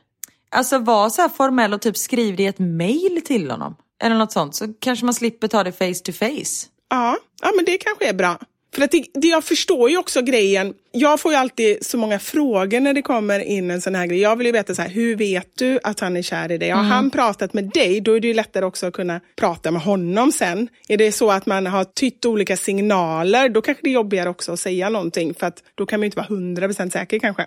Alltså 0.51 0.77
var 0.77 1.09
så 1.09 1.21
här 1.21 1.29
formell 1.29 1.73
och 1.73 1.81
typ 1.81 1.97
skriv 1.97 2.35
det 2.35 2.43
i 2.43 2.47
ett 2.47 2.59
mail 2.59 3.21
till 3.25 3.51
honom. 3.51 3.75
Eller 4.03 4.15
något 4.15 4.31
sånt 4.31 4.55
så 4.55 4.73
kanske 4.79 5.05
man 5.05 5.13
slipper 5.13 5.47
ta 5.47 5.63
det 5.63 5.71
face 5.71 6.03
to 6.03 6.11
face. 6.11 6.67
Ja, 6.89 7.17
ja 7.41 7.51
men 7.55 7.65
det 7.65 7.77
kanske 7.77 8.09
är 8.09 8.13
bra. 8.13 8.39
För 8.73 8.81
att 8.81 8.91
det, 8.91 9.05
det, 9.13 9.27
jag 9.27 9.43
förstår 9.43 9.89
ju 9.89 9.97
också 9.97 10.21
grejen. 10.21 10.73
Jag 10.91 11.19
får 11.19 11.31
ju 11.31 11.37
alltid 11.37 11.85
så 11.85 11.97
många 11.97 12.19
frågor 12.19 12.79
när 12.79 12.93
det 12.93 13.01
kommer 13.01 13.39
in 13.39 13.71
en 13.71 13.81
sån 13.81 13.95
här 13.95 14.05
grej. 14.05 14.19
Jag 14.19 14.35
vill 14.35 14.45
ju 14.45 14.51
veta 14.53 14.75
så 14.75 14.81
här, 14.81 14.89
hur 14.89 15.15
vet 15.15 15.47
du 15.57 15.79
att 15.83 15.99
han 15.99 16.17
är 16.17 16.21
kär 16.21 16.51
i 16.51 16.57
dig? 16.57 16.69
Har 16.69 16.79
mm. 16.79 16.91
han 16.91 17.09
pratat 17.09 17.53
med 17.53 17.69
dig, 17.69 18.01
då 18.01 18.15
är 18.15 18.19
det 18.19 18.27
ju 18.27 18.33
lättare 18.33 18.65
också 18.65 18.85
att 18.85 18.93
kunna 18.93 19.21
prata 19.35 19.71
med 19.71 19.81
honom 19.81 20.31
sen. 20.31 20.67
Är 20.87 20.97
det 20.97 21.11
så 21.11 21.31
att 21.31 21.45
man 21.45 21.67
har 21.67 21.83
tytt 21.83 22.25
olika 22.25 22.57
signaler, 22.57 23.49
då 23.49 23.61
kanske 23.61 23.83
det 23.83 23.89
är 23.89 23.93
jobbigare 23.93 24.29
också 24.29 24.51
att 24.51 24.59
säga 24.59 24.89
någonting. 24.89 25.33
För 25.33 25.47
att 25.47 25.63
då 25.75 25.85
kan 25.85 25.99
man 25.99 26.03
ju 26.03 26.07
inte 26.07 26.17
vara 26.17 26.27
hundra 26.27 26.67
procent 26.67 26.93
säker 26.93 27.19
kanske. 27.19 27.45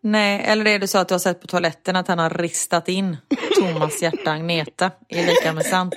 Nej, 0.00 0.44
eller 0.46 0.66
är 0.66 0.78
det 0.78 0.88
så 0.88 0.98
att 0.98 1.08
du 1.08 1.14
har 1.14 1.18
sett 1.18 1.40
på 1.40 1.46
toaletten 1.46 1.96
att 1.96 2.08
han 2.08 2.18
har 2.18 2.30
ristat 2.30 2.88
in 2.88 3.16
Thomas 3.58 4.02
hjärta 4.02 4.30
Agneta 4.30 4.90
i 5.08 5.22
lika 5.22 5.52
med 5.52 5.66
sant? 5.66 5.94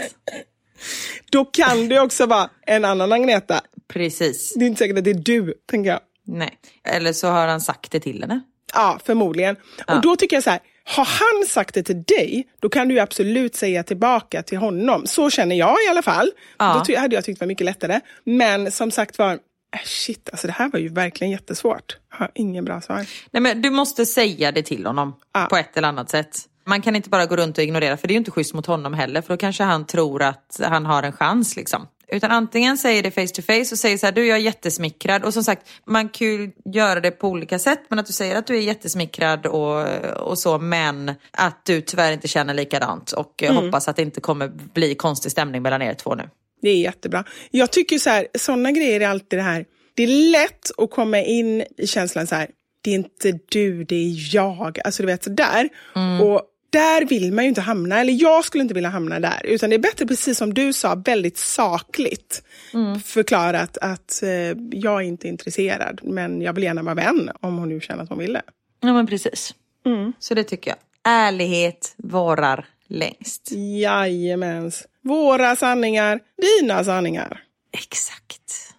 Då 1.31 1.45
kan 1.45 1.89
det 1.89 1.99
också 1.99 2.25
vara 2.25 2.49
en 2.67 2.85
annan 2.85 3.11
Agneta. 3.11 3.61
Precis. 3.87 4.53
Det 4.55 4.65
är 4.65 4.67
inte 4.67 4.79
säkert 4.79 4.97
att 4.97 5.03
det 5.03 5.09
är 5.09 5.13
du, 5.13 5.53
tänker 5.69 5.89
jag. 5.89 5.99
Nej, 6.27 6.57
eller 6.83 7.13
så 7.13 7.27
har 7.27 7.47
han 7.47 7.61
sagt 7.61 7.91
det 7.91 7.99
till 7.99 8.21
henne. 8.21 8.41
Ja, 8.73 8.99
förmodligen. 9.05 9.55
Ja. 9.87 9.95
Och 9.95 10.01
då 10.01 10.15
tycker 10.15 10.35
jag 10.35 10.43
så 10.43 10.49
här, 10.49 10.59
har 10.83 11.05
han 11.05 11.47
sagt 11.47 11.75
det 11.75 11.83
till 11.83 12.03
dig, 12.03 12.47
då 12.59 12.69
kan 12.69 12.87
du 12.87 12.99
absolut 12.99 13.55
säga 13.55 13.83
tillbaka 13.83 14.43
till 14.43 14.57
honom. 14.57 15.07
Så 15.07 15.29
känner 15.29 15.55
jag 15.55 15.75
i 15.87 15.89
alla 15.89 16.01
fall. 16.01 16.31
Ja. 16.57 16.83
Då 16.87 16.97
hade 16.97 17.15
jag 17.15 17.25
tyckt 17.25 17.39
det 17.39 17.45
var 17.45 17.47
mycket 17.47 17.65
lättare. 17.65 17.99
Men 18.23 18.71
som 18.71 18.91
sagt 18.91 19.17
var, 19.17 19.31
äh, 19.31 19.39
shit, 19.85 20.29
alltså 20.31 20.47
det 20.47 20.53
här 20.53 20.69
var 20.69 20.79
ju 20.79 20.89
verkligen 20.89 21.31
jättesvårt. 21.31 21.97
Jag 22.11 22.17
har 22.17 22.31
ingen 22.35 22.65
bra 22.65 22.81
svar. 22.81 23.05
Nej, 23.31 23.41
men 23.41 23.61
du 23.61 23.69
måste 23.69 24.05
säga 24.05 24.51
det 24.51 24.63
till 24.63 24.85
honom 24.85 25.15
ja. 25.33 25.45
på 25.49 25.57
ett 25.57 25.77
eller 25.77 25.87
annat 25.87 26.09
sätt. 26.09 26.47
Man 26.65 26.81
kan 26.81 26.95
inte 26.95 27.09
bara 27.09 27.25
gå 27.25 27.35
runt 27.35 27.57
och 27.57 27.63
ignorera 27.63 27.97
för 27.97 28.07
det 28.07 28.11
är 28.11 28.15
ju 28.15 28.19
inte 28.19 28.31
schysst 28.31 28.53
mot 28.53 28.65
honom 28.65 28.93
heller 28.93 29.21
för 29.21 29.33
då 29.33 29.37
kanske 29.37 29.63
han 29.63 29.85
tror 29.85 30.23
att 30.23 30.59
han 30.63 30.85
har 30.85 31.03
en 31.03 31.11
chans 31.11 31.55
liksom. 31.55 31.87
Utan 32.13 32.31
antingen 32.31 32.77
säger 32.77 33.03
det 33.03 33.11
face 33.11 33.27
to 33.27 33.41
face 33.41 33.59
och 33.71 33.77
säger 33.79 33.97
så 33.97 34.05
här, 34.05 34.13
du 34.13 34.25
jag 34.25 34.37
är 34.37 34.41
jättesmickrad. 34.41 35.23
Och 35.23 35.33
som 35.33 35.43
sagt, 35.43 35.69
man 35.85 36.09
kan 36.09 36.27
ju 36.27 36.51
göra 36.73 36.99
det 36.99 37.11
på 37.11 37.27
olika 37.27 37.59
sätt. 37.59 37.79
Men 37.89 37.99
att 37.99 38.05
du 38.05 38.13
säger 38.13 38.35
att 38.35 38.47
du 38.47 38.57
är 38.57 38.61
jättesmickrad 38.61 39.45
och, 39.45 39.87
och 40.17 40.39
så, 40.39 40.59
men 40.59 41.11
att 41.31 41.65
du 41.65 41.81
tyvärr 41.81 42.11
inte 42.11 42.27
känner 42.27 42.53
likadant. 42.53 43.11
Och 43.11 43.43
mm. 43.43 43.55
hoppas 43.55 43.87
att 43.87 43.95
det 43.95 44.01
inte 44.01 44.21
kommer 44.21 44.47
bli 44.47 44.95
konstig 44.95 45.31
stämning 45.31 45.61
mellan 45.61 45.81
er 45.81 45.93
två 45.93 46.15
nu. 46.15 46.29
Det 46.61 46.69
är 46.69 46.77
jättebra. 46.77 47.23
Jag 47.51 47.71
tycker 47.71 47.97
så 47.97 48.09
här, 48.09 48.27
sådana 48.37 48.71
grejer 48.71 49.01
är 49.01 49.07
alltid 49.07 49.39
det 49.39 49.43
här. 49.43 49.65
Det 49.93 50.03
är 50.03 50.31
lätt 50.31 50.71
att 50.77 50.91
komma 50.91 51.19
in 51.19 51.63
i 51.77 51.87
känslan 51.87 52.27
så 52.27 52.35
här, 52.35 52.49
det 52.83 52.91
är 52.91 52.95
inte 52.95 53.39
du, 53.49 53.83
det 53.83 53.95
är 53.95 54.35
jag. 54.35 54.79
Alltså 54.85 55.03
du 55.03 55.07
vet 55.07 55.23
sådär. 55.23 55.69
Mm. 55.95 56.21
Och 56.21 56.41
där 56.71 57.05
vill 57.05 57.33
man 57.33 57.43
ju 57.43 57.49
inte 57.49 57.61
hamna, 57.61 57.99
eller 57.99 58.13
jag 58.13 58.45
skulle 58.45 58.61
inte 58.61 58.73
vilja 58.73 58.89
hamna 58.89 59.19
där. 59.19 59.41
Utan 59.43 59.69
det 59.69 59.75
är 59.75 59.79
bättre, 59.79 60.05
precis 60.05 60.37
som 60.37 60.53
du 60.53 60.73
sa, 60.73 60.95
väldigt 60.95 61.37
sakligt 61.37 62.43
mm. 62.73 62.99
förklarat 62.99 63.77
att 63.77 64.23
eh, 64.23 64.29
jag 64.71 65.01
är 65.01 65.01
inte 65.01 65.27
intresserad, 65.27 65.99
men 66.03 66.41
jag 66.41 66.53
vill 66.53 66.63
gärna 66.63 66.83
vara 66.83 66.95
vän 66.95 67.31
om 67.39 67.57
hon 67.57 67.69
nu 67.69 67.81
känner 67.81 68.03
att 68.03 68.09
hon 68.09 68.17
vill 68.17 68.33
det. 68.33 68.41
Ja 68.79 68.93
men 68.93 69.07
precis. 69.07 69.55
Mm. 69.85 70.13
Så 70.19 70.33
det 70.33 70.43
tycker 70.43 70.71
jag. 70.71 70.77
Ärlighet 71.03 71.93
varar 71.97 72.65
längst. 72.87 73.51
Jajamens. 73.81 74.87
Våra 75.03 75.55
sanningar, 75.55 76.19
dina 76.41 76.83
sanningar. 76.83 77.43
Exakt. 77.73 78.75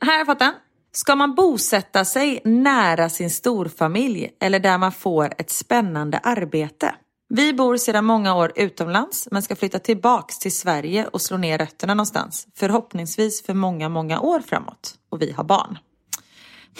Här 0.00 0.12
har 0.12 0.18
jag 0.18 0.26
fått 0.26 0.38
den. 0.38 0.52
Ska 0.92 1.16
man 1.16 1.34
bosätta 1.34 2.04
sig 2.04 2.40
nära 2.44 3.08
sin 3.08 3.30
storfamilj 3.30 4.30
eller 4.40 4.60
där 4.60 4.78
man 4.78 4.92
får 4.92 5.32
ett 5.38 5.50
spännande 5.50 6.18
arbete? 6.18 6.94
Vi 7.28 7.52
bor 7.52 7.76
sedan 7.76 8.04
många 8.04 8.34
år 8.34 8.52
utomlands 8.56 9.28
men 9.30 9.42
ska 9.42 9.56
flytta 9.56 9.78
tillbaks 9.78 10.38
till 10.38 10.56
Sverige 10.56 11.06
och 11.06 11.22
slå 11.22 11.36
ner 11.36 11.58
rötterna 11.58 11.94
någonstans. 11.94 12.46
Förhoppningsvis 12.54 13.42
för 13.42 13.54
många, 13.54 13.88
många 13.88 14.20
år 14.20 14.40
framåt. 14.40 14.94
Och 15.10 15.22
vi 15.22 15.32
har 15.32 15.44
barn. 15.44 15.78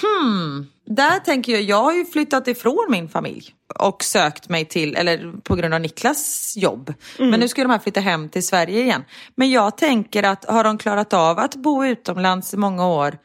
Hmm, 0.01 0.67
där 0.87 1.19
tänker 1.19 1.53
jag, 1.53 1.63
jag 1.63 1.83
har 1.83 1.93
ju 1.93 2.05
flyttat 2.05 2.49
ifrån 2.49 2.87
min 2.91 3.09
familj 3.09 3.55
och 3.79 4.05
sökt 4.05 4.49
mig 4.49 4.65
till, 4.65 4.97
eller 4.97 5.33
på 5.43 5.55
grund 5.55 5.75
av 5.75 5.81
Niklas 5.81 6.55
jobb. 6.57 6.95
Mm. 7.19 7.31
Men 7.31 7.41
nu 7.41 7.49
ska 7.49 7.63
de 7.63 7.71
här 7.71 7.79
flytta 7.79 8.01
hem 8.01 8.29
till 8.29 8.47
Sverige 8.47 8.81
igen. 8.81 9.05
Men 9.35 9.51
jag 9.51 9.77
tänker 9.77 10.23
att 10.23 10.45
har 10.45 10.65
de 10.65 10.79
klarat 10.79 11.13
av 11.13 11.39
att 11.39 11.55
bo 11.55 11.85
utomlands 11.85 12.55
i 12.55 12.57
många 12.57 12.87
år, 12.87 13.19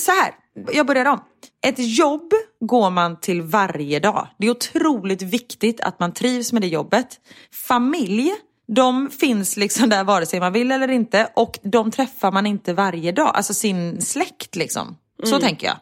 så 0.00 0.12
här, 0.12 0.34
jag 0.72 0.86
börjar 0.86 1.04
om. 1.04 1.20
Ett 1.66 1.78
jobb 1.78 2.32
går 2.60 2.90
man 2.90 3.20
till 3.20 3.42
varje 3.42 4.00
dag. 4.00 4.28
Det 4.38 4.46
är 4.46 4.50
otroligt 4.50 5.22
viktigt 5.22 5.80
att 5.80 6.00
man 6.00 6.12
trivs 6.12 6.52
med 6.52 6.62
det 6.62 6.68
jobbet. 6.68 7.06
Familj, 7.68 8.32
de 8.66 9.10
finns 9.10 9.56
liksom 9.56 9.88
där 9.88 10.04
vare 10.04 10.26
sig 10.26 10.40
man 10.40 10.52
vill 10.52 10.72
eller 10.72 10.88
inte 10.88 11.28
och 11.36 11.58
de 11.62 11.90
träffar 11.90 12.32
man 12.32 12.46
inte 12.46 12.72
varje 12.72 13.12
dag. 13.12 13.30
Alltså 13.34 13.54
sin 13.54 14.00
släkt 14.00 14.56
liksom. 14.56 14.96
Så 15.22 15.34
mm. 15.34 15.40
tänker 15.40 15.66
jag. 15.66 15.76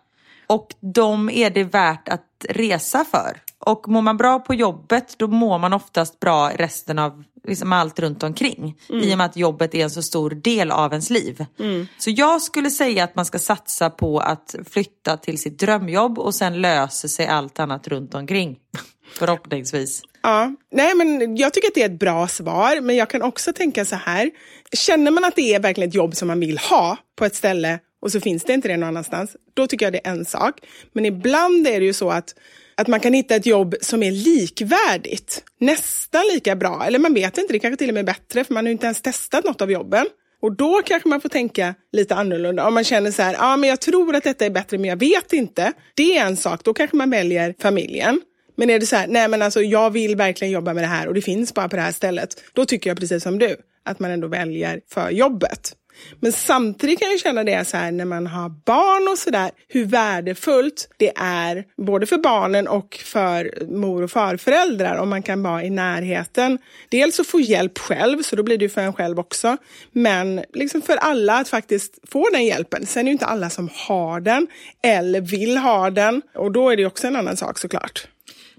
Och 0.46 0.74
de 0.94 1.30
är 1.30 1.50
det 1.50 1.64
värt 1.64 2.08
att 2.08 2.46
resa 2.48 3.04
för. 3.04 3.40
Och 3.58 3.88
mår 3.88 4.02
man 4.02 4.16
bra 4.16 4.38
på 4.38 4.54
jobbet 4.54 5.14
då 5.18 5.28
mår 5.28 5.58
man 5.58 5.72
oftast 5.72 6.20
bra 6.20 6.50
resten 6.50 6.98
av 6.98 7.24
liksom 7.44 7.72
allt 7.72 7.98
runt 7.98 8.22
omkring. 8.22 8.76
Mm. 8.90 9.02
I 9.02 9.14
och 9.14 9.18
med 9.18 9.26
att 9.26 9.36
jobbet 9.36 9.74
är 9.74 9.82
en 9.82 9.90
så 9.90 10.02
stor 10.02 10.30
del 10.30 10.70
av 10.70 10.92
ens 10.92 11.10
liv. 11.10 11.44
Mm. 11.60 11.86
Så 11.98 12.10
jag 12.10 12.42
skulle 12.42 12.70
säga 12.70 13.04
att 13.04 13.16
man 13.16 13.24
ska 13.24 13.38
satsa 13.38 13.90
på 13.90 14.18
att 14.18 14.54
flytta 14.70 15.16
till 15.16 15.38
sitt 15.38 15.58
drömjobb 15.58 16.18
och 16.18 16.34
sen 16.34 16.60
löser 16.60 17.08
sig 17.08 17.26
allt 17.26 17.60
annat 17.60 17.88
runt 17.88 18.14
omkring. 18.14 18.56
Förhoppningsvis. 19.18 20.02
Ja, 20.22 20.54
nej 20.72 20.94
men 20.94 21.36
jag 21.36 21.54
tycker 21.54 21.68
att 21.68 21.74
det 21.74 21.82
är 21.82 21.90
ett 21.90 21.98
bra 21.98 22.28
svar, 22.28 22.80
men 22.80 22.96
jag 22.96 23.10
kan 23.10 23.22
också 23.22 23.52
tänka 23.52 23.84
så 23.84 23.96
här. 23.96 24.30
Känner 24.72 25.10
man 25.10 25.24
att 25.24 25.36
det 25.36 25.54
är 25.54 25.60
verkligen 25.60 25.88
ett 25.88 25.94
jobb 25.94 26.16
som 26.16 26.28
man 26.28 26.40
vill 26.40 26.58
ha 26.58 26.96
på 27.16 27.24
ett 27.24 27.34
ställe 27.34 27.78
och 28.04 28.12
så 28.12 28.20
finns 28.20 28.44
det 28.44 28.52
inte 28.52 28.68
det 28.68 28.76
någon 28.76 28.88
annanstans, 28.88 29.36
då 29.54 29.66
tycker 29.66 29.86
jag 29.86 29.92
det 29.92 30.06
är 30.06 30.10
en 30.10 30.24
sak. 30.24 30.54
Men 30.92 31.06
ibland 31.06 31.66
är 31.66 31.80
det 31.80 31.86
ju 31.86 31.92
så 31.92 32.10
att 32.10 32.34
att 32.76 32.88
man 32.88 33.00
kan 33.00 33.12
hitta 33.12 33.34
ett 33.34 33.46
jobb 33.46 33.74
som 33.80 34.02
är 34.02 34.10
likvärdigt, 34.10 35.44
nästan 35.60 36.22
lika 36.34 36.56
bra. 36.56 36.84
Eller 36.86 36.98
man 36.98 37.14
vet 37.14 37.38
inte, 37.38 37.52
det 37.52 37.58
kanske 37.58 37.76
till 37.76 37.88
och 37.88 37.94
med 37.94 38.02
är 38.02 38.06
bättre 38.06 38.44
för 38.44 38.54
man 38.54 38.66
har 38.66 38.72
inte 38.72 38.86
ens 38.86 39.02
testat 39.02 39.44
något 39.44 39.62
av 39.62 39.70
jobben. 39.70 40.06
Och 40.42 40.56
då 40.56 40.82
kanske 40.84 41.08
man 41.08 41.20
får 41.20 41.28
tänka 41.28 41.74
lite 41.92 42.14
annorlunda. 42.14 42.66
Om 42.66 42.74
man 42.74 42.84
känner 42.84 43.10
så 43.10 43.22
här, 43.22 43.34
ja 43.34 43.56
men 43.56 43.68
jag 43.68 43.80
tror 43.80 44.16
att 44.16 44.24
detta 44.24 44.46
är 44.46 44.50
bättre 44.50 44.78
men 44.78 44.90
jag 44.90 44.96
vet 44.96 45.32
inte. 45.32 45.72
Det 45.94 46.18
är 46.18 46.26
en 46.26 46.36
sak, 46.36 46.64
då 46.64 46.74
kanske 46.74 46.96
man 46.96 47.10
väljer 47.10 47.54
familjen. 47.58 48.20
Men 48.56 48.70
är 48.70 48.78
det 48.78 48.86
så 48.86 48.96
här, 48.96 49.06
nej 49.06 49.28
men 49.28 49.42
alltså 49.42 49.62
jag 49.62 49.90
vill 49.90 50.16
verkligen 50.16 50.52
jobba 50.52 50.74
med 50.74 50.82
det 50.82 50.88
här 50.88 51.08
och 51.08 51.14
det 51.14 51.22
finns 51.22 51.54
bara 51.54 51.68
på 51.68 51.76
det 51.76 51.82
här 51.82 51.92
stället. 51.92 52.28
Då 52.52 52.64
tycker 52.64 52.90
jag 52.90 52.98
precis 52.98 53.22
som 53.22 53.38
du, 53.38 53.56
att 53.84 54.00
man 54.00 54.10
ändå 54.10 54.28
väljer 54.28 54.80
för 54.90 55.10
jobbet. 55.10 55.76
Men 56.20 56.32
samtidigt 56.32 56.98
kan 56.98 57.10
jag 57.10 57.20
känna 57.20 57.44
det 57.44 57.68
så 57.68 57.76
här 57.76 57.92
när 57.92 58.04
man 58.04 58.26
har 58.26 58.48
barn 58.48 59.12
och 59.12 59.18
sådär, 59.18 59.50
hur 59.68 59.84
värdefullt 59.84 60.88
det 60.96 61.12
är 61.16 61.64
både 61.76 62.06
för 62.06 62.18
barnen 62.18 62.68
och 62.68 63.00
för 63.04 63.64
mor 63.68 64.02
och 64.02 64.10
farföräldrar 64.10 64.96
om 64.96 65.08
man 65.08 65.22
kan 65.22 65.42
vara 65.42 65.64
i 65.64 65.70
närheten. 65.70 66.58
Dels 66.88 67.20
att 67.20 67.26
få 67.26 67.40
hjälp 67.40 67.78
själv, 67.78 68.22
så 68.22 68.36
då 68.36 68.42
blir 68.42 68.58
det 68.58 68.64
ju 68.64 68.68
för 68.68 68.80
en 68.80 68.92
själv 68.92 69.18
också, 69.18 69.56
men 69.92 70.44
liksom 70.54 70.82
för 70.82 70.96
alla 70.96 71.38
att 71.38 71.48
faktiskt 71.48 71.98
få 72.08 72.28
den 72.32 72.44
hjälpen. 72.44 72.86
Sen 72.86 73.00
är 73.00 73.04
det 73.04 73.08
ju 73.08 73.12
inte 73.12 73.26
alla 73.26 73.50
som 73.50 73.70
har 73.72 74.20
den 74.20 74.46
eller 74.82 75.20
vill 75.20 75.56
ha 75.56 75.90
den 75.90 76.22
och 76.34 76.52
då 76.52 76.70
är 76.70 76.76
det 76.76 76.86
också 76.86 77.06
en 77.06 77.16
annan 77.16 77.36
sak 77.36 77.58
såklart. 77.58 78.08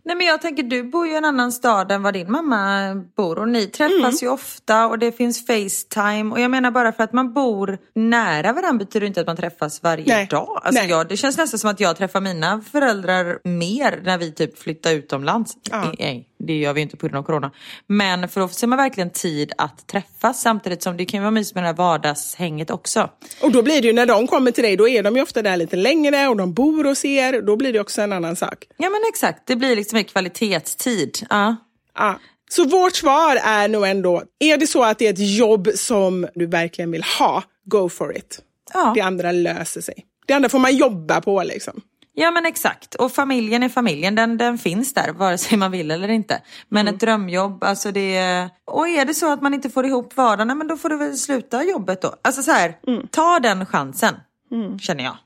Nej 0.05 0.15
men 0.15 0.27
jag 0.27 0.41
tänker 0.41 0.63
du 0.63 0.83
bor 0.83 1.07
ju 1.07 1.13
i 1.13 1.17
en 1.17 1.25
annan 1.25 1.51
stad 1.51 1.91
än 1.91 2.03
vad 2.03 2.13
din 2.13 2.31
mamma 2.31 2.95
bor 3.15 3.39
och 3.39 3.47
ni 3.47 3.67
träffas 3.67 3.93
mm. 3.93 4.17
ju 4.21 4.27
ofta 4.27 4.87
och 4.87 4.99
det 4.99 5.11
finns 5.11 5.45
Facetime 5.45 6.31
och 6.31 6.39
jag 6.39 6.51
menar 6.51 6.71
bara 6.71 6.91
för 6.91 7.03
att 7.03 7.13
man 7.13 7.33
bor 7.33 7.77
nära 7.95 8.53
varandra 8.53 8.85
betyder 8.85 9.07
inte 9.07 9.21
att 9.21 9.27
man 9.27 9.37
träffas 9.37 9.83
varje 9.83 10.15
Nej. 10.15 10.27
dag. 10.27 10.61
Alltså 10.63 10.81
Nej. 10.81 10.89
Jag, 10.89 11.07
det 11.07 11.17
känns 11.17 11.37
nästan 11.37 11.59
som 11.59 11.69
att 11.69 11.79
jag 11.79 11.97
träffar 11.97 12.21
mina 12.21 12.61
föräldrar 12.61 13.39
mer 13.43 14.01
när 14.03 14.17
vi 14.17 14.31
typ 14.31 14.59
flyttar 14.59 14.91
utomlands. 14.91 15.57
Ja. 15.71 15.93
Nej, 15.99 16.27
det 16.45 16.57
gör 16.57 16.73
vi 16.73 16.81
inte 16.81 16.97
på 16.97 17.07
grund 17.07 17.17
av 17.17 17.23
corona. 17.23 17.51
Men 17.87 18.29
för 18.29 18.41
då 18.41 18.47
ser 18.47 18.67
man 18.67 18.77
verkligen 18.77 19.09
tid 19.09 19.53
att 19.57 19.87
träffas 19.87 20.41
samtidigt 20.41 20.83
som 20.83 20.97
det 20.97 21.05
kan 21.05 21.21
vara 21.21 21.31
mysigt 21.31 21.55
med 21.55 21.63
det 21.63 21.67
här 21.67 21.73
vardagshänget 21.73 22.69
också. 22.69 23.09
Och 23.41 23.51
då 23.51 23.61
blir 23.61 23.81
det 23.81 23.87
ju 23.87 23.93
när 23.93 24.05
de 24.05 24.27
kommer 24.27 24.51
till 24.51 24.63
dig, 24.63 24.77
då 24.77 24.87
är 24.87 25.03
de 25.03 25.15
ju 25.15 25.21
ofta 25.21 25.41
där 25.41 25.57
lite 25.57 25.75
längre 25.75 26.27
och 26.27 26.37
de 26.37 26.53
bor 26.53 26.83
hos 26.83 27.05
er. 27.05 27.41
Då 27.41 27.55
blir 27.55 27.73
det 27.73 27.79
också 27.79 28.01
en 28.01 28.13
annan 28.13 28.35
sak. 28.35 28.65
Ja 28.77 28.89
men 28.89 29.01
exakt, 29.09 29.47
det 29.47 29.55
blir 29.55 29.75
liksom 29.75 29.97
en 29.97 30.03
kvalitetstid. 30.03 31.17
Ja. 31.29 31.55
ja. 31.95 32.19
Så 32.49 32.65
vårt 32.65 32.95
svar 32.95 33.35
är 33.43 33.67
nog 33.67 33.87
ändå, 33.87 34.23
är 34.39 34.57
det 34.57 34.67
så 34.67 34.83
att 34.83 34.99
det 34.99 35.07
är 35.07 35.13
ett 35.13 35.37
jobb 35.37 35.69
som 35.75 36.27
du 36.35 36.45
verkligen 36.45 36.91
vill 36.91 37.03
ha, 37.19 37.43
go 37.65 37.89
for 37.89 38.17
it. 38.17 38.39
Ja. 38.73 38.91
Det 38.95 39.01
andra 39.01 39.31
löser 39.31 39.81
sig. 39.81 40.05
Det 40.27 40.33
andra 40.33 40.49
får 40.49 40.59
man 40.59 40.75
jobba 40.75 41.21
på 41.21 41.43
liksom. 41.43 41.81
Ja 42.17 42.31
men 42.31 42.45
exakt. 42.45 42.95
Och 42.95 43.11
familjen 43.11 43.63
är 43.63 43.69
familjen, 43.69 44.15
den, 44.15 44.37
den 44.37 44.57
finns 44.57 44.93
där 44.93 45.13
vare 45.13 45.37
sig 45.37 45.57
man 45.57 45.71
vill 45.71 45.91
eller 45.91 46.07
inte. 46.07 46.41
Men 46.69 46.81
mm. 46.81 46.93
ett 46.93 47.01
drömjobb, 47.01 47.63
alltså 47.63 47.91
det... 47.91 48.49
Och 48.65 48.87
är 48.87 49.05
det 49.05 49.13
så 49.13 49.33
att 49.33 49.41
man 49.41 49.53
inte 49.53 49.69
får 49.69 49.85
ihop 49.85 50.17
vardagen, 50.17 50.57
men 50.57 50.67
då 50.67 50.77
får 50.77 50.89
du 50.89 50.97
väl 50.97 51.17
sluta 51.17 51.63
jobbet 51.63 52.01
då. 52.01 52.15
Alltså 52.21 52.43
så 52.43 52.51
här, 52.51 52.77
mm. 52.87 53.07
ta 53.07 53.39
den 53.39 53.65
chansen, 53.65 54.15
mm. 54.51 54.79
känner 54.79 55.03
jag. 55.03 55.17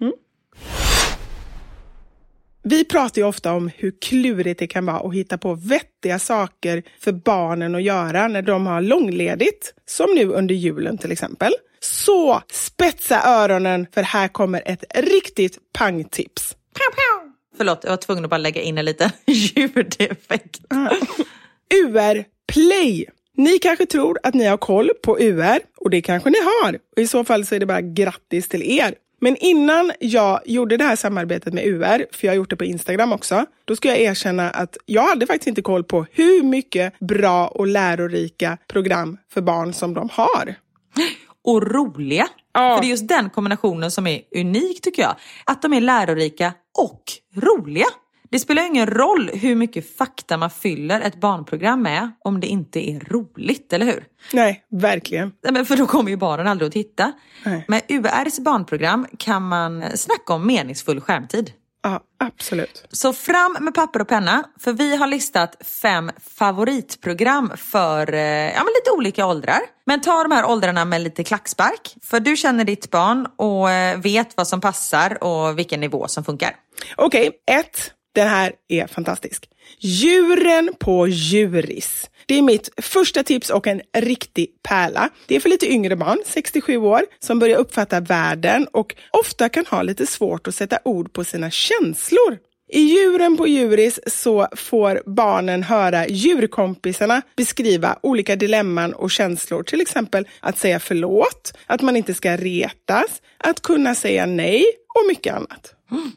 Mm. 0.00 0.12
Vi 2.62 2.84
pratar 2.84 3.20
ju 3.20 3.28
ofta 3.28 3.52
om 3.52 3.70
hur 3.76 3.92
klurigt 4.00 4.58
det 4.58 4.66
kan 4.66 4.86
vara 4.86 5.08
att 5.08 5.14
hitta 5.14 5.38
på 5.38 5.54
vettiga 5.54 6.18
saker 6.18 6.82
för 7.00 7.12
barnen 7.12 7.74
att 7.74 7.82
göra 7.82 8.28
när 8.28 8.42
de 8.42 8.66
har 8.66 8.80
långledigt, 8.80 9.74
som 9.86 10.14
nu 10.14 10.24
under 10.26 10.54
julen 10.54 10.98
till 10.98 11.12
exempel. 11.12 11.52
Så 11.84 12.42
spetsa 12.52 13.22
öronen 13.24 13.86
för 13.94 14.02
här 14.02 14.28
kommer 14.28 14.62
ett 14.66 14.84
riktigt 14.94 15.58
pangtips. 15.72 16.56
Förlåt, 17.56 17.80
jag 17.82 17.90
var 17.90 17.96
tvungen 17.96 18.24
att 18.24 18.30
bara 18.30 18.38
lägga 18.38 18.62
in 18.62 18.78
en 18.78 18.84
liten 18.84 19.10
ljudeffekt. 19.26 20.60
UR 21.74 22.24
Play. 22.52 23.06
Ni 23.36 23.58
kanske 23.58 23.86
tror 23.86 24.18
att 24.22 24.34
ni 24.34 24.44
har 24.44 24.56
koll 24.56 24.90
på 25.02 25.18
UR 25.20 25.58
och 25.76 25.90
det 25.90 26.02
kanske 26.02 26.30
ni 26.30 26.38
har. 26.38 26.78
Och 26.96 27.02
I 27.02 27.06
så 27.06 27.24
fall 27.24 27.46
så 27.46 27.54
är 27.54 27.60
det 27.60 27.66
bara 27.66 27.80
grattis 27.80 28.48
till 28.48 28.62
er. 28.62 28.94
Men 29.20 29.36
innan 29.36 29.92
jag 30.00 30.40
gjorde 30.44 30.76
det 30.76 30.84
här 30.84 30.96
samarbetet 30.96 31.54
med 31.54 31.66
UR, 31.66 32.06
för 32.12 32.26
jag 32.26 32.32
har 32.32 32.36
gjort 32.36 32.50
det 32.50 32.56
på 32.56 32.64
Instagram 32.64 33.12
också, 33.12 33.46
då 33.64 33.76
ska 33.76 33.88
jag 33.88 34.00
erkänna 34.00 34.50
att 34.50 34.76
jag 34.86 35.02
hade 35.02 35.26
faktiskt 35.26 35.46
inte 35.46 35.62
koll 35.62 35.84
på 35.84 36.06
hur 36.12 36.42
mycket 36.42 36.98
bra 36.98 37.48
och 37.48 37.66
lärorika 37.66 38.58
program 38.68 39.18
för 39.32 39.40
barn 39.40 39.72
som 39.72 39.94
de 39.94 40.08
har 40.12 40.54
och 41.44 41.72
roliga. 41.72 42.28
Ja. 42.52 42.76
För 42.76 42.82
det 42.82 42.86
är 42.86 42.90
just 42.90 43.08
den 43.08 43.30
kombinationen 43.30 43.90
som 43.90 44.06
är 44.06 44.22
unik 44.36 44.80
tycker 44.80 45.02
jag. 45.02 45.14
Att 45.44 45.62
de 45.62 45.72
är 45.72 45.80
lärorika 45.80 46.52
och 46.78 47.02
roliga. 47.34 47.86
Det 48.30 48.38
spelar 48.38 48.66
ingen 48.66 48.86
roll 48.86 49.30
hur 49.34 49.54
mycket 49.54 49.96
fakta 49.96 50.36
man 50.36 50.50
fyller 50.50 51.00
ett 51.00 51.20
barnprogram 51.20 51.82
med 51.82 52.10
om 52.24 52.40
det 52.40 52.46
inte 52.46 52.90
är 52.90 53.00
roligt, 53.00 53.72
eller 53.72 53.86
hur? 53.86 54.04
Nej, 54.32 54.64
verkligen. 54.70 55.32
för 55.66 55.76
då 55.76 55.86
kommer 55.86 56.10
ju 56.10 56.16
barnen 56.16 56.46
aldrig 56.46 56.66
att 56.66 56.72
titta. 56.72 57.12
Nej. 57.44 57.64
Med 57.68 57.82
URs 57.88 58.38
barnprogram 58.38 59.06
kan 59.18 59.42
man 59.42 59.84
snacka 59.94 60.34
om 60.34 60.46
meningsfull 60.46 61.00
skärmtid. 61.00 61.52
Ja, 61.84 62.00
absolut. 62.18 62.84
Så 62.90 63.12
fram 63.12 63.56
med 63.60 63.74
papper 63.74 64.00
och 64.00 64.08
penna, 64.08 64.44
för 64.60 64.72
vi 64.72 64.96
har 64.96 65.06
listat 65.06 65.56
fem 65.60 66.10
favoritprogram 66.36 67.52
för 67.56 68.14
eh, 68.14 68.20
ja, 68.20 68.64
men 68.64 68.72
lite 68.80 68.90
olika 68.96 69.26
åldrar. 69.26 69.60
Men 69.86 70.00
ta 70.00 70.22
de 70.22 70.32
här 70.32 70.44
åldrarna 70.44 70.84
med 70.84 71.00
lite 71.00 71.24
klackspark, 71.24 71.94
för 72.02 72.20
du 72.20 72.36
känner 72.36 72.64
ditt 72.64 72.90
barn 72.90 73.26
och 73.36 73.70
eh, 73.70 74.00
vet 74.00 74.36
vad 74.36 74.48
som 74.48 74.60
passar 74.60 75.24
och 75.24 75.58
vilken 75.58 75.80
nivå 75.80 76.08
som 76.08 76.24
funkar. 76.24 76.56
Okej, 76.96 77.28
okay, 77.28 77.58
ett. 77.58 77.92
Den 78.14 78.28
här 78.28 78.52
är 78.68 78.86
fantastisk. 78.86 79.48
Djuren 79.78 80.70
på 80.80 81.08
Djuris. 81.08 82.10
Det 82.26 82.38
är 82.38 82.42
mitt 82.42 82.70
första 82.76 83.22
tips 83.22 83.50
och 83.50 83.66
en 83.66 83.80
riktig 83.96 84.48
pärla. 84.62 85.10
Det 85.26 85.36
är 85.36 85.40
för 85.40 85.48
lite 85.48 85.72
yngre 85.72 85.96
barn, 85.96 86.18
67 86.26 86.76
år, 86.76 87.02
som 87.20 87.38
börjar 87.38 87.58
uppfatta 87.58 88.00
världen 88.00 88.66
och 88.72 88.94
ofta 89.10 89.48
kan 89.48 89.66
ha 89.66 89.82
lite 89.82 90.06
svårt 90.06 90.48
att 90.48 90.54
sätta 90.54 90.78
ord 90.84 91.12
på 91.12 91.24
sina 91.24 91.50
känslor. 91.50 92.38
I 92.68 92.80
Djuren 92.80 93.36
på 93.36 93.46
Djuris 93.46 94.00
så 94.06 94.48
får 94.56 95.02
barnen 95.06 95.62
höra 95.62 96.06
djurkompisarna 96.06 97.22
beskriva 97.36 97.98
olika 98.02 98.36
dilemman 98.36 98.92
och 98.92 99.10
känslor. 99.10 99.62
Till 99.62 99.80
exempel 99.80 100.28
att 100.40 100.58
säga 100.58 100.80
förlåt, 100.80 101.52
att 101.66 101.82
man 101.82 101.96
inte 101.96 102.14
ska 102.14 102.36
retas, 102.36 103.22
att 103.38 103.62
kunna 103.62 103.94
säga 103.94 104.26
nej 104.26 104.64
och 104.94 105.06
mycket 105.08 105.34
annat. 105.34 105.74
Mm. 105.90 106.12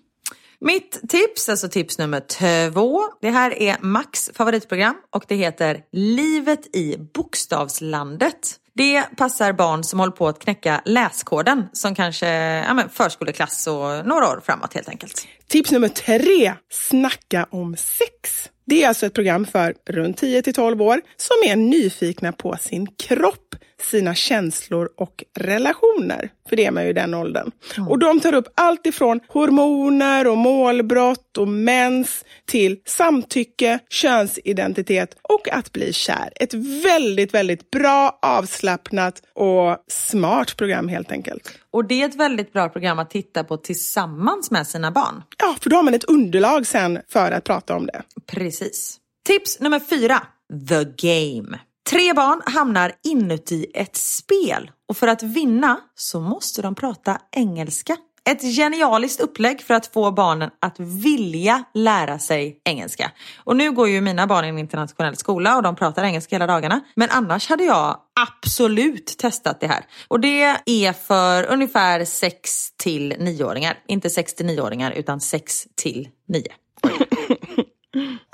Mitt 0.59 1.09
tips, 1.09 1.49
alltså 1.49 1.69
tips 1.69 1.97
nummer 1.97 2.19
två. 2.19 3.03
Det 3.21 3.29
här 3.29 3.61
är 3.61 3.77
Max 3.81 4.31
favoritprogram 4.33 4.95
och 5.09 5.23
det 5.27 5.35
heter 5.35 5.81
Livet 5.91 6.75
i 6.75 6.97
bokstavslandet. 7.13 8.55
Det 8.75 9.03
passar 9.17 9.53
barn 9.53 9.83
som 9.83 9.99
håller 9.99 10.11
på 10.11 10.27
att 10.27 10.39
knäcka 10.39 10.81
läskoden 10.85 11.63
som 11.73 11.95
kanske 11.95 12.27
ja, 12.67 12.73
men 12.73 12.89
förskoleklass 12.89 13.67
och 13.67 14.05
några 14.05 14.29
år 14.29 14.41
framåt 14.45 14.73
helt 14.73 14.89
enkelt. 14.89 15.27
Tips 15.47 15.71
nummer 15.71 15.87
tre, 15.87 16.53
snacka 16.69 17.47
om 17.51 17.75
sex. 17.75 18.49
Det 18.65 18.83
är 18.83 18.87
alltså 18.87 19.05
ett 19.05 19.13
program 19.13 19.45
för 19.45 19.75
runt 19.89 20.17
10 20.17 20.41
till 20.41 20.53
12 20.53 20.81
år 20.81 21.01
som 21.17 21.51
är 21.51 21.55
nyfikna 21.55 22.31
på 22.31 22.57
sin 22.59 22.87
kropp, 22.87 23.55
sina 23.81 24.15
känslor 24.15 24.89
och 24.97 25.23
relationer. 25.39 26.29
För 26.49 26.55
det 26.55 26.65
är 26.65 26.71
man 26.71 26.83
ju 26.83 26.89
i 26.89 26.93
den 26.93 27.13
åldern. 27.13 27.51
Mm. 27.77 27.89
Och 27.89 27.99
de 27.99 28.19
tar 28.19 28.33
upp 28.33 28.47
allt 28.55 28.85
ifrån 28.85 29.19
hormoner 29.27 30.27
och 30.27 30.37
målbrott 30.37 31.37
och 31.37 31.47
mens 31.47 32.25
till 32.45 32.79
samtycke, 32.85 33.79
könsidentitet 33.89 35.17
och 35.21 35.49
att 35.51 35.71
bli 35.71 35.93
kär. 35.93 36.29
Ett 36.35 36.53
väldigt, 36.83 37.33
väldigt 37.33 37.71
bra, 37.71 38.19
avslappnat 38.21 39.21
och 39.33 39.77
smart 39.87 40.57
program 40.57 40.87
helt 40.87 41.11
enkelt. 41.11 41.59
Och 41.71 41.87
det 41.87 42.01
är 42.01 42.05
ett 42.05 42.15
väldigt 42.15 42.53
bra 42.53 42.69
program 42.69 42.99
att 42.99 43.09
titta 43.09 43.43
på 43.43 43.57
tillsammans 43.57 44.51
med 44.51 44.67
sina 44.67 44.91
barn. 44.91 45.23
Ja, 45.37 45.55
för 45.61 45.69
då 45.69 45.75
har 45.75 45.83
man 45.83 45.93
ett 45.93 46.03
underlag 46.03 46.67
sen 46.67 46.99
för 47.07 47.31
att 47.31 47.43
prata 47.43 47.75
om 47.75 47.85
det. 47.85 48.01
Precis. 48.27 48.97
Tips 49.27 49.59
nummer 49.59 49.79
fyra. 49.79 50.21
The 50.69 50.83
Game. 51.07 51.59
Tre 51.89 52.13
barn 52.13 52.41
hamnar 52.45 52.91
inuti 53.03 53.65
ett 53.73 53.95
spel 53.95 54.71
och 54.89 54.97
för 54.97 55.07
att 55.07 55.23
vinna 55.23 55.79
så 55.95 56.19
måste 56.19 56.61
de 56.61 56.75
prata 56.75 57.21
engelska. 57.31 57.97
Ett 58.29 58.41
genialiskt 58.41 59.21
upplägg 59.21 59.61
för 59.61 59.73
att 59.73 59.87
få 59.87 60.11
barnen 60.11 60.49
att 60.61 60.79
vilja 60.79 61.63
lära 61.73 62.19
sig 62.19 62.61
engelska. 62.63 63.11
Och 63.43 63.55
nu 63.55 63.71
går 63.71 63.87
ju 63.87 64.01
mina 64.01 64.27
barn 64.27 64.45
i 64.45 64.47
en 64.47 64.57
internationell 64.57 65.15
skola 65.15 65.57
och 65.57 65.63
de 65.63 65.75
pratar 65.75 66.03
engelska 66.03 66.35
hela 66.35 66.47
dagarna. 66.47 66.81
Men 66.95 67.09
annars 67.11 67.49
hade 67.49 67.63
jag 67.63 67.97
absolut 68.19 69.17
testat 69.17 69.59
det 69.59 69.67
här. 69.67 69.85
Och 70.07 70.19
det 70.19 70.41
är 70.65 70.93
för 70.93 71.51
ungefär 71.51 72.05
6 72.05 72.71
till 72.77 73.13
9-åringar. 73.13 73.77
Inte 73.87 74.09
6 74.09 74.33
till 74.33 74.45
9-åringar 74.45 74.91
utan 74.91 75.19
6 75.19 75.67
till 75.75 76.09
9. 76.27 76.43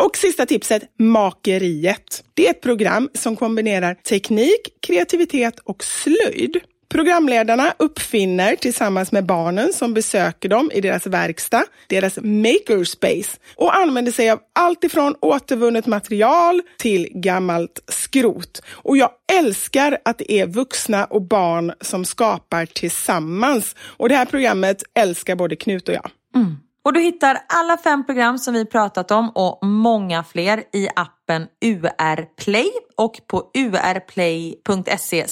Och 0.04 0.18
sista 0.18 0.46
tipset, 0.46 0.84
Makeriet. 1.00 2.24
Det 2.34 2.48
är 2.48 2.52
ett 2.52 2.62
program 2.62 3.10
som 3.14 3.36
kombinerar 3.36 3.94
teknik, 3.94 4.62
kreativitet 4.82 5.60
och 5.60 5.84
slöjd. 5.84 6.60
Programledarna 6.94 7.74
uppfinner 7.80 8.56
tillsammans 8.56 9.12
med 9.12 9.26
barnen 9.26 9.74
som 9.74 9.94
besöker 9.94 10.50
dem 10.50 10.72
i 10.74 10.82
deras 10.82 11.08
verkstad, 11.08 11.66
deras 11.88 12.20
makerspace 12.22 13.40
och 13.56 13.76
använder 13.76 14.12
sig 14.12 14.30
av 14.30 14.40
allt 14.54 14.84
ifrån 14.84 15.16
återvunnet 15.20 15.86
material 15.86 16.62
till 16.78 17.08
gammalt 17.14 17.84
skrot. 17.88 18.62
Och 18.70 18.98
jag 18.98 19.10
älskar 19.32 19.98
att 20.06 20.18
det 20.18 20.32
är 20.32 20.48
vuxna 20.48 21.06
och 21.06 21.22
barn 21.22 21.74
som 21.82 22.06
skapar 22.06 22.66
tillsammans. 22.66 23.76
Och 23.80 24.10
det 24.10 24.16
här 24.16 24.26
programmet 24.26 24.84
älskar 24.94 25.36
både 25.36 25.56
Knut 25.56 25.90
och 25.90 25.96
jag. 25.96 26.10
Mm. 26.36 26.58
Och 26.84 26.94
du 26.94 27.00
hittar 27.00 27.38
alla 27.48 27.78
fem 27.78 28.06
program 28.06 28.38
som 28.38 28.54
vi 28.54 28.66
pratat 28.66 29.12
om 29.12 29.30
och 29.30 29.68
många 29.68 30.24
fler 30.24 30.64
i 30.74 30.88
appen 30.96 31.48
UR 31.62 32.36
Play 32.44 32.72
och 32.96 33.20
på 33.28 33.52
urplay.se 33.58 35.26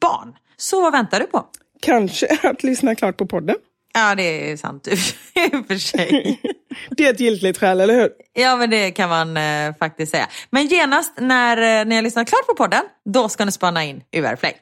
barn. 0.00 0.34
Så 0.56 0.80
vad 0.80 0.92
väntar 0.92 1.20
du 1.20 1.26
på? 1.26 1.46
Kanske 1.80 2.38
att 2.42 2.62
lyssna 2.62 2.94
klart 2.94 3.16
på 3.16 3.26
podden. 3.26 3.56
Ja, 3.94 4.14
det 4.14 4.50
är 4.50 4.56
sant 4.56 4.88
i 4.88 4.92
och 4.92 5.66
för 5.66 5.78
sig. 5.78 6.40
det 6.90 7.06
är 7.06 7.10
ett 7.10 7.20
giltigt 7.20 7.58
skäl, 7.58 7.80
eller 7.80 7.94
hur? 7.94 8.10
Ja, 8.32 8.56
men 8.56 8.70
det 8.70 8.90
kan 8.90 9.08
man 9.08 9.36
eh, 9.36 9.74
faktiskt 9.78 10.12
säga. 10.12 10.28
Men 10.50 10.66
genast 10.66 11.12
när 11.20 11.80
eh, 11.80 11.86
ni 11.86 11.94
har 11.94 12.02
lyssnat 12.02 12.28
klart 12.28 12.46
på 12.46 12.54
podden, 12.54 12.82
då 13.04 13.28
ska 13.28 13.44
ni 13.44 13.52
spana 13.52 13.84
in 13.84 14.02
UR 14.12 14.36
Play. 14.36 14.56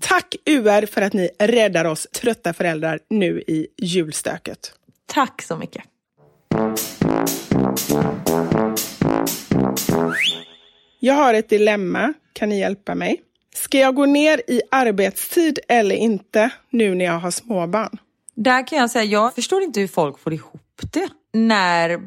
Tack 0.00 0.34
UR 0.46 0.86
för 0.86 1.02
att 1.02 1.12
ni 1.12 1.30
räddar 1.38 1.84
oss 1.84 2.06
trötta 2.06 2.52
föräldrar 2.52 3.00
nu 3.10 3.40
i 3.40 3.66
julstöket. 3.82 4.72
Tack 5.08 5.42
så 5.42 5.56
mycket. 5.56 5.84
Jag 11.00 11.14
har 11.14 11.34
ett 11.34 11.48
dilemma. 11.48 12.12
Kan 12.32 12.48
ni 12.48 12.60
hjälpa 12.60 12.94
mig? 12.94 13.20
Ska 13.54 13.78
jag 13.78 13.94
gå 13.94 14.06
ner 14.06 14.42
i 14.46 14.62
arbetstid 14.70 15.58
eller 15.68 15.94
inte 15.94 16.50
nu 16.70 16.94
när 16.94 17.04
jag 17.04 17.18
har 17.18 17.30
småbarn? 17.30 17.98
Där 18.34 18.66
kan 18.66 18.78
jag 18.78 18.90
säga, 18.90 19.04
jag 19.04 19.34
förstår 19.34 19.62
inte 19.62 19.80
hur 19.80 19.88
folk 19.88 20.18
får 20.18 20.32
ihop 20.32 20.80
det. 20.92 21.08
När 21.32 22.00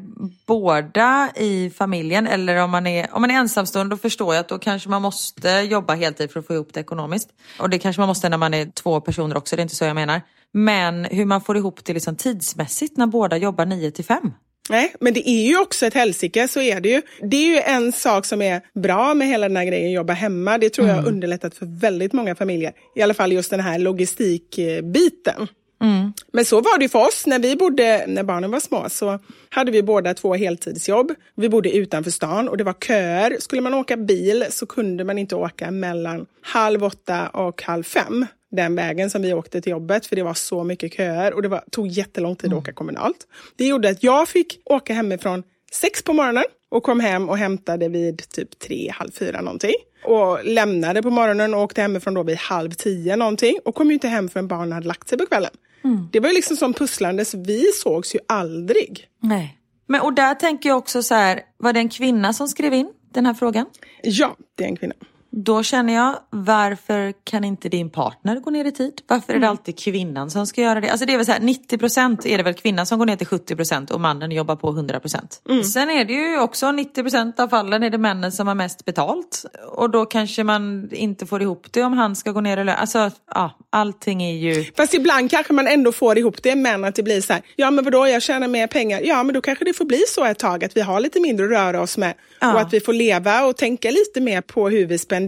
båda 0.52 1.30
i 1.36 1.70
familjen, 1.70 2.26
eller 2.26 2.56
om 2.56 2.70
man 2.70 2.86
är, 2.86 3.08
om 3.12 3.20
man 3.20 3.30
är 3.30 3.34
ensamstående, 3.34 3.94
då 3.94 3.98
förstår 3.98 4.34
jag 4.34 4.40
att 4.40 4.48
då 4.48 4.58
kanske 4.58 4.88
man 4.88 5.02
måste 5.02 5.48
jobba 5.48 5.94
heltid 5.94 6.30
för 6.30 6.40
att 6.40 6.46
få 6.46 6.54
ihop 6.54 6.68
det 6.72 6.80
ekonomiskt. 6.80 7.28
Och 7.58 7.70
det 7.70 7.78
kanske 7.78 8.00
man 8.00 8.08
måste 8.08 8.28
när 8.28 8.38
man 8.38 8.54
är 8.54 8.66
två 8.66 9.00
personer 9.00 9.36
också, 9.36 9.56
det 9.56 9.60
är 9.60 9.62
inte 9.62 9.76
så 9.76 9.84
jag 9.84 9.94
menar. 9.94 10.20
Men 10.52 11.04
hur 11.04 11.24
man 11.24 11.40
får 11.40 11.56
ihop 11.56 11.84
det 11.84 11.94
liksom 11.94 12.16
tidsmässigt 12.16 12.96
när 12.96 13.06
båda 13.06 13.36
jobbar 13.36 13.66
9 13.66 13.90
till 13.90 14.04
5. 14.04 14.32
Nej, 14.70 14.94
men 15.00 15.14
det 15.14 15.28
är 15.28 15.46
ju 15.46 15.60
också 15.60 15.86
ett 15.86 15.94
helsike, 15.94 16.48
så 16.48 16.60
är 16.60 16.80
det 16.80 16.88
ju. 16.88 17.02
Det 17.30 17.36
är 17.36 17.46
ju 17.46 17.58
en 17.58 17.92
sak 17.92 18.26
som 18.26 18.42
är 18.42 18.60
bra 18.74 19.14
med 19.14 19.28
hela 19.28 19.48
den 19.48 19.56
här 19.56 19.64
grejen, 19.64 19.92
jobba 19.92 20.12
hemma. 20.12 20.58
Det 20.58 20.70
tror 20.70 20.86
jag 20.88 20.94
har 20.94 21.02
mm. 21.02 21.14
underlättat 21.14 21.54
för 21.54 21.80
väldigt 21.80 22.12
många 22.12 22.34
familjer. 22.34 22.72
I 22.96 23.02
alla 23.02 23.14
fall 23.14 23.32
just 23.32 23.50
den 23.50 23.60
här 23.60 23.78
logistikbiten. 23.78 25.48
Mm. 25.82 26.12
Men 26.32 26.44
så 26.44 26.60
var 26.60 26.78
det 26.78 26.88
för 26.88 26.98
oss 26.98 27.26
när 27.26 27.38
vi 27.38 27.56
bodde, 27.56 28.04
när 28.06 28.22
barnen 28.22 28.50
var 28.50 28.60
små, 28.60 28.88
så 28.88 29.18
hade 29.48 29.72
vi 29.72 29.82
båda 29.82 30.14
två 30.14 30.34
heltidsjobb. 30.34 31.12
Vi 31.34 31.48
bodde 31.48 31.76
utanför 31.76 32.10
stan 32.10 32.48
och 32.48 32.56
det 32.56 32.64
var 32.64 32.72
köer. 32.86 33.36
Skulle 33.40 33.62
man 33.62 33.74
åka 33.74 33.96
bil 33.96 34.44
så 34.50 34.66
kunde 34.66 35.04
man 35.04 35.18
inte 35.18 35.36
åka 35.36 35.70
mellan 35.70 36.26
halv 36.42 36.84
åtta 36.84 37.28
och 37.28 37.62
halv 37.62 37.82
fem 37.82 38.26
den 38.50 38.74
vägen 38.74 39.10
som 39.10 39.22
vi 39.22 39.34
åkte 39.34 39.60
till 39.60 39.72
jobbet 39.72 40.06
för 40.06 40.16
det 40.16 40.22
var 40.22 40.34
så 40.34 40.64
mycket 40.64 40.94
köer 40.94 41.34
och 41.34 41.42
det 41.42 41.48
var, 41.48 41.64
tog 41.70 41.86
jättelång 41.86 42.36
tid 42.36 42.46
att 42.46 42.52
mm. 42.52 42.58
åka 42.58 42.72
kommunalt. 42.72 43.26
Det 43.56 43.66
gjorde 43.66 43.90
att 43.90 44.02
jag 44.02 44.28
fick 44.28 44.58
åka 44.64 44.94
hemifrån 44.94 45.42
sex 45.72 46.02
på 46.02 46.12
morgonen 46.12 46.44
och 46.68 46.82
kom 46.82 47.00
hem 47.00 47.28
och 47.28 47.38
hämtade 47.38 47.88
vid 47.88 48.28
typ 48.28 48.58
tre, 48.58 48.92
halv 48.94 49.10
fyra 49.10 49.40
någonting. 49.40 49.74
Och 50.04 50.44
lämnade 50.44 51.02
på 51.02 51.10
morgonen 51.10 51.54
och 51.54 51.60
åkte 51.60 51.82
hemifrån 51.82 52.14
då 52.14 52.22
vid 52.22 52.36
halv 52.36 52.70
tio 52.70 53.16
någonting 53.16 53.58
och 53.64 53.74
kom 53.74 53.88
ju 53.88 53.94
inte 53.94 54.08
hem 54.08 54.28
förrän 54.28 54.48
barnen 54.48 54.72
hade 54.72 54.86
lagt 54.86 55.08
sig 55.08 55.18
på 55.18 55.26
kvällen. 55.26 55.50
Mm. 55.84 56.08
Det 56.12 56.20
var 56.20 56.28
ju 56.28 56.34
liksom 56.34 56.56
som 56.56 56.72
pusslande 56.72 57.24
så 57.24 57.42
vi 57.42 57.64
sågs 57.74 58.14
ju 58.14 58.18
aldrig. 58.28 59.08
Nej. 59.20 59.58
Men 59.86 60.00
och 60.00 60.12
där 60.12 60.34
tänker 60.34 60.68
jag 60.68 60.78
också 60.78 61.02
så 61.02 61.14
här, 61.14 61.40
var 61.58 61.72
det 61.72 61.80
en 61.80 61.88
kvinna 61.88 62.32
som 62.32 62.48
skrev 62.48 62.74
in 62.74 62.92
den 63.12 63.26
här 63.26 63.34
frågan? 63.34 63.66
Ja, 64.02 64.36
det 64.54 64.64
är 64.64 64.68
en 64.68 64.76
kvinna. 64.76 64.94
Då 65.34 65.62
känner 65.62 65.94
jag, 65.94 66.18
varför 66.30 67.12
kan 67.24 67.44
inte 67.44 67.68
din 67.68 67.90
partner 67.90 68.40
gå 68.40 68.50
ner 68.50 68.64
i 68.64 68.72
tid? 68.72 68.92
Varför 69.06 69.32
är 69.32 69.36
det 69.38 69.46
mm. 69.46 69.50
alltid 69.50 69.78
kvinnan 69.78 70.30
som 70.30 70.46
ska 70.46 70.60
göra 70.60 70.80
det? 70.80 70.90
Alltså 70.90 71.06
det 71.06 71.12
är 71.12 71.16
väl 71.16 71.26
så 71.26 71.32
här, 71.32 71.40
90 71.40 71.78
procent 71.78 72.26
är 72.26 72.38
det 72.38 72.44
väl 72.44 72.54
kvinnan 72.54 72.86
som 72.86 72.98
går 72.98 73.06
ner 73.06 73.16
till 73.16 73.26
70 73.26 73.56
procent 73.56 73.90
och 73.90 74.00
mannen 74.00 74.32
jobbar 74.32 74.56
på 74.56 74.68
100 74.68 75.00
procent. 75.00 75.42
Mm. 75.48 75.64
Sen 75.64 75.90
är 75.90 76.04
det 76.04 76.12
ju 76.12 76.40
också 76.40 76.72
90 76.72 77.02
procent 77.02 77.40
av 77.40 77.48
fallen 77.48 77.82
är 77.82 77.90
det 77.90 77.98
männen 77.98 78.32
som 78.32 78.48
har 78.48 78.54
mest 78.54 78.84
betalt. 78.84 79.44
Och 79.68 79.90
då 79.90 80.06
kanske 80.06 80.44
man 80.44 80.88
inte 80.92 81.26
får 81.26 81.42
ihop 81.42 81.66
det 81.70 81.82
om 81.82 81.92
han 81.92 82.16
ska 82.16 82.32
gå 82.32 82.40
ner 82.40 82.56
i 82.56 82.64
lön. 82.64 82.76
Alltså, 82.78 83.10
ja, 83.34 83.58
allting 83.70 84.22
är 84.22 84.34
ju... 84.34 84.64
Fast 84.76 84.94
ibland 84.94 85.30
kanske 85.30 85.52
man 85.52 85.66
ändå 85.66 85.92
får 85.92 86.18
ihop 86.18 86.42
det, 86.42 86.56
men 86.56 86.84
att 86.84 86.94
det 86.94 87.02
blir 87.02 87.20
så 87.20 87.32
här, 87.32 87.42
ja 87.56 87.70
men 87.70 87.84
vadå, 87.84 88.06
jag 88.06 88.22
tjänar 88.22 88.48
mer 88.48 88.66
pengar. 88.66 89.00
Ja, 89.04 89.22
men 89.22 89.34
då 89.34 89.40
kanske 89.40 89.64
det 89.64 89.72
får 89.72 89.84
bli 89.84 90.02
så 90.08 90.24
ett 90.24 90.38
tag 90.38 90.64
att 90.64 90.76
vi 90.76 90.80
har 90.80 91.00
lite 91.00 91.20
mindre 91.20 91.46
att 91.46 91.52
röra 91.52 91.80
oss 91.80 91.98
med. 91.98 92.14
Ja. 92.40 92.54
Och 92.54 92.60
att 92.60 92.72
vi 92.72 92.80
får 92.80 92.92
leva 92.92 93.44
och 93.44 93.56
tänka 93.56 93.90
lite 93.90 94.20
mer 94.20 94.40
på 94.40 94.68
hur 94.68 94.86
vi 94.86 94.98
spenderar 94.98 95.21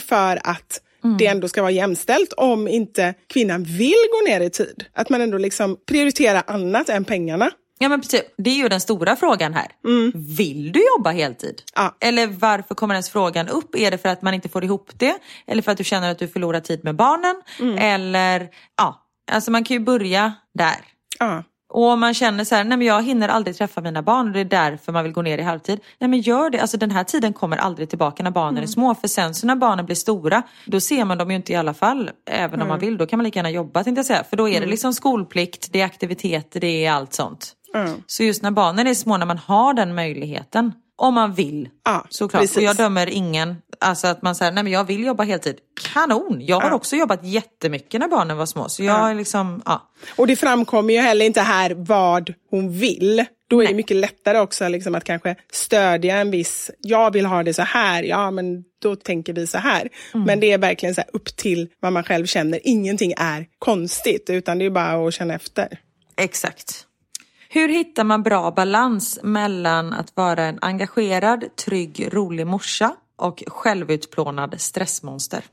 för 0.00 0.40
att 0.44 0.80
mm. 1.04 1.16
det 1.16 1.26
ändå 1.26 1.48
ska 1.48 1.62
vara 1.62 1.72
jämställt 1.72 2.32
om 2.32 2.68
inte 2.68 3.14
kvinnan 3.26 3.64
vill 3.64 4.04
gå 4.12 4.30
ner 4.30 4.40
i 4.40 4.50
tid. 4.50 4.84
Att 4.92 5.10
man 5.10 5.20
ändå 5.20 5.38
liksom 5.38 5.76
prioriterar 5.86 6.42
annat 6.46 6.88
än 6.88 7.04
pengarna. 7.04 7.50
Ja 7.78 7.88
men 7.88 8.00
precis, 8.00 8.22
det 8.36 8.50
är 8.50 8.54
ju 8.54 8.68
den 8.68 8.80
stora 8.80 9.16
frågan 9.16 9.54
här. 9.54 9.66
Mm. 9.84 10.12
Vill 10.14 10.72
du 10.72 10.80
jobba 10.96 11.10
heltid? 11.10 11.62
Ja. 11.74 11.96
Eller 12.00 12.26
varför 12.26 12.74
kommer 12.74 12.94
ens 12.94 13.10
frågan 13.10 13.48
upp? 13.48 13.74
Är 13.76 13.90
det 13.90 13.98
för 13.98 14.08
att 14.08 14.22
man 14.22 14.34
inte 14.34 14.48
får 14.48 14.64
ihop 14.64 14.90
det? 14.96 15.14
Eller 15.46 15.62
för 15.62 15.72
att 15.72 15.78
du 15.78 15.84
känner 15.84 16.10
att 16.10 16.18
du 16.18 16.28
förlorar 16.28 16.60
tid 16.60 16.84
med 16.84 16.96
barnen? 16.96 17.42
Mm. 17.60 17.78
Eller, 17.78 18.48
ja, 18.76 19.06
alltså 19.30 19.50
man 19.50 19.64
kan 19.64 19.76
ju 19.76 19.80
börja 19.80 20.32
där. 20.54 20.76
Ja. 21.18 21.44
Och 21.74 21.84
om 21.84 22.00
man 22.00 22.14
känner 22.14 22.44
så 22.44 22.54
här, 22.54 22.64
nej 22.64 22.78
men 22.78 22.86
jag 22.86 23.02
hinner 23.02 23.28
aldrig 23.28 23.56
träffa 23.56 23.80
mina 23.80 24.02
barn 24.02 24.26
och 24.26 24.32
det 24.32 24.40
är 24.40 24.44
därför 24.44 24.92
man 24.92 25.04
vill 25.04 25.12
gå 25.12 25.22
ner 25.22 25.38
i 25.38 25.42
halvtid. 25.42 25.80
Nej 25.98 26.10
men 26.10 26.20
gör 26.20 26.50
det, 26.50 26.60
alltså 26.60 26.76
den 26.76 26.90
här 26.90 27.04
tiden 27.04 27.32
kommer 27.32 27.56
aldrig 27.56 27.88
tillbaka 27.88 28.22
när 28.22 28.30
barnen 28.30 28.54
mm. 28.54 28.62
är 28.62 28.66
små. 28.66 28.94
För 28.94 29.08
sen 29.08 29.34
så 29.34 29.46
när 29.46 29.56
barnen 29.56 29.86
blir 29.86 29.96
stora, 29.96 30.42
då 30.66 30.80
ser 30.80 31.04
man 31.04 31.18
dem 31.18 31.30
ju 31.30 31.36
inte 31.36 31.52
i 31.52 31.56
alla 31.56 31.74
fall. 31.74 32.10
Även 32.30 32.54
mm. 32.54 32.62
om 32.62 32.68
man 32.68 32.78
vill, 32.78 32.96
då 32.96 33.06
kan 33.06 33.16
man 33.16 33.24
lika 33.24 33.38
gärna 33.38 33.50
jobba 33.50 33.84
tänkte 33.84 33.98
jag 33.98 34.06
säga. 34.06 34.24
För 34.24 34.36
då 34.36 34.48
är 34.48 34.52
det 34.52 34.56
mm. 34.56 34.70
liksom 34.70 34.94
skolplikt, 34.94 35.68
det 35.72 35.80
är 35.80 35.84
aktiviteter, 35.84 36.60
det 36.60 36.84
är 36.84 36.92
allt 36.92 37.12
sånt. 37.12 37.52
Mm. 37.74 38.02
Så 38.06 38.22
just 38.22 38.42
när 38.42 38.50
barnen 38.50 38.86
är 38.86 38.94
små, 38.94 39.16
när 39.16 39.26
man 39.26 39.38
har 39.38 39.74
den 39.74 39.94
möjligheten, 39.94 40.72
om 40.96 41.14
man 41.14 41.34
vill. 41.34 41.68
Ja, 41.84 42.06
såklart. 42.10 42.42
Precis. 42.42 42.56
Och 42.56 42.62
jag 42.62 42.76
dömer 42.76 43.06
ingen. 43.06 43.56
Alltså 43.78 44.06
att 44.06 44.22
man 44.22 44.34
säger, 44.34 44.52
nej 44.52 44.64
men 44.64 44.72
jag 44.72 44.84
vill 44.84 45.04
jobba 45.04 45.24
heltid. 45.24 45.56
Kanon! 45.92 46.40
Jag 46.40 46.60
har 46.60 46.68
ja. 46.68 46.74
också 46.74 46.96
jobbat 46.96 47.24
jättemycket 47.24 48.00
när 48.00 48.08
barnen 48.08 48.36
var 48.36 48.46
små. 48.46 48.68
Så 48.68 48.82
jag 48.82 49.10
ja. 49.10 49.14
liksom, 49.14 49.62
ja. 49.64 49.90
Och 50.16 50.26
det 50.26 50.36
framkommer 50.36 50.94
ju 50.94 51.00
heller 51.00 51.26
inte 51.26 51.40
här 51.40 51.74
vad 51.74 52.34
hon 52.50 52.72
vill. 52.72 53.24
Då 53.48 53.60
är 53.60 53.64
nej. 53.64 53.72
det 53.72 53.76
mycket 53.76 53.96
lättare 53.96 54.38
också 54.38 54.68
liksom 54.68 54.94
att 54.94 55.04
kanske 55.04 55.36
stödja 55.52 56.16
en 56.16 56.30
viss, 56.30 56.70
jag 56.80 57.10
vill 57.12 57.26
ha 57.26 57.42
det 57.42 57.54
så 57.54 57.62
här, 57.62 58.02
ja 58.02 58.30
men 58.30 58.64
då 58.82 58.96
tänker 58.96 59.32
vi 59.32 59.46
så 59.46 59.58
här. 59.58 59.88
Mm. 60.14 60.26
Men 60.26 60.40
det 60.40 60.52
är 60.52 60.58
verkligen 60.58 60.94
så 60.94 61.02
upp 61.12 61.36
till 61.36 61.68
vad 61.80 61.92
man 61.92 62.04
själv 62.04 62.26
känner. 62.26 62.60
Ingenting 62.62 63.14
är 63.16 63.46
konstigt 63.58 64.30
utan 64.30 64.58
det 64.58 64.64
är 64.64 64.70
bara 64.70 65.08
att 65.08 65.14
känna 65.14 65.34
efter. 65.34 65.78
Exakt. 66.16 66.86
Hur 67.54 67.68
hittar 67.68 68.04
man 68.04 68.22
bra 68.22 68.50
balans 68.50 69.18
mellan 69.22 69.92
att 69.92 70.16
vara 70.16 70.44
en 70.44 70.58
engagerad, 70.60 71.56
trygg, 71.56 72.08
rolig 72.12 72.46
morsa 72.46 72.96
och 73.16 73.42
självutplånad 73.46 74.54
stressmonster? 74.58 75.44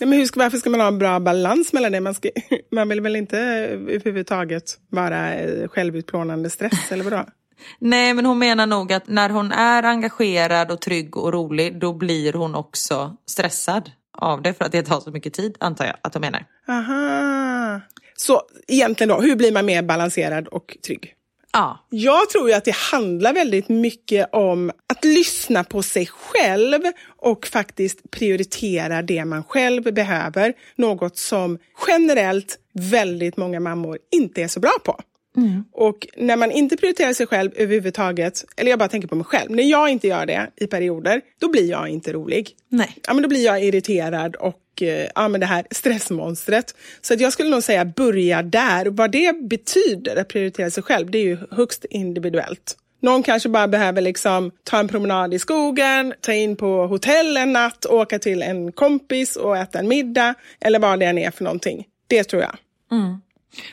Ja, 0.00 0.06
men 0.06 0.18
hur 0.18 0.26
ska, 0.26 0.40
varför 0.40 0.58
ska 0.58 0.70
man 0.70 0.80
ha 0.80 0.88
en 0.88 0.98
bra 0.98 1.20
balans 1.20 1.72
mellan 1.72 1.92
det? 1.92 2.00
Man, 2.00 2.14
ska, 2.14 2.28
man 2.72 2.88
vill 2.88 3.00
väl 3.00 3.16
inte 3.16 3.38
överhuvudtaget 3.38 4.78
vara 4.88 5.34
eh, 5.34 5.68
självutplånande 5.68 6.50
stress, 6.50 6.92
eller 6.92 7.04
vadå? 7.04 7.24
Nej, 7.78 8.14
men 8.14 8.26
hon 8.26 8.38
menar 8.38 8.66
nog 8.66 8.92
att 8.92 9.08
när 9.08 9.30
hon 9.30 9.52
är 9.52 9.82
engagerad 9.82 10.70
och 10.70 10.80
trygg 10.80 11.16
och 11.16 11.32
rolig, 11.32 11.80
då 11.80 11.92
blir 11.92 12.32
hon 12.32 12.54
också 12.54 13.16
stressad 13.26 13.90
av 14.18 14.42
det 14.42 14.54
för 14.54 14.64
att 14.64 14.72
det 14.72 14.82
tar 14.82 15.00
så 15.00 15.10
mycket 15.10 15.34
tid, 15.34 15.56
antar 15.60 15.84
jag 15.84 15.96
att 16.02 16.14
hon 16.14 16.20
menar. 16.20 16.46
Aha. 16.68 17.80
Så 18.16 18.42
egentligen 18.68 19.08
då, 19.08 19.20
hur 19.20 19.36
blir 19.36 19.52
man 19.52 19.66
mer 19.66 19.82
balanserad 19.82 20.48
och 20.48 20.76
trygg? 20.86 21.14
Ja. 21.54 21.86
Jag 21.90 22.30
tror 22.30 22.52
att 22.52 22.64
det 22.64 22.74
handlar 22.74 23.32
väldigt 23.32 23.68
mycket 23.68 24.28
om 24.32 24.70
att 24.86 25.04
lyssna 25.04 25.64
på 25.64 25.82
sig 25.82 26.06
själv 26.06 26.80
och 27.06 27.46
faktiskt 27.46 28.10
prioritera 28.10 29.02
det 29.02 29.24
man 29.24 29.44
själv 29.44 29.82
behöver. 29.94 30.52
Något 30.76 31.16
som 31.16 31.58
generellt 31.86 32.58
väldigt 32.72 33.36
många 33.36 33.60
mammor 33.60 33.98
inte 34.16 34.42
är 34.42 34.48
så 34.48 34.60
bra 34.60 34.72
på. 34.84 35.00
Mm. 35.36 35.64
Och 35.72 36.06
när 36.16 36.36
man 36.36 36.50
inte 36.50 36.76
prioriterar 36.76 37.12
sig 37.12 37.26
själv 37.26 37.50
överhuvudtaget, 37.56 38.44
eller 38.56 38.70
jag 38.70 38.78
bara 38.78 38.88
tänker 38.88 39.08
på 39.08 39.14
mig 39.14 39.24
själv, 39.24 39.50
när 39.50 39.64
jag 39.64 39.88
inte 39.88 40.08
gör 40.08 40.26
det 40.26 40.50
i 40.56 40.66
perioder, 40.66 41.20
då 41.40 41.48
blir 41.50 41.70
jag 41.70 41.88
inte 41.88 42.12
rolig. 42.12 42.50
Nej. 42.68 42.96
Ja, 43.06 43.14
men 43.14 43.22
då 43.22 43.28
blir 43.28 43.44
jag 43.44 43.64
irriterad 43.64 44.36
och 44.36 44.60
och 44.74 44.82
eh, 44.82 45.08
ja, 45.14 45.28
men 45.28 45.40
det 45.40 45.46
här 45.46 45.66
stressmonstret. 45.70 46.74
Så 47.00 47.14
att 47.14 47.20
jag 47.20 47.32
skulle 47.32 47.50
nog 47.50 47.62
säga 47.62 47.84
börja 47.84 48.42
där. 48.42 48.86
Vad 48.86 49.10
det 49.10 49.48
betyder 49.48 50.16
att 50.16 50.28
prioritera 50.28 50.70
sig 50.70 50.82
själv, 50.82 51.10
det 51.10 51.18
är 51.18 51.24
ju 51.24 51.38
högst 51.50 51.84
individuellt. 51.84 52.76
Någon 53.02 53.22
kanske 53.22 53.48
bara 53.48 53.68
behöver 53.68 54.00
liksom 54.00 54.50
ta 54.64 54.78
en 54.78 54.88
promenad 54.88 55.34
i 55.34 55.38
skogen, 55.38 56.14
ta 56.20 56.32
in 56.32 56.56
på 56.56 56.86
hotell 56.86 57.36
en 57.36 57.52
natt, 57.52 57.86
åka 57.86 58.18
till 58.18 58.42
en 58.42 58.72
kompis 58.72 59.36
och 59.36 59.56
äta 59.56 59.78
en 59.78 59.88
middag 59.88 60.34
eller 60.60 60.78
vad 60.78 61.00
det 61.00 61.06
än 61.06 61.18
är 61.18 61.30
för 61.30 61.44
någonting. 61.44 61.84
Det 62.06 62.24
tror 62.24 62.42
jag. 62.42 62.56
Mm. 62.92 63.20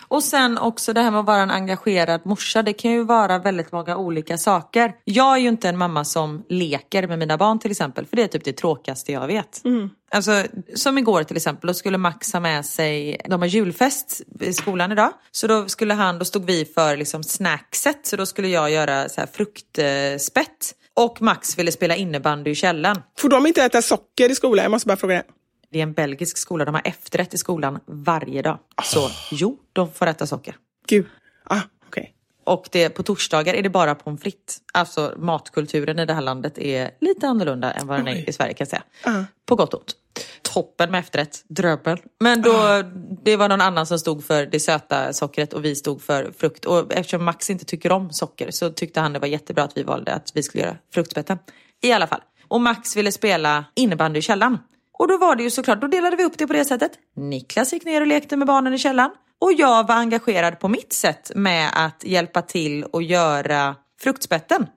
Och 0.08 0.24
sen 0.24 0.58
också 0.58 0.94
det 0.94 1.02
här 1.02 1.12
med 1.12 1.20
att 1.20 1.26
vara 1.26 1.42
en 1.42 1.52
engagerad 1.52 2.22
morsa. 2.26 2.64
Det 2.64 2.74
kan 2.74 2.92
ju 2.92 3.04
vara 3.04 3.40
väldigt 3.40 3.72
många 3.72 3.98
olika 3.98 4.38
saker. 4.38 4.94
Jag 5.04 5.34
är 5.34 5.38
ju 5.38 5.48
inte 5.48 5.70
en 5.70 5.78
mamma 5.78 6.06
som 6.06 6.46
leker 6.50 7.08
med 7.08 7.20
mina 7.20 7.38
barn 7.38 7.60
till 7.60 7.72
exempel. 7.72 8.06
För 8.06 8.16
det 8.16 8.24
är 8.24 8.28
typ 8.28 8.44
det 8.44 8.54
tråkigaste 8.54 9.12
jag 9.12 9.28
vet. 9.28 9.66
Mm. 9.66 9.90
Alltså, 10.12 10.44
som 10.76 10.98
igår 10.98 11.24
till 11.24 11.38
exempel, 11.38 11.68
då 11.68 11.74
skulle 11.74 11.98
Max 11.98 12.34
ha 12.34 12.40
med 12.40 12.66
sig, 12.66 13.22
de 13.26 13.42
har 13.42 13.48
julfest 13.48 14.22
i 14.40 14.54
skolan 14.54 14.92
idag. 14.92 15.12
Så 15.32 15.48
då 15.48 15.68
skulle 15.68 15.94
han, 15.94 16.20
då 16.20 16.26
stod 16.26 16.46
vi 16.46 16.66
för 16.66 16.98
liksom 16.98 17.24
snackset. 17.24 18.08
Så 18.08 18.16
då 18.16 18.26
skulle 18.26 18.48
jag 18.48 18.72
göra 18.72 19.10
så 19.10 19.22
här 19.22 19.28
fruktspett. 19.34 20.76
Och 20.94 21.22
Max 21.22 21.60
ville 21.60 21.72
spela 21.72 21.96
innebandy 21.96 22.52
i 22.52 22.56
källaren. 22.56 22.98
Får 23.18 23.30
de 23.30 23.48
inte 23.48 23.64
äta 23.64 23.82
socker 23.82 24.32
i 24.32 24.36
skolan? 24.36 24.64
Jag 24.64 24.72
måste 24.72 24.88
bara 24.88 24.98
fråga 24.98 25.16
det. 25.16 25.24
Det 25.72 25.80
är 25.80 25.84
en 25.84 25.94
belgisk 25.94 26.38
skola, 26.38 26.66
de 26.66 26.74
har 26.74 26.82
efterrätt 26.86 27.34
i 27.34 27.38
skolan 27.38 27.80
varje 27.86 28.42
dag. 28.42 28.60
Så 28.84 29.10
jo, 29.32 29.60
de 29.74 29.92
får 29.92 30.08
äta 30.08 30.28
socker. 30.28 30.56
Gud. 30.88 31.06
Ah, 31.44 31.60
okej. 31.88 32.14
Och 32.44 32.70
det, 32.72 32.90
på 32.90 33.04
torsdagar 33.04 33.54
är 33.54 33.62
det 33.62 33.70
bara 33.70 33.96
pommes 33.96 34.22
frites. 34.22 34.62
Alltså 34.74 35.14
matkulturen 35.18 36.00
i 36.00 36.06
det 36.06 36.14
här 36.14 36.22
landet 36.22 36.58
är 36.58 36.92
lite 37.02 37.28
annorlunda 37.28 37.72
än 37.72 37.88
vad 37.88 38.00
den 38.00 38.08
är 38.08 38.30
i 38.30 38.34
Sverige 38.34 38.54
kan 38.54 38.66
jag 38.66 38.68
säga. 38.68 38.84
Ah. 39.04 39.24
På 39.46 39.56
gott 39.56 39.74
och 39.74 39.80
ont. 39.80 39.96
Toppen 40.42 40.92
med 40.92 41.00
efterrätt, 41.00 41.44
dröbel. 41.48 41.98
Men 42.20 42.42
då, 42.42 42.84
det 43.24 43.36
var 43.36 43.50
någon 43.50 43.62
annan 43.62 43.86
som 43.86 44.00
stod 44.00 44.24
för 44.24 44.46
det 44.46 44.60
söta 44.60 45.14
sockret 45.14 45.54
och 45.54 45.66
vi 45.66 45.76
stod 45.76 46.02
för 46.02 46.32
frukt. 46.38 46.66
Och 46.66 46.94
eftersom 46.94 47.26
Max 47.26 47.50
inte 47.50 47.66
tycker 47.66 47.92
om 47.92 48.10
socker 48.12 48.52
så 48.52 48.70
tyckte 48.70 49.00
han 49.00 49.14
det 49.14 49.20
var 49.20 49.28
jättebra 49.28 49.64
att 49.64 49.78
vi 49.78 49.84
valde 49.84 50.14
att 50.14 50.32
vi 50.34 50.44
skulle 50.44 50.64
göra 50.64 50.78
fruktspetten. 50.94 51.38
I 51.82 51.92
alla 51.92 52.08
fall. 52.08 52.22
Och 52.48 52.62
Max 52.62 52.96
ville 52.96 53.12
spela 53.12 53.66
innebandy 53.76 54.20
i 54.20 54.22
källaren. 54.22 54.58
Och 55.02 55.08
då 55.08 55.18
var 55.18 55.36
det 55.36 55.44
ju 55.44 55.50
såklart, 55.50 55.82
då 55.82 55.88
delade 55.88 56.16
vi 56.16 56.24
upp 56.24 56.38
det 56.38 56.48
på 56.48 56.54
det 56.54 56.66
sättet. 56.66 56.92
Niklas 57.16 57.74
gick 57.74 57.86
ner 57.86 58.02
och 58.02 58.08
lekte 58.08 58.38
med 58.38 58.48
barnen 58.48 58.74
i 58.74 58.78
källaren. 58.78 59.12
Och 59.40 59.54
jag 59.54 59.88
var 59.88 59.96
engagerad 59.96 60.60
på 60.60 60.68
mitt 60.68 60.94
sätt 60.94 61.32
med 61.36 61.70
att 61.74 62.04
hjälpa 62.04 62.42
till 62.42 62.84
och 62.84 63.04
göra 63.04 63.76
fruktspetten. 64.02 64.68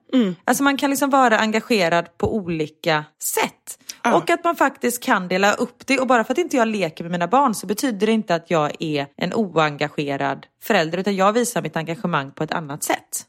Alltså 0.45 0.63
man 0.63 0.77
kan 0.77 0.89
liksom 0.89 1.09
vara 1.09 1.37
engagerad 1.37 2.17
på 2.17 2.35
olika 2.35 3.05
sätt. 3.23 3.79
Och 4.15 4.29
att 4.29 4.43
man 4.43 4.55
faktiskt 4.55 5.03
kan 5.03 5.27
dela 5.27 5.53
upp 5.53 5.87
det. 5.87 5.99
Och 5.99 6.07
bara 6.07 6.23
för 6.23 6.33
att 6.33 6.37
inte 6.37 6.57
jag 6.57 6.67
leker 6.67 7.03
med 7.03 7.11
mina 7.11 7.27
barn 7.27 7.55
så 7.55 7.67
betyder 7.67 8.07
det 8.07 8.13
inte 8.13 8.35
att 8.35 8.51
jag 8.51 8.71
är 8.79 9.07
en 9.17 9.33
oengagerad 9.33 10.45
förälder. 10.63 10.97
Utan 10.97 11.15
jag 11.15 11.33
visar 11.33 11.61
mitt 11.61 11.77
engagemang 11.77 12.31
på 12.31 12.43
ett 12.43 12.53
annat 12.53 12.83
sätt. 12.83 13.25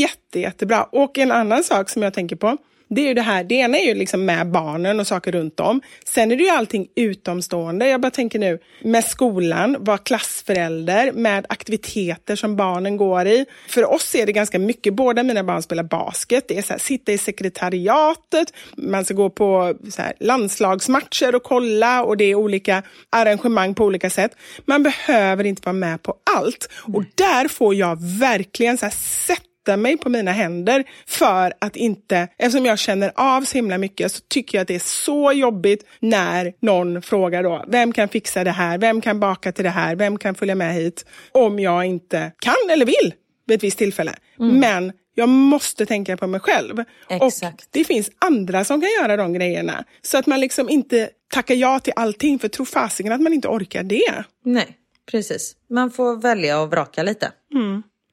Jätte, 0.00 0.40
jättebra. 0.40 0.82
Och 0.82 1.18
en 1.18 1.32
annan 1.32 1.64
sak 1.64 1.90
som 1.90 2.02
jag 2.02 2.14
tänker 2.14 2.36
på. 2.36 2.56
Det 2.88 3.00
är 3.00 3.08
ju 3.08 3.14
det 3.14 3.22
här, 3.22 3.44
det 3.44 3.54
ena 3.54 3.78
är 3.78 3.86
ju 3.86 3.94
liksom 3.94 4.24
med 4.24 4.50
barnen 4.50 5.00
och 5.00 5.06
saker 5.06 5.32
runt 5.32 5.60
om. 5.60 5.80
Sen 6.04 6.32
är 6.32 6.36
det 6.36 6.42
ju 6.42 6.50
allting 6.50 6.88
utomstående. 6.94 7.88
Jag 7.88 8.00
bara 8.00 8.10
tänker 8.10 8.38
nu 8.38 8.58
med 8.82 9.04
skolan, 9.04 9.76
vara 9.80 9.98
klassförälder, 9.98 11.12
med 11.12 11.46
aktiviteter 11.48 12.36
som 12.36 12.56
barnen 12.56 12.96
går 12.96 13.26
i. 13.26 13.46
För 13.68 13.92
oss 13.92 14.14
är 14.14 14.26
det 14.26 14.32
ganska 14.32 14.58
mycket, 14.58 14.94
båda 14.94 15.22
mina 15.22 15.44
barn 15.44 15.62
spelar 15.62 15.82
basket. 15.82 16.44
Det 16.48 16.58
är 16.58 16.62
så 16.62 16.72
här, 16.72 16.80
sitta 16.80 17.12
i 17.12 17.18
sekretariatet, 17.18 18.52
man 18.76 19.04
ska 19.04 19.14
gå 19.14 19.30
på 19.30 19.74
här, 19.98 20.12
landslagsmatcher 20.20 21.34
och 21.34 21.42
kolla 21.42 22.04
och 22.04 22.16
det 22.16 22.24
är 22.24 22.34
olika 22.34 22.82
arrangemang 23.10 23.74
på 23.74 23.84
olika 23.84 24.10
sätt. 24.10 24.32
Man 24.64 24.82
behöver 24.82 25.44
inte 25.44 25.62
vara 25.64 25.72
med 25.72 26.02
på 26.02 26.14
allt. 26.36 26.68
Och 26.94 27.04
där 27.14 27.48
får 27.48 27.74
jag 27.74 27.98
verkligen 28.18 28.78
så 28.78 28.86
här, 28.86 28.94
sätta 29.26 29.47
sätta 29.68 29.76
mig 29.76 29.96
på 29.96 30.08
mina 30.08 30.32
händer 30.32 30.84
för 31.06 31.52
att 31.58 31.76
inte, 31.76 32.28
eftersom 32.38 32.66
jag 32.66 32.78
känner 32.78 33.12
av 33.14 33.42
så 33.42 33.54
himla 33.54 33.78
mycket 33.78 34.12
så 34.12 34.20
tycker 34.28 34.58
jag 34.58 34.62
att 34.62 34.68
det 34.68 34.74
är 34.74 34.78
så 34.78 35.32
jobbigt 35.32 35.84
när 36.00 36.52
någon 36.60 37.02
frågar 37.02 37.42
då, 37.42 37.64
vem 37.68 37.92
kan 37.92 38.08
fixa 38.08 38.44
det 38.44 38.50
här, 38.50 38.78
vem 38.78 39.00
kan 39.00 39.20
baka 39.20 39.52
till 39.52 39.64
det 39.64 39.70
här, 39.70 39.96
vem 39.96 40.18
kan 40.18 40.34
följa 40.34 40.54
med 40.54 40.74
hit? 40.74 41.04
Om 41.32 41.58
jag 41.58 41.84
inte 41.84 42.32
kan 42.40 42.70
eller 42.70 42.86
vill 42.86 43.14
vid 43.46 43.56
ett 43.56 43.62
visst 43.62 43.78
tillfälle. 43.78 44.14
Men 44.36 44.92
jag 45.14 45.28
måste 45.28 45.86
tänka 45.86 46.16
på 46.16 46.26
mig 46.26 46.40
själv. 46.40 46.84
Exakt. 47.08 47.60
Och 47.62 47.68
det 47.70 47.84
finns 47.84 48.10
andra 48.18 48.64
som 48.64 48.80
kan 48.80 48.90
göra 49.02 49.16
de 49.16 49.32
grejerna. 49.32 49.84
Så 50.02 50.18
att 50.18 50.26
man 50.26 50.40
liksom 50.40 50.68
inte 50.68 51.10
tackar 51.32 51.54
ja 51.54 51.78
till 51.78 51.92
allting, 51.96 52.38
för 52.38 52.48
tro 52.48 52.64
fasiken 52.64 53.12
att 53.12 53.20
man 53.20 53.32
inte 53.32 53.48
orkar 53.48 53.82
det. 53.82 54.24
Nej, 54.44 54.68
precis. 55.10 55.56
Man 55.70 55.90
får 55.90 56.16
välja 56.16 56.60
och 56.60 56.70
vraka 56.70 57.02
lite. 57.02 57.32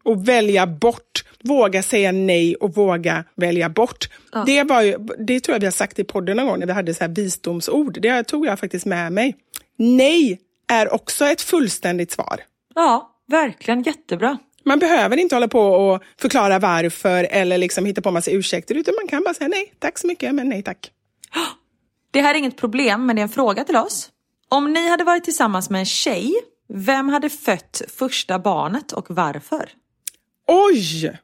och 0.05 0.27
välja 0.27 0.67
bort. 0.67 1.24
Våga 1.45 1.83
säga 1.83 2.11
nej 2.11 2.55
och 2.55 2.75
våga 2.75 3.23
välja 3.35 3.69
bort. 3.69 4.09
Det, 4.45 4.63
var 4.63 4.81
ju, 4.81 4.97
det 5.27 5.39
tror 5.39 5.55
jag 5.55 5.59
vi 5.59 5.65
har 5.65 5.71
sagt 5.71 5.99
i 5.99 6.03
podden 6.03 6.37
någon 6.37 6.47
gång 6.47 6.59
när 6.59 6.67
vi 6.67 6.73
hade 6.73 6.93
så 6.93 7.03
här 7.03 7.11
visdomsord. 7.11 8.01
Det 8.01 8.23
tog 8.23 8.45
jag 8.45 8.59
faktiskt 8.59 8.85
med 8.85 9.13
mig. 9.13 9.35
Nej 9.77 10.39
är 10.67 10.93
också 10.93 11.25
ett 11.25 11.41
fullständigt 11.41 12.11
svar. 12.11 12.41
Ja, 12.75 13.15
verkligen 13.27 13.83
jättebra. 13.83 14.37
Man 14.65 14.79
behöver 14.79 15.17
inte 15.17 15.35
hålla 15.35 15.47
på 15.47 15.61
och 15.61 16.03
förklara 16.19 16.59
varför 16.59 17.27
eller 17.31 17.57
liksom 17.57 17.85
hitta 17.85 18.01
på 18.01 18.11
massa 18.11 18.31
ursäkter 18.31 18.75
utan 18.75 18.93
man 19.01 19.07
kan 19.07 19.23
bara 19.23 19.33
säga 19.33 19.47
nej, 19.47 19.73
tack 19.79 19.97
så 19.97 20.07
mycket, 20.07 20.35
men 20.35 20.49
nej 20.49 20.63
tack. 20.63 20.91
Det 22.11 22.21
här 22.21 22.33
är 22.33 22.37
inget 22.37 22.57
problem, 22.57 23.05
men 23.05 23.15
det 23.15 23.19
är 23.19 23.23
en 23.23 23.29
fråga 23.29 23.63
till 23.63 23.75
oss. 23.75 24.09
Om 24.49 24.73
ni 24.73 24.89
hade 24.89 25.03
varit 25.03 25.23
tillsammans 25.23 25.69
med 25.69 25.79
en 25.79 25.85
tjej, 25.85 26.33
vem 26.73 27.09
hade 27.09 27.29
fött 27.29 27.81
första 27.97 28.39
barnet 28.39 28.91
och 28.91 29.05
varför? 29.09 29.69
Oj! 30.47 31.17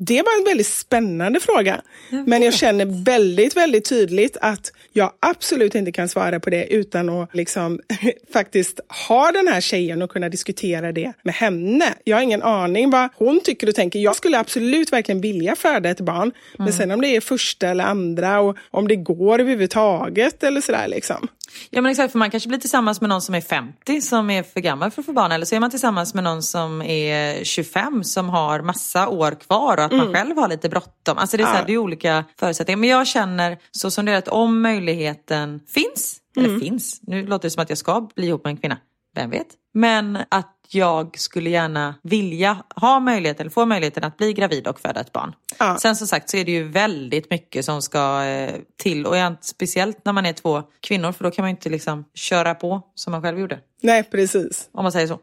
Det 0.00 0.22
var 0.22 0.38
en 0.38 0.44
väldigt 0.44 0.66
spännande 0.66 1.40
fråga. 1.40 1.80
Men 2.26 2.42
jag 2.42 2.54
känner 2.54 3.04
väldigt, 3.04 3.56
väldigt 3.56 3.88
tydligt 3.88 4.36
att 4.40 4.72
jag 4.92 5.12
absolut 5.20 5.74
inte 5.74 5.92
kan 5.92 6.08
svara 6.08 6.40
på 6.40 6.50
det 6.50 6.66
utan 6.66 7.08
att 7.08 7.34
liksom 7.34 7.80
faktiskt 8.32 8.80
ha 9.08 9.32
den 9.32 9.48
här 9.48 9.60
tjejen 9.60 10.02
och 10.02 10.10
kunna 10.10 10.28
diskutera 10.28 10.92
det 10.92 11.12
med 11.22 11.34
henne. 11.34 11.94
Jag 12.04 12.16
har 12.16 12.22
ingen 12.22 12.42
aning 12.42 12.90
vad 12.90 13.08
hon 13.16 13.40
tycker 13.40 13.68
och 13.68 13.74
tänker. 13.74 13.98
Jag 13.98 14.16
skulle 14.16 14.38
absolut 14.38 14.92
verkligen 14.92 15.20
vilja 15.20 15.56
föda 15.56 15.88
ett 15.88 16.00
barn. 16.00 16.32
Men 16.58 16.72
sen 16.72 16.90
om 16.90 17.00
det 17.00 17.16
är 17.16 17.20
första 17.20 17.68
eller 17.68 17.84
andra 17.84 18.40
och 18.40 18.56
om 18.70 18.88
det 18.88 18.96
går 18.96 19.38
överhuvudtaget 19.40 20.42
eller 20.42 20.60
sådär 20.60 20.88
liksom. 20.88 21.28
Ja 21.70 21.82
men 21.82 21.90
exakt, 21.90 22.12
för 22.12 22.18
man 22.18 22.30
kanske 22.30 22.48
blir 22.48 22.58
tillsammans 22.58 23.00
med 23.00 23.08
någon 23.08 23.22
som 23.22 23.34
är 23.34 23.40
50 23.40 24.00
som 24.00 24.30
är 24.30 24.42
för 24.42 24.60
gammal 24.60 24.90
för 24.90 25.02
att 25.02 25.06
få 25.06 25.12
barn. 25.12 25.32
Eller 25.32 25.46
så 25.46 25.54
är 25.54 25.60
man 25.60 25.70
tillsammans 25.70 26.14
med 26.14 26.24
någon 26.24 26.42
som 26.42 26.82
är 26.82 27.44
25 27.44 28.04
som 28.04 28.28
har 28.28 28.60
massa 28.60 29.08
år 29.08 29.32
kvar 29.32 29.76
och 29.76 29.84
att 29.84 29.92
man 29.92 30.14
själv 30.14 30.36
har 30.36 30.48
lite 30.48 30.68
bråttom. 30.68 31.18
Alltså 31.18 31.36
det 31.36 31.42
är, 31.42 31.46
så 31.46 31.52
här, 31.52 31.64
det 31.66 31.72
är 31.72 31.78
olika 31.78 32.24
förutsättningar. 32.40 32.78
Men 32.78 32.88
jag 32.88 33.06
känner 33.06 33.58
så 33.70 33.90
som 33.90 34.04
det 34.04 34.12
är 34.12 34.18
att 34.18 34.28
om 34.28 34.62
möjligheten 34.62 35.60
finns, 35.68 36.20
eller 36.36 36.58
finns, 36.58 37.00
nu 37.02 37.26
låter 37.26 37.46
det 37.46 37.50
som 37.50 37.62
att 37.62 37.68
jag 37.68 37.78
ska 37.78 38.08
bli 38.16 38.26
ihop 38.26 38.44
med 38.44 38.50
en 38.50 38.56
kvinna, 38.56 38.78
vem 39.14 39.30
vet? 39.30 39.46
Men 39.74 40.18
att 40.28 40.57
jag 40.70 41.18
skulle 41.18 41.50
gärna 41.50 41.94
vilja 42.02 42.64
ha 42.76 43.00
möjligheten, 43.00 43.40
eller 43.40 43.50
få 43.50 43.66
möjligheten 43.66 44.04
att 44.04 44.16
bli 44.16 44.32
gravid 44.32 44.66
och 44.66 44.80
föda 44.80 45.00
ett 45.00 45.12
barn. 45.12 45.34
Ja. 45.58 45.78
Sen 45.78 45.96
som 45.96 46.06
sagt 46.06 46.30
så 46.30 46.36
är 46.36 46.44
det 46.44 46.52
ju 46.52 46.68
väldigt 46.68 47.30
mycket 47.30 47.64
som 47.64 47.82
ska 47.82 48.24
eh, 48.24 48.54
till 48.76 49.06
och 49.06 49.16
jag, 49.16 49.36
speciellt 49.40 50.04
när 50.04 50.12
man 50.12 50.26
är 50.26 50.32
två 50.32 50.62
kvinnor 50.80 51.12
för 51.12 51.24
då 51.24 51.30
kan 51.30 51.42
man 51.42 51.50
ju 51.50 51.56
inte 51.56 51.70
liksom 51.70 52.04
köra 52.14 52.54
på 52.54 52.82
som 52.94 53.10
man 53.10 53.22
själv 53.22 53.38
gjorde. 53.38 53.60
Nej, 53.82 54.02
precis. 54.02 54.68
Om 54.72 54.82
man 54.82 54.92
säger 54.92 55.06
så. 55.06 55.18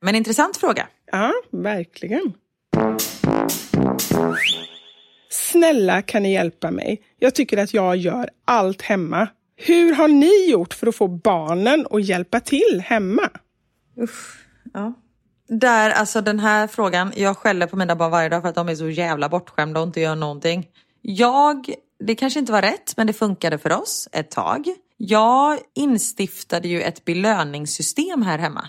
Men 0.00 0.14
intressant 0.14 0.56
fråga. 0.56 0.86
Ja, 1.12 1.32
verkligen. 1.52 2.32
Snälla 5.30 6.02
kan 6.02 6.22
ni 6.22 6.32
hjälpa 6.32 6.70
mig? 6.70 7.02
Jag 7.18 7.34
tycker 7.34 7.58
att 7.58 7.74
jag 7.74 7.96
gör 7.96 8.30
allt 8.44 8.82
hemma. 8.82 9.28
Hur 9.56 9.92
har 9.92 10.08
ni 10.08 10.50
gjort 10.50 10.74
för 10.74 10.86
att 10.86 10.96
få 10.96 11.08
barnen 11.08 11.86
att 11.90 12.04
hjälpa 12.04 12.40
till 12.40 12.82
hemma? 12.84 13.30
Ja. 14.76 14.92
Där, 15.48 15.90
alltså 15.90 16.20
den 16.20 16.40
här 16.40 16.66
frågan, 16.66 17.12
jag 17.16 17.36
skäller 17.36 17.66
på 17.66 17.76
mina 17.76 17.96
barn 17.96 18.10
varje 18.10 18.28
dag 18.28 18.42
för 18.42 18.48
att 18.48 18.54
de 18.54 18.68
är 18.68 18.74
så 18.74 18.88
jävla 18.88 19.28
bortskämda 19.28 19.80
och 19.80 19.86
inte 19.86 20.00
gör 20.00 20.16
någonting. 20.16 20.68
Jag, 21.02 21.74
det 21.98 22.14
kanske 22.14 22.38
inte 22.38 22.52
var 22.52 22.62
rätt, 22.62 22.96
men 22.96 23.06
det 23.06 23.12
funkade 23.12 23.58
för 23.58 23.72
oss 23.72 24.08
ett 24.12 24.30
tag. 24.30 24.64
Jag 24.96 25.58
instiftade 25.74 26.68
ju 26.68 26.82
ett 26.82 27.04
belöningssystem 27.04 28.22
här 28.22 28.38
hemma. 28.38 28.68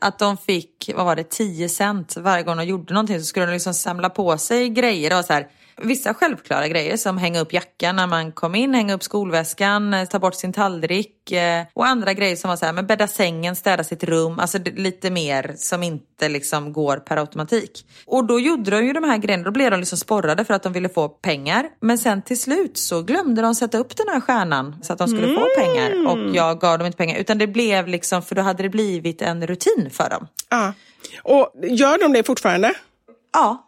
Att 0.00 0.18
de 0.18 0.36
fick, 0.36 0.90
vad 0.96 1.06
var 1.06 1.16
det, 1.16 1.30
10 1.30 1.68
cent 1.68 2.16
varje 2.16 2.42
gång 2.42 2.56
de 2.56 2.64
gjorde 2.64 2.94
någonting 2.94 3.18
så 3.20 3.24
skulle 3.24 3.46
de 3.46 3.52
liksom 3.52 3.74
samla 3.74 4.10
på 4.10 4.38
sig 4.38 4.68
grejer. 4.68 5.14
Var 5.14 5.22
så 5.22 5.32
här, 5.32 5.48
vissa 5.82 6.14
självklara 6.14 6.68
grejer 6.68 6.96
som 6.96 7.18
hänga 7.18 7.40
upp 7.40 7.52
jackan 7.52 7.96
när 7.96 8.06
man 8.06 8.32
kom 8.32 8.54
in, 8.54 8.74
hänga 8.74 8.94
upp 8.94 9.02
skolväskan, 9.02 9.94
eh, 9.94 10.08
ta 10.08 10.18
bort 10.18 10.34
sin 10.34 10.52
tallrik 10.52 11.32
eh, 11.32 11.64
och 11.72 11.86
andra 11.86 12.12
grejer 12.12 12.36
som 12.36 12.48
var 12.48 12.56
så 12.56 12.66
här, 12.66 12.72
men 12.72 12.86
bädda 12.86 13.06
sängen, 13.08 13.56
städa 13.56 13.84
sitt 13.84 14.04
rum, 14.04 14.38
alltså 14.38 14.58
lite 14.58 15.10
mer 15.10 15.54
som 15.56 15.82
inte 15.82 16.28
liksom 16.28 16.72
går 16.72 16.96
per 16.96 17.16
automatik. 17.16 17.86
Och 18.06 18.26
då 18.26 18.40
gjorde 18.40 18.70
de 18.70 18.86
ju 18.86 18.92
de 18.92 19.04
här 19.04 19.18
grejerna, 19.18 19.44
då 19.44 19.50
blev 19.50 19.70
de 19.70 19.80
liksom 19.80 19.98
sporrade 19.98 20.44
för 20.44 20.54
att 20.54 20.62
de 20.62 20.72
ville 20.72 20.88
få 20.88 21.08
pengar. 21.08 21.68
Men 21.80 21.98
sen 21.98 22.22
till 22.22 22.40
slut 22.40 22.78
så 22.78 23.02
glömde 23.02 23.42
de 23.42 23.54
sätta 23.54 23.78
upp 23.78 23.96
den 23.96 24.08
här 24.08 24.20
stjärnan 24.20 24.76
så 24.82 24.92
att 24.92 24.98
de 24.98 25.08
skulle 25.08 25.34
få 25.34 25.46
pengar 25.56 26.06
och 26.06 26.34
jag 26.34 26.60
gav 26.60 26.78
dem 26.78 26.86
inte 26.86 26.98
pengar 26.98 27.18
utan 27.18 27.38
det 27.38 27.46
blev 27.46 27.88
liksom, 27.88 28.22
för 28.22 28.34
då 28.34 28.42
hade 28.42 28.62
det 28.62 28.68
blivit 28.68 29.22
en 29.22 29.46
rutin 29.46 29.90
för 29.92 30.10
dem. 30.10 30.28
Ja. 30.48 30.72
Och 31.22 31.52
gör 31.62 31.98
de 31.98 32.12
det 32.12 32.26
fortfarande? 32.26 32.74
Ja. 33.32 33.65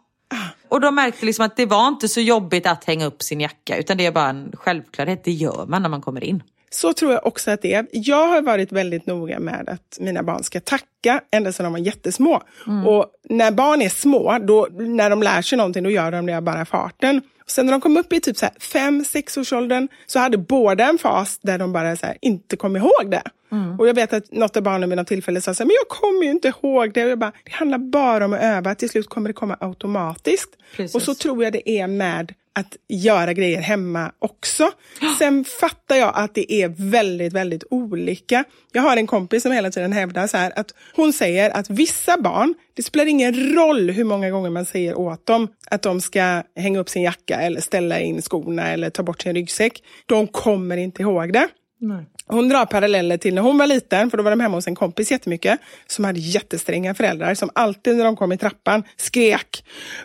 Och 0.69 0.81
de 0.81 0.95
märkte 0.95 1.25
liksom 1.25 1.45
att 1.45 1.55
det 1.55 1.65
var 1.65 1.87
inte 1.87 2.07
så 2.07 2.21
jobbigt 2.21 2.67
att 2.67 2.83
hänga 2.83 3.05
upp 3.05 3.21
sin 3.21 3.41
jacka 3.41 3.77
utan 3.77 3.97
det 3.97 4.05
är 4.05 4.11
bara 4.11 4.29
en 4.29 4.51
självklarhet. 4.53 5.23
Det 5.23 5.31
gör 5.31 5.65
man 5.67 5.81
när 5.81 5.89
man 5.89 6.01
kommer 6.01 6.23
in 6.23 6.43
så 6.69 6.93
tror 6.93 7.11
jag 7.11 7.27
också 7.27 7.51
att 7.51 7.61
det 7.61 7.73
är. 7.73 7.85
Jag 7.91 8.27
har 8.27 8.41
varit 8.41 8.71
väldigt 8.71 9.05
noga 9.05 9.39
med 9.39 9.69
att 9.69 9.97
mina 9.99 10.23
barn 10.23 10.43
ska 10.43 10.59
tacka 10.59 11.21
ända 11.31 11.51
sedan 11.51 11.63
de 11.63 11.73
var 11.73 11.79
jättesmå. 11.79 12.41
Mm. 12.67 12.87
Och 12.87 13.05
när 13.29 13.51
barn 13.51 13.81
är 13.81 13.89
små, 13.89 14.37
då, 14.41 14.67
när 14.71 15.09
de 15.09 15.23
lär 15.23 15.41
sig 15.41 15.57
någonting, 15.57 15.83
då 15.83 15.89
gör 15.89 16.11
de 16.11 16.25
det 16.25 16.41
bara 16.41 16.65
farten. 16.65 17.21
Sen 17.47 17.65
när 17.65 17.71
de 17.71 17.81
kom 17.81 17.97
upp 17.97 18.13
i 18.13 18.19
typ 18.19 18.37
5-6 18.37 19.39
års 19.39 19.53
åldern 19.53 19.87
så 20.05 20.19
hade 20.19 20.37
båda 20.37 20.89
en 20.89 20.97
fas 20.97 21.39
där 21.41 21.57
de 21.57 21.73
bara 21.73 21.95
så 21.95 22.05
här, 22.05 22.17
inte 22.21 22.55
kom 22.55 22.75
ihåg 22.75 23.11
det. 23.11 23.23
Mm. 23.51 23.79
Och 23.79 23.87
jag 23.87 23.93
vet 23.93 24.13
att 24.13 24.31
något 24.31 24.57
av 24.57 24.63
barnen 24.63 24.89
vid 24.89 24.97
något 24.97 25.07
tillfälle 25.07 25.41
sa 25.41 25.53
så 25.53 25.63
här, 25.63 25.67
men 25.67 25.75
jag 25.75 25.97
kommer 25.97 26.23
ju 26.23 26.31
inte 26.31 26.47
ihåg 26.47 26.93
det. 26.93 27.03
Och 27.03 27.11
jag 27.11 27.19
bara, 27.19 27.31
det 27.43 27.51
handlar 27.51 27.77
bara 27.77 28.25
om 28.25 28.33
att 28.33 28.41
öva, 28.41 28.75
till 28.75 28.89
slut 28.89 29.09
kommer 29.09 29.29
det 29.29 29.33
komma 29.33 29.57
automatiskt. 29.59 30.49
Precis. 30.75 30.95
Och 30.95 31.01
så 31.01 31.15
tror 31.15 31.43
jag 31.43 31.53
det 31.53 31.69
är 31.69 31.87
med 31.87 32.33
att 32.59 32.75
göra 32.87 33.33
grejer 33.33 33.61
hemma 33.61 34.11
också. 34.19 34.71
Sen 35.19 35.45
fattar 35.45 35.95
jag 35.95 36.11
att 36.15 36.35
det 36.35 36.53
är 36.53 36.67
väldigt, 36.89 37.33
väldigt 37.33 37.63
olika. 37.69 38.43
Jag 38.71 38.81
har 38.81 38.97
en 38.97 39.07
kompis 39.07 39.43
som 39.43 39.51
hela 39.51 39.71
tiden 39.71 39.93
hävdar 39.93 40.27
så 40.27 40.37
här 40.37 40.59
att 40.59 40.73
hon 40.95 41.13
säger 41.13 41.49
att 41.49 41.69
vissa 41.69 42.21
barn, 42.21 42.55
det 42.73 42.83
spelar 42.83 43.05
ingen 43.05 43.55
roll 43.55 43.89
hur 43.89 44.03
många 44.03 44.29
gånger 44.29 44.49
man 44.49 44.65
säger 44.65 44.97
åt 44.97 45.25
dem 45.25 45.47
att 45.71 45.81
de 45.81 46.01
ska 46.01 46.43
hänga 46.55 46.79
upp 46.79 46.89
sin 46.89 47.01
jacka 47.03 47.41
eller 47.41 47.61
ställa 47.61 47.99
in 47.99 48.21
skorna 48.21 48.71
eller 48.71 48.89
ta 48.89 49.03
bort 49.03 49.21
sin 49.21 49.33
ryggsäck. 49.33 49.83
De 50.05 50.27
kommer 50.27 50.77
inte 50.77 51.01
ihåg 51.01 51.33
det. 51.33 51.47
Nej. 51.79 52.05
Hon 52.31 52.49
drar 52.49 52.65
paralleller 52.65 53.17
till 53.17 53.33
när 53.33 53.41
hon 53.41 53.57
var 53.57 53.67
liten, 53.67 54.09
för 54.09 54.17
då 54.17 54.23
var 54.23 54.31
de 54.31 54.39
hemma 54.39 54.57
hos 54.57 54.67
en 54.67 54.75
kompis 54.75 55.11
jättemycket, 55.11 55.59
som 55.87 56.05
hade 56.05 56.19
jättestränga 56.19 56.95
föräldrar 56.95 57.33
som 57.33 57.49
alltid 57.55 57.95
när 57.95 58.05
de 58.05 58.15
kom 58.15 58.31
i 58.31 58.37
trappan 58.37 58.83
skrek 58.97 59.63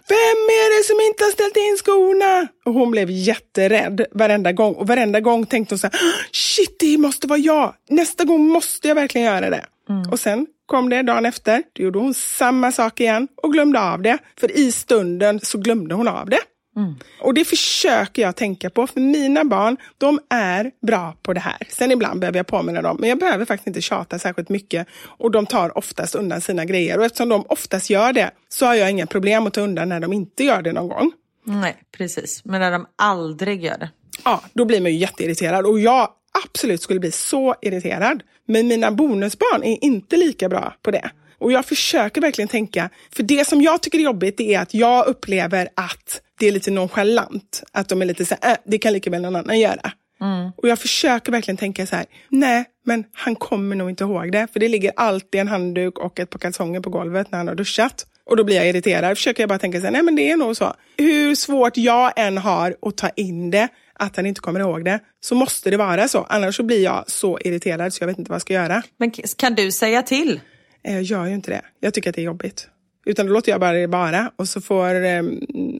Vem 0.08 0.40
är 0.48 0.78
det 0.78 0.84
som 0.84 1.00
inte 1.00 1.24
har 1.24 1.30
ställt 1.30 1.56
in 1.56 1.76
skorna? 1.76 2.48
Och 2.64 2.74
hon 2.74 2.90
blev 2.90 3.10
jätterädd 3.10 4.06
varenda 4.12 4.52
gång 4.52 4.74
och 4.74 4.86
varenda 4.86 5.20
gång 5.20 5.46
tänkte 5.46 5.72
hon 5.74 5.78
så 5.78 5.86
här, 5.86 6.00
shit 6.32 6.76
det 6.78 6.98
måste 6.98 7.26
vara 7.26 7.38
jag, 7.38 7.74
nästa 7.88 8.24
gång 8.24 8.48
måste 8.48 8.88
jag 8.88 8.94
verkligen 8.94 9.26
göra 9.26 9.50
det. 9.50 9.64
Mm. 9.88 10.10
Och 10.10 10.20
sen 10.20 10.46
kom 10.66 10.88
det 10.88 11.02
dagen 11.02 11.26
efter, 11.26 11.62
då 11.72 11.82
gjorde 11.82 11.98
hon 11.98 12.14
samma 12.14 12.72
sak 12.72 13.00
igen 13.00 13.28
och 13.42 13.52
glömde 13.52 13.80
av 13.80 14.02
det. 14.02 14.18
För 14.40 14.56
i 14.58 14.72
stunden 14.72 15.40
så 15.40 15.58
glömde 15.58 15.94
hon 15.94 16.08
av 16.08 16.28
det. 16.28 16.40
Mm. 16.76 16.94
Och 17.20 17.34
det 17.34 17.44
försöker 17.44 18.22
jag 18.22 18.36
tänka 18.36 18.70
på, 18.70 18.86
för 18.86 19.00
mina 19.00 19.44
barn, 19.44 19.76
de 19.98 20.20
är 20.30 20.70
bra 20.86 21.16
på 21.22 21.32
det 21.32 21.40
här. 21.40 21.56
Sen 21.68 21.90
ibland 21.90 22.20
behöver 22.20 22.38
jag 22.38 22.46
påminna 22.46 22.82
dem, 22.82 22.96
men 23.00 23.08
jag 23.08 23.18
behöver 23.18 23.44
faktiskt 23.44 23.66
inte 23.66 23.80
tjata 23.80 24.18
särskilt 24.18 24.48
mycket. 24.48 24.86
Och 25.04 25.30
de 25.30 25.46
tar 25.46 25.78
oftast 25.78 26.14
undan 26.14 26.40
sina 26.40 26.64
grejer. 26.64 26.98
Och 26.98 27.04
eftersom 27.04 27.28
de 27.28 27.44
oftast 27.48 27.90
gör 27.90 28.12
det, 28.12 28.30
så 28.48 28.66
har 28.66 28.74
jag 28.74 28.90
inga 28.90 29.06
problem 29.06 29.46
att 29.46 29.54
ta 29.54 29.60
undan 29.60 29.88
när 29.88 30.00
de 30.00 30.12
inte 30.12 30.44
gör 30.44 30.62
det 30.62 30.72
någon 30.72 30.88
gång. 30.88 31.12
Nej, 31.44 31.76
precis. 31.92 32.44
Men 32.44 32.60
när 32.60 32.70
de 32.70 32.86
aldrig 32.96 33.64
gör 33.64 33.78
det? 33.78 33.90
Ja, 34.24 34.42
då 34.52 34.64
blir 34.64 34.80
man 34.80 34.90
ju 34.90 34.98
jätteirriterad. 34.98 35.66
Och 35.66 35.80
jag 35.80 36.08
absolut 36.44 36.82
skulle 36.82 37.00
bli 37.00 37.10
så 37.10 37.54
irriterad. 37.62 38.22
Men 38.46 38.68
mina 38.68 38.90
bonusbarn 38.90 39.62
är 39.62 39.84
inte 39.84 40.16
lika 40.16 40.48
bra 40.48 40.74
på 40.82 40.90
det. 40.90 41.10
Och 41.45 41.53
jag 41.53 41.64
försöker 41.64 42.20
verkligen 42.20 42.49
tänka, 42.49 42.90
för 43.16 43.22
det 43.22 43.49
som 43.49 43.62
jag 43.62 43.82
tycker 43.82 43.99
är 43.99 44.03
jobbigt 44.03 44.40
är 44.40 44.59
att 44.59 44.74
jag 44.74 45.07
upplever 45.07 45.68
att 45.74 46.20
det 46.38 46.47
är 46.47 46.53
lite 46.53 46.70
nonchalant. 46.70 47.62
Att 47.72 47.88
de 47.88 48.03
är 48.03 48.07
lite 48.07 48.24
så 48.24 48.34
här, 48.40 48.53
äh, 48.53 48.57
det 48.64 48.78
kan 48.78 48.92
lika 48.92 49.11
väl 49.11 49.22
någon 49.22 49.36
annan 49.36 49.61
göra. 49.61 49.92
Mm. 50.20 50.51
Och 50.57 50.68
jag 50.68 50.78
försöker 50.78 51.32
verkligen 51.32 51.57
tänka 51.57 51.86
så 51.86 51.97
här, 51.97 52.05
nej, 52.28 52.64
men 52.86 53.05
han 53.12 53.36
kommer 53.36 53.76
nog 53.76 53.90
inte 53.90 54.05
ihåg 54.05 54.32
det. 54.32 54.47
För 54.53 54.61
det 54.61 54.68
ligger 54.68 54.92
alltid 54.97 55.40
en 55.40 55.49
handduk 55.49 55.99
och 55.99 56.20
ett 56.20 56.30
par 56.30 56.38
kalsonger 56.38 56.80
på 56.80 56.90
golvet 56.90 57.30
när 57.30 57.38
han 57.38 57.49
har 57.49 57.55
duschat. 57.55 58.07
Och 58.26 58.36
då 58.36 58.45
blir 58.45 58.57
jag 58.57 58.68
irriterad. 58.68 59.16
Försöker 59.16 59.42
jag 59.42 59.49
bara 59.49 59.59
tänka 59.59 59.78
så 59.78 59.84
här, 59.84 59.92
nej 59.92 60.03
men 60.03 60.16
det 60.16 60.30
är 60.30 60.36
nog 60.36 60.57
så. 60.57 60.74
Hur 60.97 61.34
svårt 61.34 61.76
jag 61.76 62.12
än 62.16 62.38
har 62.38 62.76
att 62.82 62.97
ta 62.97 63.09
in 63.09 63.51
det, 63.51 63.68
att 63.95 64.16
han 64.16 64.26
inte 64.26 64.40
kommer 64.40 64.61
ihåg 64.61 64.84
det, 64.84 65.01
så 65.20 65.34
måste 65.34 65.70
det 65.70 65.76
vara 65.76 66.09
så. 66.09 66.26
Annars 66.28 66.57
så 66.57 66.62
blir 66.62 66.84
jag 66.84 67.05
så 67.07 67.38
irriterad 67.40 67.95
så 67.95 68.03
jag 68.03 68.07
vet 68.07 68.18
inte 68.18 68.28
vad 68.28 68.36
jag 68.36 68.42
ska 68.42 68.55
göra. 68.55 68.82
Men 68.99 69.11
kan 69.36 69.55
du 69.55 69.72
säga 69.72 70.03
till? 70.03 70.40
Jag 70.85 71.03
gör 71.03 71.26
ju 71.26 71.35
inte 71.35 71.51
det. 71.51 71.62
Jag 71.80 71.95
tycker 71.95 72.11
att 72.11 72.16
det 72.16 72.22
är 72.22 72.24
jobbigt. 72.24 72.68
Utan 73.07 73.26
då 73.26 73.32
låter 73.32 73.53
jag 73.53 73.61
bara 73.61 73.72
det 73.72 73.87
vara 73.87 74.30
och 74.37 74.49
så 74.49 74.61
får 74.61 75.05
eh, 75.05 75.22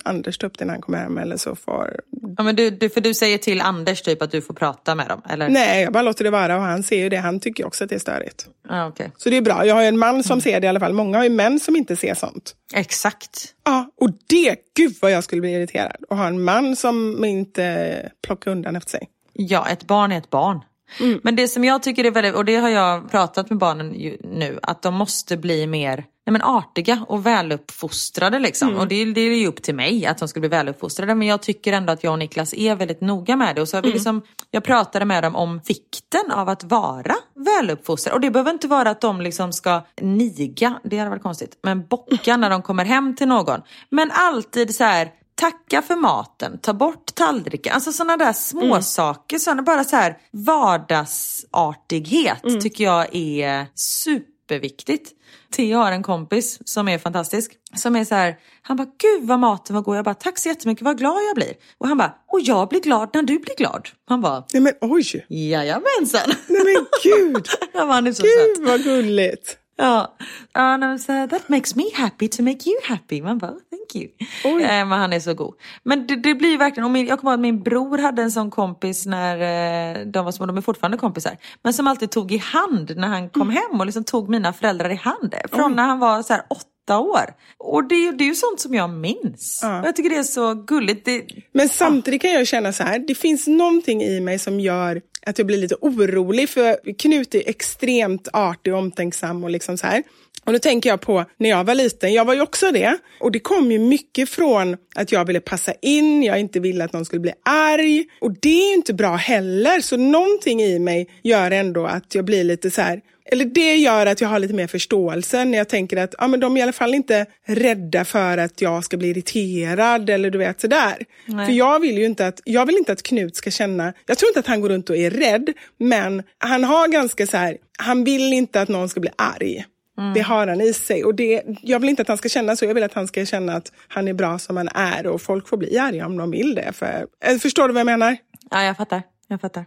Anders 0.05 0.39
ta 0.39 0.47
upp 0.47 0.59
det 0.59 0.65
när 0.65 0.73
han 0.73 0.83
kommer 0.83 0.99
hem 0.99 1.19
eller 1.19 1.37
så 1.37 1.57
får... 1.57 2.01
Ja, 2.37 2.43
men 2.43 2.57
du, 2.57 2.71
du, 2.71 2.91
för 2.91 3.01
du 3.01 3.15
säger 3.15 3.39
till 3.39 3.61
Anders 3.61 4.03
typ 4.03 4.23
att 4.23 4.31
du 4.31 4.43
får 4.43 4.55
prata 4.55 4.95
med 4.95 5.09
dem? 5.09 5.23
Eller? 5.29 5.49
Nej, 5.49 5.83
jag 5.83 5.93
bara 5.93 6.03
låter 6.03 6.25
det 6.25 6.31
vara 6.31 6.57
och 6.57 6.63
han 6.63 6.83
ser 6.83 6.99
ju 6.99 7.09
det. 7.09 7.17
Han 7.17 7.41
tycker 7.41 7.67
också 7.67 7.85
att 7.85 7.91
det 7.91 7.97
är 7.97 8.01
störigt. 8.01 8.47
Ah, 8.69 8.87
okay. 8.89 9.09
Så 9.17 9.31
det 9.31 9.37
är 9.37 9.43
bra. 9.43 9.67
Jag 9.67 9.75
har 9.75 9.83
en 9.83 9.99
man 9.99 10.23
som 10.23 10.41
ser 10.41 10.61
det 10.61 10.65
i 10.65 10.69
alla 10.69 10.81
fall. 10.81 10.93
Många 10.93 11.17
har 11.17 11.25
ju 11.25 11.31
män 11.31 11.61
som 11.61 11.77
inte 11.77 11.97
ser 11.97 12.15
sånt. 12.15 12.55
Exakt. 12.75 13.55
Ja, 13.65 13.91
och 14.01 14.11
det, 14.27 14.57
gud 14.77 14.95
vad 15.03 15.11
jag 15.11 15.25
skulle 15.25 15.41
bli 15.41 15.53
irriterad. 15.53 15.97
Att 16.09 16.19
ha 16.19 16.27
en 16.27 16.45
man 16.45 16.77
som 16.77 17.25
inte 17.25 18.11
plockar 18.27 18.51
undan 18.51 18.77
efter 18.77 18.91
sig. 18.91 19.09
Ja, 19.33 19.69
ett 19.69 19.85
barn 19.85 20.13
är 20.13 20.19
ett 20.19 20.31
barn. 20.31 20.61
Mm. 21.01 21.21
Men 21.23 21.37
det 21.37 21.49
som 21.49 21.65
jag 21.65 21.83
tycker 21.83 22.05
är 22.05 22.11
väldigt, 22.11 22.35
och 22.35 22.45
det 22.45 22.57
har 22.57 22.69
jag 22.69 23.11
pratat 23.11 23.51
med 23.51 23.59
barnen 23.59 23.89
nu, 24.25 24.59
att 24.63 24.83
de 24.83 24.95
måste 24.95 25.37
bli 25.37 25.67
mer 25.67 26.05
nej 26.27 26.33
men 26.33 26.43
artiga 26.43 27.05
och 27.09 27.27
väluppfostrade. 27.27 28.39
Liksom. 28.39 28.69
Mm. 28.69 28.81
Och 28.81 28.89
det, 28.89 29.05
det, 29.05 29.21
är 29.21 29.37
ju 29.37 29.47
upp 29.47 29.63
till 29.63 29.75
mig 29.75 30.07
att 30.07 30.19
de 30.19 30.29
ska 30.29 30.41
bli 30.41 30.49
väluppfostrade. 30.49 31.15
Men 31.15 31.29
jag 31.29 31.43
tycker 31.43 31.73
ändå 31.73 31.93
att 31.93 32.05
jag 32.05 32.13
och 32.13 32.19
Niklas 32.19 32.55
är 32.55 32.75
väldigt 32.75 33.01
noga 33.01 33.37
med 33.37 33.55
det. 33.55 33.63
Och 33.63 33.69
så 33.69 33.77
mm. 33.77 33.91
liksom, 33.91 34.23
jag 34.51 34.65
pratade 34.65 35.05
med 35.05 35.23
dem 35.23 35.37
om 35.37 35.61
vikten 35.67 36.31
av 36.31 36.49
att 36.49 36.65
vara 36.65 37.15
väluppfostrade. 37.35 38.15
Och 38.15 38.21
det 38.21 38.31
behöver 38.31 38.51
inte 38.51 38.69
vara 38.69 38.91
att 38.91 39.01
de 39.01 39.21
liksom 39.21 39.53
ska 39.53 39.83
niga, 40.01 40.81
det 40.85 40.99
hade 40.99 41.11
varit 41.11 41.23
konstigt, 41.23 41.59
men 41.63 41.87
bocka 41.87 42.37
när 42.37 42.51
de 42.51 42.63
kommer 42.63 42.85
hem 42.85 43.17
till 43.17 43.29
någon. 43.29 43.61
Men 43.91 44.11
alltid 44.11 44.75
så 44.75 44.85
här, 44.85 45.11
tacka 45.35 45.83
för 45.83 45.97
maten, 45.97 46.59
ta 46.59 46.73
bort 46.73 47.15
tallriken. 47.15 47.75
Alltså 47.75 47.93
sådana 47.93 48.17
där 48.17 48.33
små 48.33 48.65
mm. 48.65 48.83
saker, 48.83 49.39
sådana 49.39 49.63
bara 49.63 49.85
så 49.85 49.97
här 49.97 50.19
vardagsartighet 50.31 52.45
mm. 52.45 52.61
tycker 52.61 52.85
jag 52.85 53.15
är 53.15 53.67
superviktigt. 53.75 55.13
Theo 55.57 55.79
har 55.79 55.93
en 55.93 56.03
kompis 56.03 56.59
som 56.65 56.89
är 56.89 56.99
fantastisk. 56.99 57.53
Som 57.75 57.97
är 57.97 58.05
så 58.05 58.15
här, 58.15 58.37
han 58.63 58.77
bara, 58.77 58.89
gud 58.99 59.29
vad 59.29 59.39
maten 59.39 59.75
var 59.75 59.83
god. 59.83 59.97
Jag 59.97 60.05
bara, 60.05 60.15
tack 60.15 60.39
så 60.39 60.49
jättemycket, 60.49 60.85
vad 60.85 60.99
glad 60.99 61.19
jag 61.29 61.35
blir. 61.35 61.53
Och 61.79 61.89
han 61.89 61.99
bara, 61.99 62.15
och 62.29 62.41
jag 62.41 62.69
blir 62.69 62.81
glad 62.81 63.11
när 63.15 63.23
du 63.23 63.39
blir 63.39 63.57
glad. 63.57 63.89
Han 64.09 64.21
bara, 64.21 64.45
nej 64.53 64.63
men 64.63 64.73
oj. 64.81 65.27
Jajamensan. 65.29 66.33
Nej 66.47 66.63
men 66.65 66.87
gud. 67.03 67.49
ja, 67.73 67.85
han 67.85 68.07
är 68.07 68.13
så 68.13 68.23
gud 68.23 68.57
söt. 68.57 68.69
vad 68.69 68.83
gulligt. 68.83 69.59
Ja, 69.77 70.17
uh, 70.59 70.97
so 70.97 71.27
that 71.27 71.49
makes 71.49 71.77
me 71.77 71.85
happy 71.95 72.29
to 72.29 72.43
make 72.43 72.71
you 72.71 72.77
happy. 72.85 73.23
Man 73.23 73.39
bara, 73.39 73.51
thank 73.51 73.95
you. 73.95 74.09
Uh, 74.45 74.67
men 74.69 74.93
han 74.93 75.13
är 75.13 75.21
så 75.21 75.35
god. 75.35 75.55
Men 75.83 76.07
det, 76.07 76.17
det 76.17 76.35
blir 76.35 76.59
verkligen, 76.59 76.85
och 76.85 76.91
min, 76.91 77.07
jag 77.07 77.21
kommer 77.21 77.33
ihåg 77.33 77.39
att 77.39 77.43
min 77.43 77.63
bror 77.63 77.99
hade 77.99 78.23
en 78.23 78.31
sån 78.31 78.51
kompis 78.51 79.07
när 79.07 79.37
uh, 79.37 80.07
de 80.07 80.25
var 80.25 80.33
små, 80.33 80.47
de 80.47 80.57
är 80.57 80.61
fortfarande 80.61 80.99
kompisar. 80.99 81.37
Men 81.63 81.73
som 81.73 81.87
alltid 81.87 82.11
tog 82.11 82.33
i 82.33 82.39
hand 82.39 82.97
när 82.97 83.09
han 83.09 83.31
kom 83.31 83.43
mm. 83.43 83.55
hem 83.55 83.81
och 83.81 83.87
liksom 83.87 84.05
tog 84.05 84.29
mina 84.29 84.53
föräldrar 84.53 84.91
i 84.91 84.97
hand. 84.97 85.35
Från 85.53 85.71
Oj. 85.71 85.77
när 85.77 85.83
han 85.83 85.99
var 85.99 86.23
så 86.23 86.33
här 86.33 86.43
åtta 86.51 86.99
år. 86.99 87.35
Och 87.59 87.89
det, 87.89 88.13
det 88.13 88.25
är 88.25 88.29
ju 88.29 88.35
sånt 88.35 88.61
som 88.61 88.75
jag 88.75 88.91
minns. 88.91 89.61
Ja. 89.63 89.81
Och 89.81 89.87
jag 89.87 89.97
tycker 89.97 90.11
det 90.11 90.17
är 90.17 90.23
så 90.23 90.55
gulligt. 90.55 91.05
Det, 91.05 91.25
Men 91.53 91.69
samtidigt 91.69 92.23
kan 92.23 92.33
jag 92.33 92.47
känna 92.47 92.73
så 92.73 92.83
här, 92.83 92.99
det 92.99 93.15
finns 93.15 93.47
någonting 93.47 94.03
i 94.03 94.21
mig 94.21 94.39
som 94.39 94.61
gör 94.61 95.01
att 95.27 95.39
jag 95.39 95.47
blir 95.47 95.59
lite 95.59 95.77
orolig 95.81 96.49
för 96.49 96.93
Knut 96.99 97.35
är 97.35 97.49
extremt 97.49 98.29
artig 98.33 98.73
och 98.73 98.79
omtänksam 98.79 99.45
och 99.45 99.51
liksom 99.51 99.79
så 99.79 99.87
här. 99.87 100.03
Och 100.45 100.53
då 100.53 100.59
tänker 100.59 100.91
jag 100.91 101.01
på 101.01 101.25
när 101.39 101.51
jag 101.51 101.65
var 101.65 101.75
liten, 101.75 102.13
jag 102.13 102.25
var 102.25 102.35
ju 102.35 102.41
också 102.41 102.71
det. 102.71 102.97
Och 103.21 103.33
det 103.33 103.41
kom 103.41 103.73
ju 103.73 103.79
mycket 103.79 104.29
från 104.29 104.77
att 104.95 105.13
jag 105.13 105.25
ville 105.25 105.41
passa 105.41 105.73
in, 105.83 106.23
jag 106.23 106.41
inte 106.41 106.61
ville 106.61 106.85
att 106.85 106.93
någon 106.93 107.05
skulle 107.05 107.21
bli 107.21 107.33
arg. 107.45 108.05
Och 108.21 108.33
det 108.41 108.63
är 108.63 108.69
ju 108.69 108.75
inte 108.75 108.95
bra 108.95 109.15
heller. 109.15 109.81
Så 109.81 109.97
någonting 109.97 110.63
i 110.63 110.79
mig 110.79 111.09
gör 111.23 111.51
ändå 111.51 111.87
att 111.87 112.15
jag 112.15 112.25
blir 112.25 112.45
lite 112.45 112.71
så 112.71 112.83
här, 112.83 113.01
eller 113.27 113.45
det 113.45 113.77
gör 113.77 114.07
att 114.07 114.21
jag 114.21 114.29
har 114.29 114.39
lite 114.39 114.55
mer 114.55 114.67
förståelse 114.67 115.45
när 115.45 115.59
jag 115.59 115.69
tänker 115.69 115.97
att 115.97 116.15
ja, 116.19 116.27
men 116.27 116.41
de 116.41 116.57
är 116.57 116.61
i 116.61 116.63
alla 116.63 116.73
fall 116.73 116.95
inte 116.95 117.27
rädda 117.47 118.05
för 118.05 118.39
att 118.39 118.61
jag 118.61 118.85
ska 118.85 118.97
bli 118.97 119.09
irriterad 119.09 120.11
eller 120.11 120.31
du 120.31 120.39
vet 120.39 120.61
sådär. 120.61 120.97
Nej. 121.27 121.47
För 121.47 121.53
jag 121.53 121.81
vill 121.81 121.99
ju 121.99 122.05
inte 122.05 122.27
att, 122.27 122.41
jag 122.45 122.67
vill 122.67 122.77
inte 122.77 122.93
att 122.93 123.03
Knut 123.03 123.37
ska 123.37 123.51
känna, 123.51 123.93
jag 124.07 124.19
tror 124.19 124.29
inte 124.29 124.41
att 124.41 124.47
han 124.47 124.61
går 124.61 124.69
runt 124.69 124.91
och 124.91 124.97
är 124.97 125.11
rädd, 125.11 125.53
men 125.79 126.23
han 126.39 126.65
har 126.65 126.89
ganska 126.89 127.27
så 127.27 127.37
här, 127.37 127.57
han 127.79 128.05
vill 128.05 128.33
inte 128.33 128.61
att 128.61 128.69
någon 128.69 128.89
ska 128.89 129.01
bli 129.01 129.11
arg. 129.17 129.65
Mm. 129.99 130.15
Det 130.15 130.21
har 130.21 130.47
han 130.47 130.61
i 130.61 130.73
sig. 130.73 131.05
Och 131.05 131.15
det, 131.15 131.43
jag 131.63 131.81
vill 131.81 131.91
inte 131.91 132.03
att 132.03 132.09
han 132.09 132.19
ska 132.19 132.29
känna 132.29 132.57
så. 132.57 132.65
Jag 132.65 132.75
vill 132.75 132.83
att 132.83 132.95
han 132.95 133.09
ska 133.09 133.27
känna 133.27 133.53
att 133.53 133.73
han 133.89 134.09
är 134.09 134.15
bra 134.15 134.39
som 134.39 134.57
han 134.57 134.69
är. 134.69 135.07
Och 135.07 135.23
folk 135.23 135.49
får 135.49 135.57
bli 135.57 135.79
arga 135.79 136.07
om 136.07 136.17
de 136.17 136.31
vill 136.31 136.55
det. 136.55 136.73
För, 136.73 137.07
eh, 137.25 137.39
förstår 137.39 137.69
du 137.69 137.75
vad 137.75 137.81
jag 137.81 137.87
menar? 137.87 138.17
Ja, 138.51 138.63
jag 138.63 138.77
fattar. 138.77 139.03
Jag 139.29 139.41
fattar. 139.41 139.65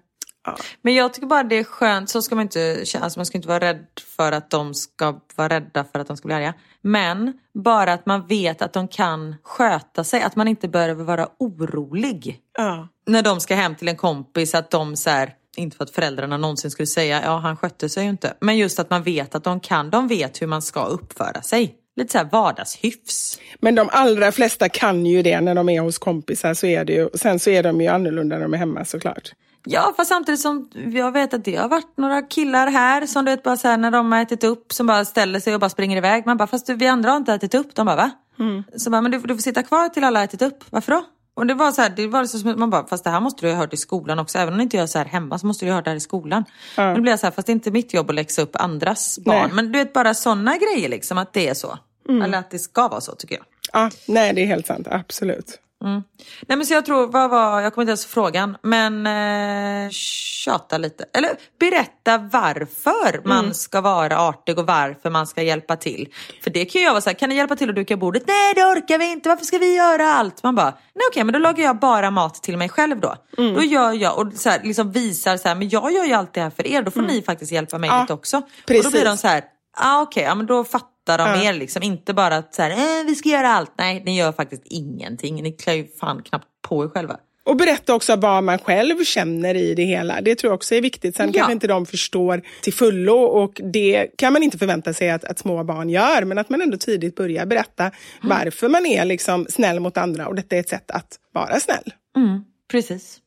Men 0.81 0.95
jag 0.95 1.13
tycker 1.13 1.27
bara 1.27 1.43
det 1.43 1.55
är 1.55 1.63
skönt, 1.63 2.09
så 2.09 2.21
ska 2.21 2.35
man 2.35 2.41
inte 2.41 2.85
känna, 2.85 3.03
alltså 3.03 3.19
man 3.19 3.25
ska 3.25 3.37
inte 3.37 3.47
vara 3.47 3.59
rädd 3.59 3.85
för 4.17 4.31
att 4.31 4.49
de 4.49 4.73
ska 4.73 5.19
vara 5.35 5.49
rädda 5.49 5.83
för 5.83 5.99
att 5.99 6.07
de 6.07 6.17
ska 6.17 6.27
bli 6.27 6.35
arga. 6.35 6.53
Men 6.81 7.33
bara 7.53 7.93
att 7.93 8.05
man 8.05 8.27
vet 8.27 8.61
att 8.61 8.73
de 8.73 8.87
kan 8.87 9.35
sköta 9.43 10.03
sig, 10.03 10.21
att 10.21 10.35
man 10.35 10.47
inte 10.47 10.67
behöver 10.67 11.03
vara 11.03 11.27
orolig. 11.39 12.39
Ja. 12.57 12.87
När 13.07 13.21
de 13.21 13.39
ska 13.39 13.55
hem 13.55 13.75
till 13.75 13.87
en 13.87 13.95
kompis, 13.95 14.55
att 14.55 14.71
de 14.71 14.95
så 14.95 15.09
här, 15.09 15.33
inte 15.57 15.77
för 15.77 15.83
att 15.83 15.89
föräldrarna 15.89 16.37
någonsin 16.37 16.71
skulle 16.71 16.87
säga 16.87 17.21
ja 17.23 17.37
han 17.37 17.57
skötte 17.57 17.89
sig 17.89 18.03
ju 18.03 18.09
inte. 18.09 18.33
Men 18.39 18.57
just 18.57 18.79
att 18.79 18.89
man 18.89 19.03
vet 19.03 19.35
att 19.35 19.43
de 19.43 19.59
kan, 19.59 19.89
de 19.89 20.07
vet 20.07 20.41
hur 20.41 20.47
man 20.47 20.61
ska 20.61 20.85
uppföra 20.85 21.41
sig. 21.41 21.75
Lite 21.95 22.11
så 22.11 22.17
här 22.17 22.29
vardagshyfs. 22.31 23.39
Men 23.59 23.75
de 23.75 23.89
allra 23.91 24.31
flesta 24.31 24.69
kan 24.69 25.05
ju 25.05 25.21
det 25.21 25.41
när 25.41 25.55
de 25.55 25.69
är 25.69 25.81
hos 25.81 25.97
kompisar. 25.97 26.53
så 26.53 26.67
är 26.67 26.85
det 26.85 26.93
ju. 26.93 27.09
Sen 27.13 27.39
så 27.39 27.49
är 27.49 27.63
de 27.63 27.81
ju 27.81 27.87
annorlunda 27.87 28.35
när 28.35 28.43
de 28.43 28.53
är 28.53 28.57
hemma 28.57 28.85
såklart. 28.85 29.31
Ja, 29.69 29.93
fast 29.97 30.09
samtidigt 30.09 30.41
som 30.41 30.69
jag 30.73 31.11
vet 31.11 31.33
att 31.33 31.45
det 31.45 31.55
har 31.55 31.69
varit 31.69 31.97
några 31.97 32.21
killar 32.21 32.67
här 32.67 33.05
som 33.05 33.25
du 33.25 33.31
vet 33.31 33.43
bara 33.43 33.57
så 33.57 33.67
här, 33.67 33.77
när 33.77 33.91
de 33.91 34.11
har 34.11 34.21
ätit 34.21 34.43
upp 34.43 34.73
som 34.73 34.87
bara 34.87 35.05
ställer 35.05 35.39
sig 35.39 35.53
och 35.53 35.59
bara 35.59 35.69
springer 35.69 35.97
iväg. 35.97 36.25
Man 36.25 36.37
bara, 36.37 36.47
fast 36.47 36.69
vi 36.69 36.87
andra 36.87 37.09
har 37.09 37.17
inte 37.17 37.33
ätit 37.33 37.55
upp. 37.55 37.75
De 37.75 37.85
bara, 37.85 37.95
va? 37.95 38.11
Mm. 38.39 38.63
Så 38.77 38.89
bara, 38.89 39.01
men 39.01 39.11
du, 39.11 39.19
du 39.19 39.35
får 39.35 39.41
sitta 39.41 39.63
kvar 39.63 39.89
till 39.89 40.03
alla 40.03 40.19
har 40.19 40.23
ätit 40.23 40.41
upp. 40.41 40.63
Varför 40.69 40.91
då? 40.91 41.05
Och 41.37 41.47
det 41.47 41.53
var 41.53 41.71
så 41.71 41.81
här, 41.81 41.89
det 41.89 42.07
var 42.07 42.25
så 42.25 42.39
som 42.39 42.59
man 42.59 42.69
bara, 42.69 42.87
fast 42.87 43.03
det 43.03 43.09
här 43.09 43.19
måste 43.19 43.45
du 43.45 43.51
ha 43.51 43.57
hört 43.57 43.73
i 43.73 43.77
skolan 43.77 44.19
också. 44.19 44.37
Även 44.37 44.53
om 44.53 44.57
du 44.57 44.63
inte 44.63 44.77
gör 44.77 44.87
så 44.87 44.97
här 44.97 45.05
hemma 45.05 45.39
så 45.39 45.47
måste 45.47 45.65
du 45.65 45.71
ha 45.71 45.75
hört 45.75 45.85
det 45.85 45.91
här 45.91 45.97
i 45.97 45.99
skolan. 45.99 46.45
Mm. 46.77 46.95
då 46.95 47.01
blir 47.01 47.11
jag 47.11 47.19
så 47.19 47.25
här, 47.25 47.31
fast 47.31 47.45
det 47.45 47.51
är 47.51 47.53
inte 47.53 47.71
mitt 47.71 47.93
jobb 47.93 48.09
att 48.09 48.15
läxa 48.15 48.41
upp 48.41 48.55
andras 48.55 49.19
barn. 49.19 49.41
Nej. 49.41 49.51
Men 49.53 49.71
du 49.71 49.79
vet 49.79 49.93
bara 49.93 50.13
sådana 50.13 50.57
grejer 50.57 50.89
liksom, 50.89 51.17
att 51.17 51.33
det 51.33 51.47
är 51.47 51.53
så. 51.53 51.77
Mm. 52.09 52.21
Eller 52.21 52.37
att 52.37 52.51
det 52.51 52.59
ska 52.59 52.87
vara 52.87 53.01
så 53.01 53.15
tycker 53.15 53.35
jag. 53.35 53.45
Ja, 53.73 53.89
nej 54.07 54.33
det 54.33 54.41
är 54.41 54.45
helt 54.45 54.67
sant, 54.67 54.87
absolut. 54.91 55.59
Mm. 55.85 56.03
Nej 56.47 56.57
men 56.57 56.65
så 56.65 56.73
jag 56.73 56.85
tror, 56.85 57.07
vad 57.07 57.29
var, 57.29 57.61
jag 57.61 57.73
kommer 57.73 57.83
inte 57.83 57.89
ens 57.89 58.05
frågan, 58.05 58.57
men 58.61 59.07
eh, 59.07 59.89
tjata 59.91 60.77
lite. 60.77 61.05
Eller 61.13 61.31
berätta 61.59 62.17
varför 62.17 63.13
mm. 63.13 63.21
man 63.23 63.53
ska 63.53 63.81
vara 63.81 64.19
artig 64.19 64.59
och 64.59 64.67
varför 64.67 65.09
man 65.09 65.27
ska 65.27 65.41
hjälpa 65.41 65.75
till. 65.75 66.13
För 66.43 66.49
det 66.49 66.65
kan 66.65 66.81
ju 66.81 66.85
jag 66.85 66.91
vara 66.91 67.01
så 67.01 67.09
här, 67.09 67.17
kan 67.17 67.29
ni 67.29 67.35
hjälpa 67.35 67.55
till 67.55 67.69
att 67.69 67.75
duka 67.75 67.97
bordet? 67.97 68.23
Nej 68.27 68.53
det 68.53 68.63
orkar 68.65 68.97
vi 68.97 69.11
inte, 69.11 69.29
varför 69.29 69.45
ska 69.45 69.57
vi 69.57 69.75
göra 69.75 70.13
allt? 70.13 70.43
Man 70.43 70.55
bara, 70.55 70.73
nej 70.95 71.03
okej 71.11 71.23
men 71.23 71.33
då 71.33 71.39
lagar 71.39 71.63
jag 71.63 71.79
bara 71.79 72.11
mat 72.11 72.43
till 72.43 72.57
mig 72.57 72.69
själv 72.69 72.99
då. 72.99 73.15
Mm. 73.37 73.53
Då 73.53 73.63
gör 73.63 73.93
jag 73.93 74.19
och 74.19 74.33
så 74.33 74.49
här, 74.49 74.61
liksom 74.63 74.91
visar 74.91 75.37
så 75.37 75.47
här, 75.47 75.55
men 75.55 75.69
jag 75.69 75.91
gör 75.91 76.05
ju 76.05 76.13
allt 76.13 76.33
det 76.33 76.41
här 76.41 76.49
för 76.49 76.67
er, 76.67 76.81
då 76.81 76.91
får 76.91 76.99
mm. 76.99 77.11
ni 77.11 77.21
faktiskt 77.21 77.51
hjälpa 77.51 77.77
mig 77.77 77.89
ja, 77.89 78.01
lite 78.01 78.13
också. 78.13 78.41
Precis. 78.67 78.85
Och 78.85 78.91
då 78.91 78.97
blir 78.97 79.05
de 79.05 79.17
så 79.17 79.27
här, 79.27 79.43
ah, 79.77 80.01
okej, 80.01 80.21
okay, 80.21 80.29
ja, 80.29 80.35
men 80.35 80.45
då 80.45 80.63
fattar 80.63 81.17
de 81.17 81.27
ja. 81.27 81.43
er 81.43 81.53
liksom. 81.53 81.83
Inte 81.83 82.13
bara 82.13 82.37
att 82.37 82.55
så 82.55 82.61
här, 82.61 82.71
eh, 82.71 83.05
vi 83.05 83.15
ska 83.15 83.29
göra 83.29 83.49
allt. 83.49 83.71
Nej, 83.77 84.03
ni 84.05 84.17
gör 84.17 84.31
faktiskt 84.31 84.63
ingenting. 84.65 85.43
Ni 85.43 85.51
klär 85.51 85.73
ju 85.73 85.87
fan 85.99 86.23
knappt 86.23 86.47
på 86.61 86.83
er 86.83 86.89
själva. 86.89 87.17
Och 87.47 87.57
berätta 87.57 87.95
också 87.95 88.15
vad 88.15 88.43
man 88.43 88.59
själv 88.59 89.03
känner 89.03 89.55
i 89.55 89.75
det 89.75 89.83
hela. 89.83 90.21
Det 90.21 90.35
tror 90.35 90.51
jag 90.51 90.55
också 90.55 90.75
är 90.75 90.81
viktigt. 90.81 91.15
Sen 91.15 91.27
ja. 91.27 91.33
kanske 91.33 91.53
inte 91.53 91.67
de 91.67 91.85
förstår 91.85 92.41
till 92.61 92.73
fullo 92.73 93.17
och 93.17 93.61
det 93.73 94.07
kan 94.17 94.33
man 94.33 94.43
inte 94.43 94.57
förvänta 94.57 94.93
sig 94.93 95.09
att, 95.09 95.23
att 95.23 95.39
små 95.39 95.63
barn 95.63 95.89
gör. 95.89 96.23
Men 96.23 96.37
att 96.37 96.49
man 96.49 96.61
ändå 96.61 96.77
tidigt 96.77 97.15
börjar 97.15 97.45
berätta 97.45 97.83
mm. 97.83 97.93
varför 98.21 98.69
man 98.69 98.85
är 98.85 99.05
liksom 99.05 99.45
snäll 99.49 99.79
mot 99.79 99.97
andra 99.97 100.27
och 100.27 100.35
detta 100.35 100.55
är 100.55 100.59
ett 100.59 100.69
sätt 100.69 100.91
att 100.91 101.19
vara 101.33 101.59
snäll. 101.59 101.93
Mm, 102.17 102.43
precis. 102.71 103.19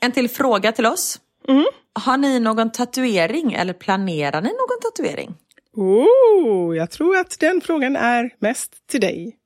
En 0.00 0.12
till 0.12 0.30
fråga 0.30 0.72
till 0.72 0.86
oss. 0.86 1.20
Mm. 1.48 1.64
Har 1.92 2.16
ni 2.16 2.40
någon 2.40 2.72
tatuering 2.72 3.52
eller 3.52 3.72
planerar 3.72 4.40
ni 4.40 4.48
någon 4.48 4.80
tatuering? 4.82 5.34
Oh, 5.76 6.76
jag 6.76 6.90
tror 6.90 7.16
att 7.16 7.36
den 7.40 7.60
frågan 7.60 7.96
är 7.96 8.30
mest 8.38 8.86
till 8.86 9.00
dig. 9.00 9.36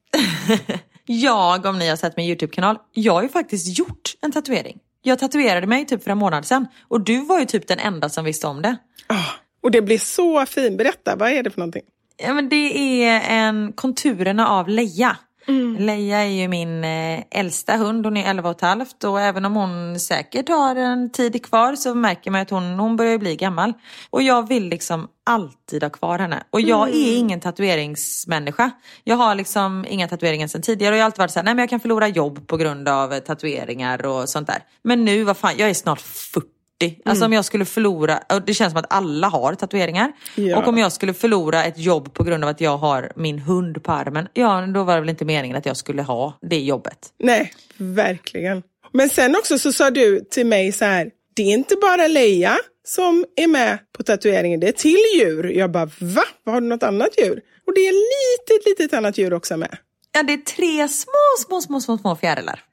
jag, 1.07 1.67
om 1.67 1.79
ni 1.79 1.89
har 1.89 1.97
sett 1.97 2.17
min 2.17 2.27
YouTube-kanal, 2.27 2.79
jag 2.93 3.13
har 3.13 3.23
ju 3.23 3.29
faktiskt 3.29 3.79
gjort 3.79 4.15
en 4.21 4.33
tatuering. 4.33 4.79
Jag 5.03 5.19
tatuerade 5.19 5.67
mig 5.67 5.87
typ 5.87 6.05
för 6.05 6.11
en 6.11 6.19
månad 6.19 6.47
sedan 6.47 6.67
och 6.89 7.01
du 7.01 7.25
var 7.25 7.41
ju 7.41 7.47
typ 7.47 7.69
den 7.69 7.79
enda 7.79 8.09
som 8.09 8.25
visste 8.25 8.47
om 8.47 8.63
det. 8.63 8.77
Oh, 9.09 9.31
och 9.63 9.71
det 9.71 9.83
blir 9.83 9.99
så 9.99 10.47
fint. 10.47 10.79
Berätta, 10.79 11.17
vad 11.17 11.31
är 11.31 11.43
det 11.43 11.51
för 11.51 11.59
någonting? 11.59 11.83
Ja, 12.17 12.35
men 12.35 12.49
det 12.49 13.05
är 13.05 13.39
en 13.39 13.73
konturerna 13.73 14.49
av 14.49 14.69
Leia. 14.69 15.17
Mm. 15.47 15.77
Leia 15.77 16.19
är 16.19 16.31
ju 16.31 16.49
min 16.49 16.85
eh, 16.85 17.23
äldsta 17.31 17.77
hund, 17.77 18.07
hon 18.07 18.17
är 18.17 18.31
11 18.31 18.49
och 18.49 18.57
ett 18.57 18.61
halvt 18.61 19.05
och 19.05 19.21
även 19.21 19.45
om 19.45 19.55
hon 19.55 20.01
säkert 20.01 20.49
har 20.49 20.77
en 20.77 21.11
tid 21.11 21.45
kvar 21.45 21.77
så 21.77 21.95
märker 21.95 22.31
man 22.31 22.41
att 22.41 22.51
hon, 22.51 22.79
hon 22.79 22.97
börjar 22.97 23.19
bli 23.19 23.37
gammal. 23.37 23.73
Och 24.11 24.23
jag 24.23 24.49
vill 24.49 24.69
liksom 24.69 25.09
alltid 25.27 25.83
ha 25.83 25.91
kvar 25.91 26.19
henne. 26.19 26.43
Och 26.51 26.61
jag 26.61 26.89
mm. 26.89 27.01
är 27.01 27.17
ingen 27.17 27.41
tatueringsmänniska. 27.41 28.71
Jag 29.05 29.17
har 29.17 29.35
liksom 29.35 29.87
inga 29.89 30.09
tatueringar 30.09 30.47
sedan 30.47 30.63
tidigare 30.63 30.93
och 30.93 30.99
jag 30.99 31.03
har 31.03 31.07
alltid 31.07 31.19
varit 31.19 31.31
såhär, 31.31 31.45
nej 31.45 31.55
men 31.55 31.63
jag 31.63 31.71
kan 31.71 31.81
förlora 31.81 32.09
jobb 32.09 32.47
på 32.47 32.57
grund 32.57 32.89
av 32.89 33.21
tatueringar 33.21 34.07
och 34.07 34.29
sånt 34.29 34.47
där. 34.47 34.59
Men 34.83 35.05
nu, 35.05 35.25
vad 35.25 35.37
fan, 35.37 35.55
jag 35.57 35.71
är 35.71 35.75
snart 35.75 36.01
40 36.01 36.54
40. 36.83 37.01
Alltså 37.05 37.25
mm. 37.25 37.33
om 37.33 37.33
jag 37.33 37.45
skulle 37.45 37.65
förlora, 37.65 38.19
och 38.33 38.43
det 38.43 38.55
känns 38.55 38.73
som 38.73 38.81
att 38.81 38.93
alla 38.93 39.29
har 39.29 39.55
tatueringar. 39.55 40.13
Ja. 40.35 40.59
Och 40.59 40.69
om 40.69 40.79
jag 40.79 40.93
skulle 40.93 41.15
förlora 41.15 41.65
ett 41.65 41.79
jobb 41.79 42.15
på 42.15 42.25
grund 42.25 42.45
av 42.45 42.51
att 42.51 42.61
jag 42.61 42.77
har 42.77 43.13
min 43.17 43.39
hund 43.39 43.83
på 43.83 43.93
armen, 43.93 44.29
ja 44.33 44.67
då 44.75 44.85
var 44.85 44.95
det 44.95 45.01
väl 45.01 45.11
inte 45.11 45.25
meningen 45.25 45.57
att 45.57 45.67
jag 45.67 45.77
skulle 45.77 46.03
ha 46.03 46.39
det 46.43 46.59
jobbet. 46.59 46.99
Nej, 47.19 47.53
verkligen. 47.77 48.63
Men 48.93 49.09
sen 49.09 49.37
också 49.37 49.59
så 49.59 49.73
sa 49.73 49.91
du 49.91 50.21
till 50.31 50.47
mig 50.47 50.73
så 50.73 50.85
här, 50.85 51.11
det 51.37 51.43
är 51.43 51.55
inte 51.55 51.77
bara 51.83 52.07
Leia 52.07 52.57
som 52.87 53.25
är 53.37 53.47
med 53.47 53.79
på 53.97 54.03
tatueringen, 54.03 54.61
det 54.61 54.69
är 54.69 54.73
till 54.73 55.05
djur. 55.19 55.45
Jag 55.45 55.71
bara, 55.71 55.91
va? 56.01 56.25
Har 56.47 56.61
du 56.61 56.67
något 56.67 56.83
annat 56.83 57.09
djur? 57.19 57.41
Och 57.67 57.75
det 57.75 57.81
är 57.81 57.93
litet, 57.93 58.67
litet 58.67 58.99
annat 58.99 59.19
djur 59.19 59.35
också 59.35 59.57
med. 59.57 59.77
Ja, 60.17 60.23
det 60.23 60.33
är 60.33 60.39
tre 60.39 60.89
små, 60.89 61.13
små, 61.47 61.61
små, 61.61 61.81
små, 61.81 61.99
små 61.99 62.17
fjärilar. 62.17 62.65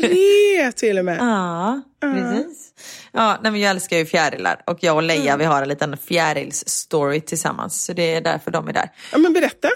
Tre 0.00 0.72
till 0.72 0.98
och 0.98 1.04
med? 1.04 1.16
ja, 1.20 1.80
precis. 2.00 2.72
Ja, 3.12 3.38
nej, 3.42 3.52
men 3.52 3.60
jag 3.60 3.70
älskar 3.70 3.96
ju 3.96 4.06
fjärilar 4.06 4.62
och 4.66 4.78
jag 4.80 4.96
och 4.96 5.02
Leia 5.02 5.32
mm. 5.32 5.38
vi 5.38 5.44
har 5.44 5.62
en 5.62 5.68
liten 5.68 5.96
fjärils-story 5.96 7.20
tillsammans. 7.20 7.84
Så 7.84 7.92
det 7.92 8.14
är 8.14 8.20
därför 8.20 8.50
de 8.50 8.68
är 8.68 8.72
där. 8.72 8.90
Ja, 9.12 9.18
men 9.18 9.32
berätta. 9.32 9.68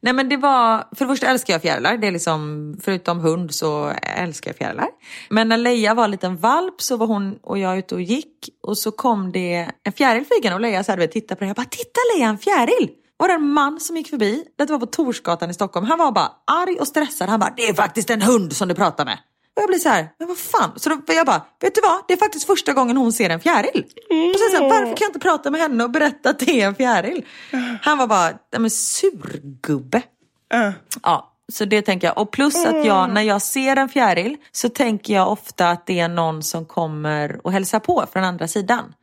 Nej 0.00 0.12
men 0.12 0.28
det 0.28 0.36
var, 0.36 0.84
för 0.96 1.04
det 1.04 1.12
första 1.12 1.26
älskar 1.26 1.54
jag 1.54 1.62
fjärilar. 1.62 1.96
Det 1.96 2.06
är 2.06 2.12
liksom, 2.12 2.76
förutom 2.82 3.20
hund 3.20 3.54
så 3.54 3.92
älskar 4.02 4.50
jag 4.50 4.56
fjärilar. 4.56 4.88
Men 5.30 5.48
när 5.48 5.56
Leia 5.56 5.94
var 5.94 6.04
en 6.04 6.10
liten 6.10 6.36
valp 6.36 6.80
så 6.80 6.96
var 6.96 7.06
hon 7.06 7.38
och 7.42 7.58
jag 7.58 7.78
ute 7.78 7.94
och 7.94 8.02
gick 8.02 8.48
och 8.62 8.78
så 8.78 8.90
kom 8.90 9.32
det 9.32 9.70
en 9.82 9.92
fjäril 9.92 10.24
flygande 10.24 10.54
och 10.54 10.60
Leia 10.60 10.84
så 10.84 10.92
här, 10.92 11.06
tittade 11.06 11.38
på 11.38 11.40
den. 11.40 11.48
Jag 11.48 11.56
bara, 11.56 11.66
titta 11.66 12.00
Leia 12.14 12.28
en 12.28 12.38
fjäril! 12.38 12.90
Var 13.24 13.28
det 13.28 13.34
en 13.34 13.48
man 13.48 13.80
som 13.80 13.96
gick 13.96 14.10
förbi, 14.10 14.44
det 14.58 14.70
var 14.70 14.78
på 14.78 14.86
Torsgatan 14.86 15.50
i 15.50 15.54
Stockholm. 15.54 15.86
Han 15.86 15.98
var 15.98 16.12
bara 16.12 16.32
arg 16.46 16.76
och 16.80 16.88
stressad. 16.88 17.28
Han 17.28 17.40
bara, 17.40 17.52
det 17.56 17.68
är 17.68 17.74
faktiskt 17.74 18.10
en 18.10 18.22
hund 18.22 18.52
som 18.52 18.68
du 18.68 18.74
pratar 18.74 19.04
med. 19.04 19.18
Och 19.56 19.62
jag 19.62 19.68
blir 19.68 19.78
så 19.78 19.88
här, 19.88 20.08
men 20.18 20.28
vad 20.28 20.38
fan? 20.38 20.70
Så 20.76 20.88
då, 20.88 21.00
jag 21.06 21.26
bara, 21.26 21.42
vet 21.60 21.74
du 21.74 21.80
vad? 21.80 22.00
Det 22.08 22.14
är 22.14 22.18
faktiskt 22.18 22.46
första 22.46 22.72
gången 22.72 22.96
hon 22.96 23.12
ser 23.12 23.30
en 23.30 23.40
fjäril. 23.40 23.84
Mm. 24.10 24.30
Och 24.30 24.36
så 24.36 24.56
här, 24.56 24.68
varför 24.68 24.84
kan 24.84 24.96
jag 25.00 25.08
inte 25.08 25.18
prata 25.18 25.50
med 25.50 25.60
henne 25.60 25.84
och 25.84 25.90
berätta 25.90 26.30
att 26.30 26.38
det 26.38 26.60
är 26.60 26.66
en 26.66 26.74
fjäril? 26.74 27.24
Mm. 27.50 27.76
Han 27.82 27.98
var 27.98 28.06
bara, 28.06 28.32
men 28.58 28.70
surgubbe. 28.70 30.02
Mm. 30.52 30.72
Ja, 31.02 31.32
så 31.52 31.64
det 31.64 31.82
tänker 31.82 32.06
jag. 32.06 32.18
Och 32.18 32.30
plus 32.30 32.66
att 32.66 32.86
jag, 32.86 33.10
när 33.10 33.22
jag 33.22 33.42
ser 33.42 33.76
en 33.76 33.88
fjäril 33.88 34.36
så 34.52 34.68
tänker 34.68 35.14
jag 35.14 35.32
ofta 35.32 35.70
att 35.70 35.86
det 35.86 36.00
är 36.00 36.08
någon 36.08 36.42
som 36.42 36.64
kommer 36.66 37.46
och 37.46 37.52
hälsar 37.52 37.80
på 37.80 38.04
från 38.12 38.24
andra 38.24 38.48
sidan. 38.48 38.94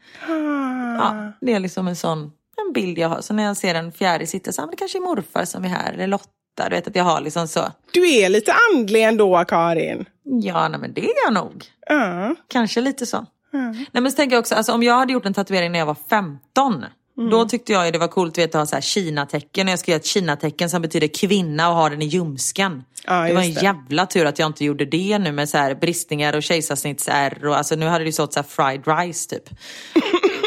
Ja, 0.99 1.33
det 1.41 1.53
är 1.53 1.59
liksom 1.59 1.87
en 1.87 1.95
sån 1.95 2.31
en 2.67 2.73
bild 2.73 2.97
jag 2.97 3.09
har. 3.09 3.21
Så 3.21 3.33
när 3.33 3.43
jag 3.43 3.57
ser 3.57 3.75
en 3.75 3.91
fjäril 3.91 4.27
sitta 4.27 4.51
så, 4.51 4.65
det 4.65 4.77
kanske 4.77 4.97
är 4.97 5.01
morfar 5.01 5.45
som 5.45 5.65
är 5.65 5.69
här, 5.69 5.93
eller 5.93 6.07
Lotta. 6.07 6.29
Du 6.69 6.69
vet 6.69 6.87
att 6.87 6.95
jag 6.95 7.03
har 7.03 7.21
liksom 7.21 7.47
så. 7.47 7.71
Du 7.91 8.13
är 8.13 8.29
lite 8.29 8.53
andlig 8.73 9.03
ändå, 9.03 9.45
Karin. 9.47 10.05
Ja, 10.23 10.67
nej, 10.67 10.79
men 10.79 10.93
det 10.93 11.01
är 11.01 11.13
jag 11.25 11.33
nog. 11.33 11.65
Uh. 11.91 12.31
Kanske 12.47 12.81
lite 12.81 13.05
så. 13.05 13.17
Uh. 13.17 13.71
Nej, 13.91 14.01
men 14.01 14.11
så 14.11 14.15
tänker 14.15 14.35
jag 14.35 14.41
också, 14.41 14.55
alltså, 14.55 14.73
om 14.73 14.83
jag 14.83 14.93
hade 14.93 15.13
gjort 15.13 15.25
en 15.25 15.33
tatuering 15.33 15.71
när 15.71 15.79
jag 15.79 15.85
var 15.85 15.97
15 16.09 16.85
Mm. 17.17 17.29
Då 17.29 17.45
tyckte 17.45 17.71
jag 17.71 17.93
det 17.93 17.99
var 17.99 18.07
coolt 18.07 18.37
vet, 18.37 18.55
att 18.55 18.61
ha 18.61 18.65
så 18.65 18.75
här 18.75 18.81
Kina-tecken. 18.81 19.67
Jag 19.67 19.79
skrev 19.79 19.95
ett 19.95 20.05
Kina-tecken 20.05 20.69
som 20.69 20.81
betyder 20.81 21.07
kvinna 21.07 21.69
och 21.69 21.75
ha 21.75 21.89
den 21.89 22.01
i 22.01 22.05
ljumsken. 22.05 22.83
Ja, 23.05 23.27
det 23.27 23.33
var 23.33 23.41
en 23.41 23.53
det. 23.53 23.61
jävla 23.61 24.05
tur 24.05 24.25
att 24.25 24.39
jag 24.39 24.49
inte 24.49 24.65
gjorde 24.65 24.85
det 24.85 25.17
nu 25.19 25.31
med 25.31 25.49
så 25.49 25.57
här 25.57 25.75
bristningar 25.75 26.35
och 26.35 26.43
kejsarsnittsärr. 26.43 27.55
alltså, 27.55 27.75
nu 27.75 27.85
hade 27.85 28.05
det 28.05 28.11
stått 28.11 28.33
så 28.33 28.39
här 28.39 28.47
fried 28.47 28.87
rice 28.87 29.29
typ. 29.29 29.49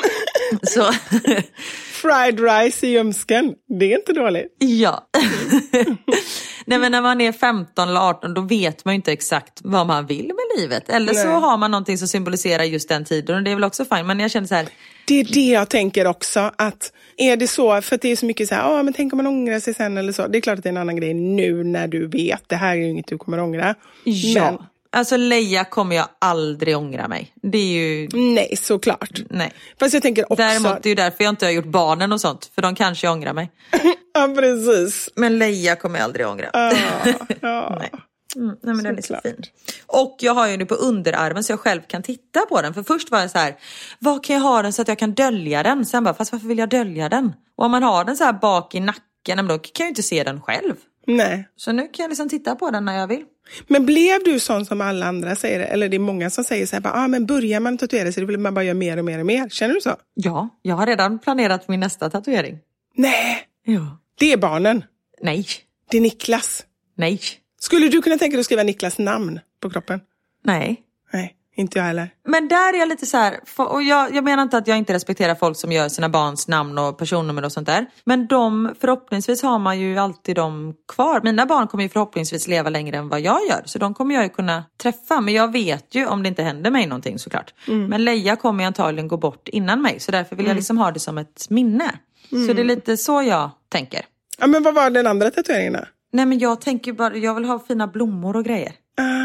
så 0.62 0.92
fried 1.92 2.40
rice 2.40 2.86
i 2.86 2.90
ljumsken. 2.90 3.54
Det 3.78 3.92
är 3.92 3.98
inte 3.98 4.12
dåligt. 4.12 4.56
Ja. 4.58 5.08
Nej 6.66 6.78
men 6.78 6.92
när 6.92 7.02
man 7.02 7.20
är 7.20 7.32
15 7.32 7.88
eller 7.88 8.00
18 8.00 8.34
då 8.34 8.40
vet 8.40 8.84
man 8.84 8.94
ju 8.94 8.96
inte 8.96 9.12
exakt 9.12 9.60
vad 9.64 9.86
man 9.86 10.06
vill 10.06 10.26
med 10.26 10.58
livet. 10.58 10.88
Eller 10.88 11.12
Nej. 11.12 11.22
så 11.22 11.28
har 11.28 11.58
man 11.58 11.70
någonting 11.70 11.98
som 11.98 12.08
symboliserar 12.08 12.64
just 12.64 12.88
den 12.88 13.04
tiden 13.04 13.36
och 13.36 13.42
det 13.42 13.50
är 13.50 13.54
väl 13.54 13.64
också 13.64 13.84
fint. 13.84 14.06
Men 14.06 14.20
jag 14.20 14.30
känner 14.30 14.46
så 14.46 14.54
här. 14.54 14.68
Det 15.06 15.20
är 15.20 15.24
det 15.24 15.50
jag 15.50 15.68
tänker 15.68 16.06
också. 16.06 16.50
att 16.56 16.92
Är 17.16 17.36
det 17.36 17.48
så, 17.48 17.82
för 17.82 17.98
det 18.02 18.08
är 18.12 18.16
så 18.16 18.26
mycket 18.26 18.48
så 18.48 18.54
här, 18.54 18.82
men 18.82 18.94
tänk 18.94 19.12
om 19.12 19.16
man 19.16 19.26
ångrar 19.26 19.60
sig 19.60 19.74
sen 19.74 19.98
eller 19.98 20.12
så. 20.12 20.26
Det 20.26 20.38
är 20.38 20.40
klart 20.40 20.58
att 20.58 20.62
det 20.62 20.68
är 20.68 20.72
en 20.72 20.76
annan 20.76 20.96
grej 20.96 21.14
nu 21.14 21.64
när 21.64 21.88
du 21.88 22.06
vet. 22.06 22.48
Det 22.48 22.56
här 22.56 22.70
är 22.70 22.74
ju 22.74 22.88
inget 22.88 23.06
du 23.06 23.18
kommer 23.18 23.40
ångra. 23.40 23.74
Ja. 24.04 24.50
Men 24.50 24.58
Alltså 24.94 25.16
Leia 25.16 25.64
kommer 25.64 25.96
jag 25.96 26.08
aldrig 26.18 26.76
ångra 26.76 27.08
mig. 27.08 27.32
Det 27.42 27.58
är 27.58 27.72
ju... 27.72 28.08
Nej, 28.12 28.56
såklart. 28.56 29.20
Nej. 29.30 29.52
Fast 29.80 29.94
jag 29.94 30.02
tänker 30.02 30.32
också... 30.32 30.42
Däremot 30.42 30.82
det 30.82 30.86
är 30.86 30.90
ju 30.90 30.94
därför 30.94 31.24
jag 31.24 31.32
inte 31.32 31.46
har 31.46 31.52
gjort 31.52 31.64
barnen 31.64 32.12
och 32.12 32.20
sånt. 32.20 32.50
För 32.54 32.62
de 32.62 32.74
kanske 32.74 33.08
ångrar 33.08 33.32
mig. 33.32 33.50
ja, 34.14 34.34
precis. 34.36 35.10
Men 35.14 35.38
Leia 35.38 35.76
kommer 35.76 35.98
jag 35.98 36.04
aldrig 36.04 36.26
ångra. 36.26 36.50
Ah, 36.52 36.72
ja. 37.40 37.76
nej. 37.78 37.90
Mm, 38.36 38.56
nej 38.62 38.74
men 38.74 38.84
den 38.84 38.98
är 38.98 39.02
så 39.02 39.16
fin. 39.22 39.42
Och 39.86 40.16
jag 40.20 40.34
har 40.34 40.48
ju 40.48 40.56
nu 40.56 40.66
på 40.66 40.74
underarmen 40.74 41.44
så 41.44 41.52
jag 41.52 41.60
själv 41.60 41.80
kan 41.86 42.02
titta 42.02 42.40
på 42.40 42.62
den. 42.62 42.74
För 42.74 42.82
först 42.82 43.10
var 43.10 43.20
jag 43.20 43.30
så 43.30 43.38
här, 43.38 43.54
vad 43.98 44.24
kan 44.24 44.36
jag 44.36 44.42
ha 44.42 44.62
den 44.62 44.72
så 44.72 44.82
att 44.82 44.88
jag 44.88 44.98
kan 44.98 45.14
dölja 45.14 45.62
den? 45.62 45.86
Sen 45.86 46.04
bara, 46.04 46.14
fast 46.14 46.32
varför 46.32 46.46
vill 46.48 46.58
jag 46.58 46.68
dölja 46.68 47.08
den? 47.08 47.32
Och 47.56 47.64
om 47.64 47.70
man 47.70 47.82
har 47.82 48.04
den 48.04 48.16
så 48.16 48.24
här 48.24 48.32
bak 48.32 48.74
i 48.74 48.80
nacken, 48.80 49.48
då 49.48 49.58
kan 49.58 49.70
jag 49.78 49.86
ju 49.86 49.88
inte 49.88 50.02
se 50.02 50.24
den 50.24 50.40
själv. 50.40 50.74
Nej. 51.06 51.48
Så 51.56 51.72
nu 51.72 51.82
kan 51.82 52.02
jag 52.02 52.08
liksom 52.08 52.28
titta 52.28 52.54
på 52.54 52.70
den 52.70 52.84
när 52.84 52.98
jag 52.98 53.06
vill. 53.06 53.24
Men 53.66 53.86
blev 53.86 54.24
du 54.24 54.40
sån 54.40 54.66
som 54.66 54.80
alla 54.80 55.06
andra 55.06 55.36
säger? 55.36 55.60
Eller 55.60 55.88
det 55.88 55.96
är 55.96 55.98
många 55.98 56.30
som 56.30 56.44
säger 56.44 56.66
så 56.66 56.76
här, 56.76 56.82
ah, 56.94 57.08
men 57.08 57.26
börjar 57.26 57.60
man 57.60 57.78
tatuera 57.78 58.12
sig 58.12 58.20
då 58.20 58.26
vill 58.26 58.38
man 58.38 58.54
bara 58.54 58.64
göra 58.64 58.74
mer 58.74 58.96
och 58.96 59.04
mer 59.04 59.18
och 59.18 59.26
mer. 59.26 59.48
Känner 59.48 59.74
du 59.74 59.80
så? 59.80 59.96
Ja, 60.14 60.48
jag 60.62 60.74
har 60.74 60.86
redan 60.86 61.18
planerat 61.18 61.68
min 61.68 61.80
nästa 61.80 62.10
tatuering. 62.10 62.58
Nej! 62.94 63.42
Ja. 63.64 63.98
Det 64.18 64.32
är 64.32 64.36
barnen? 64.36 64.84
Nej. 65.20 65.46
Det 65.90 65.96
är 65.96 66.00
Niklas. 66.00 66.64
Nej. 66.96 67.20
Skulle 67.60 67.88
du 67.88 68.02
kunna 68.02 68.18
tänka 68.18 68.32
dig 68.32 68.40
att 68.40 68.46
skriva 68.46 68.62
Niklas 68.62 68.98
namn 68.98 69.40
på 69.60 69.70
kroppen? 69.70 70.00
Nej. 70.44 70.82
Nej, 71.12 71.34
inte 71.54 71.78
jag 71.78 71.84
heller. 71.84 72.10
Men 72.28 72.48
där 72.48 72.74
är 72.74 72.78
jag 72.78 72.88
lite 72.88 73.06
så 73.06 73.16
här, 73.16 73.40
och 73.56 73.82
jag, 73.82 74.14
jag 74.14 74.24
menar 74.24 74.42
inte 74.42 74.58
att 74.58 74.66
jag 74.66 74.78
inte 74.78 74.92
respekterar 74.92 75.34
folk 75.34 75.56
som 75.56 75.72
gör 75.72 75.88
sina 75.88 76.08
barns 76.08 76.48
namn 76.48 76.78
och 76.78 76.98
personnummer 76.98 77.44
och 77.44 77.52
sånt 77.52 77.66
där. 77.66 77.86
Men 78.04 78.26
de, 78.26 78.74
förhoppningsvis 78.80 79.42
har 79.42 79.58
man 79.58 79.80
ju 79.80 79.98
alltid 79.98 80.36
dem 80.36 80.74
kvar. 80.94 81.20
Mina 81.24 81.46
barn 81.46 81.66
kommer 81.66 81.84
ju 81.84 81.90
förhoppningsvis 81.90 82.48
leva 82.48 82.70
längre 82.70 82.96
än 82.96 83.08
vad 83.08 83.20
jag 83.20 83.46
gör. 83.48 83.62
Så 83.64 83.78
de 83.78 83.94
kommer 83.94 84.14
jag 84.14 84.24
ju 84.24 84.30
kunna 84.30 84.64
träffa. 84.82 85.20
Men 85.20 85.34
jag 85.34 85.52
vet 85.52 85.94
ju 85.94 86.06
om 86.06 86.22
det 86.22 86.28
inte 86.28 86.42
händer 86.42 86.70
mig 86.70 86.86
någonting 86.86 87.18
såklart. 87.18 87.54
Men 87.66 88.04
Leia 88.04 88.36
kommer 88.36 88.64
ju 88.64 88.66
antagligen 88.66 89.08
gå 89.08 89.16
bort 89.16 89.48
innan 89.48 89.82
mig. 89.82 90.00
Så 90.00 90.12
därför 90.12 90.36
vill 90.36 90.46
jag 90.46 90.56
liksom 90.56 90.78
ha 90.78 90.90
det 90.90 91.00
som 91.00 91.18
ett 91.18 91.46
minne. 91.50 91.90
Så 92.30 92.52
det 92.52 92.62
är 92.62 92.64
lite 92.64 92.96
så 92.96 93.22
jag 93.22 93.50
tänker. 93.68 94.00
Ja, 94.38 94.46
men 94.46 94.62
vad 94.62 94.74
var 94.74 94.90
den 94.90 95.06
andra 95.06 95.30
tatueringen 95.30 95.72
då? 95.72 95.80
Nej 96.12 96.26
men 96.26 96.38
jag 96.38 96.60
tänker 96.60 96.92
bara, 96.92 97.16
jag 97.16 97.34
vill 97.34 97.44
ha 97.44 97.58
fina 97.58 97.86
blommor 97.86 98.36
och 98.36 98.44
grejer. 98.44 98.72
Ah, 98.96 99.23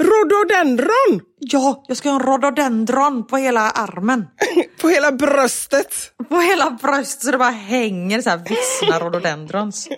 rhododendron! 0.00 1.20
Ja, 1.38 1.84
jag 1.88 1.96
ska 1.96 2.08
ha 2.10 2.16
en 2.20 2.26
rhododendron 2.26 3.26
på 3.26 3.36
hela 3.36 3.70
armen. 3.70 4.26
På 4.80 4.88
hela 4.88 5.12
bröstet. 5.12 5.94
På 6.28 6.40
hela 6.40 6.70
bröstet 6.70 7.22
så 7.24 7.30
det 7.30 7.38
bara 7.38 7.50
hänger 7.50 8.22
så 8.22 8.30
här 8.30 8.38
vissna 8.38 8.98
rhododendrons. 9.04 9.88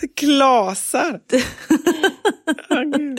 Så 0.00 0.06
Klasar. 0.16 1.20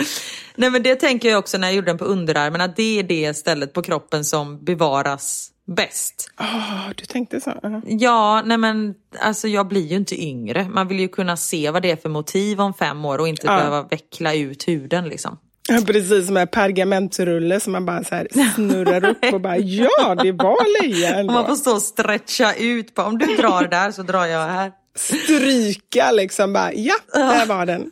Nej 0.56 0.70
men 0.70 0.84
det 0.84 0.96
tänker 0.96 1.30
jag 1.30 1.40
också 1.40 1.58
när 1.58 1.68
jag 1.68 1.76
gjorde 1.76 1.88
den 1.88 1.98
på 1.98 2.06
underarmen 2.06 2.62
att 2.62 2.76
det 2.76 3.00
är 3.00 3.04
det 3.04 3.34
stället 3.34 3.74
på 3.74 3.82
kroppen 3.82 4.26
som 4.26 4.66
bevaras 4.66 5.50
bäst. 5.76 6.32
Ah, 6.36 6.94
du 6.96 7.06
tänkte 7.06 7.42
så? 7.42 7.54
Ja. 7.64 7.82
Ja, 7.86 8.42
nej 8.46 8.58
men 8.58 8.94
alltså 9.20 9.48
jag 9.48 9.68
blir 9.68 9.86
ju 9.88 9.96
inte 9.96 10.24
yngre. 10.24 10.68
Man 10.70 10.88
vill 10.88 11.00
ju 11.00 11.08
kunna 11.08 11.38
se 11.38 11.72
vad 11.72 11.82
det 11.82 11.92
är 11.92 11.96
för 11.96 12.10
motiv 12.10 12.62
om 12.62 12.74
fem 12.74 13.06
år 13.06 13.20
och 13.20 13.28
inte 13.28 13.48
Ja. 13.48 13.56
behöva 13.58 13.84
veckla 13.84 14.34
ut 14.34 14.68
huden 14.68 15.10
liksom. 15.10 15.38
Ja, 15.70 15.82
Precis 15.88 16.28
som 16.28 16.38
en 16.38 16.48
pergamentrulle 16.48 17.60
som 17.60 17.74
man 17.74 17.86
bara 17.86 18.04
så 18.04 18.16
här 18.16 18.28
snurrar 18.56 19.06
upp 19.06 19.34
och 19.34 19.42
bara 19.42 19.58
ja, 19.58 20.16
det 20.16 20.32
var 20.32 20.56
Och 21.20 21.26
man 21.26 21.46
får 21.46 21.56
stå 21.56 21.72
och 21.72 21.82
stretcha 21.82 22.54
ut. 22.54 22.96
Bara, 22.96 23.08
om 23.08 23.18
du 23.18 23.26
drar 23.26 23.68
där 23.68 23.92
så 23.92 24.04
drar 24.04 24.26
jag 24.26 24.48
här. 24.48 24.72
Stryka 24.96 26.12
liksom 26.12 26.54
bara 26.54 26.74
ja, 26.74 26.96
där 27.14 27.46
var 27.46 27.66
den. 27.66 27.92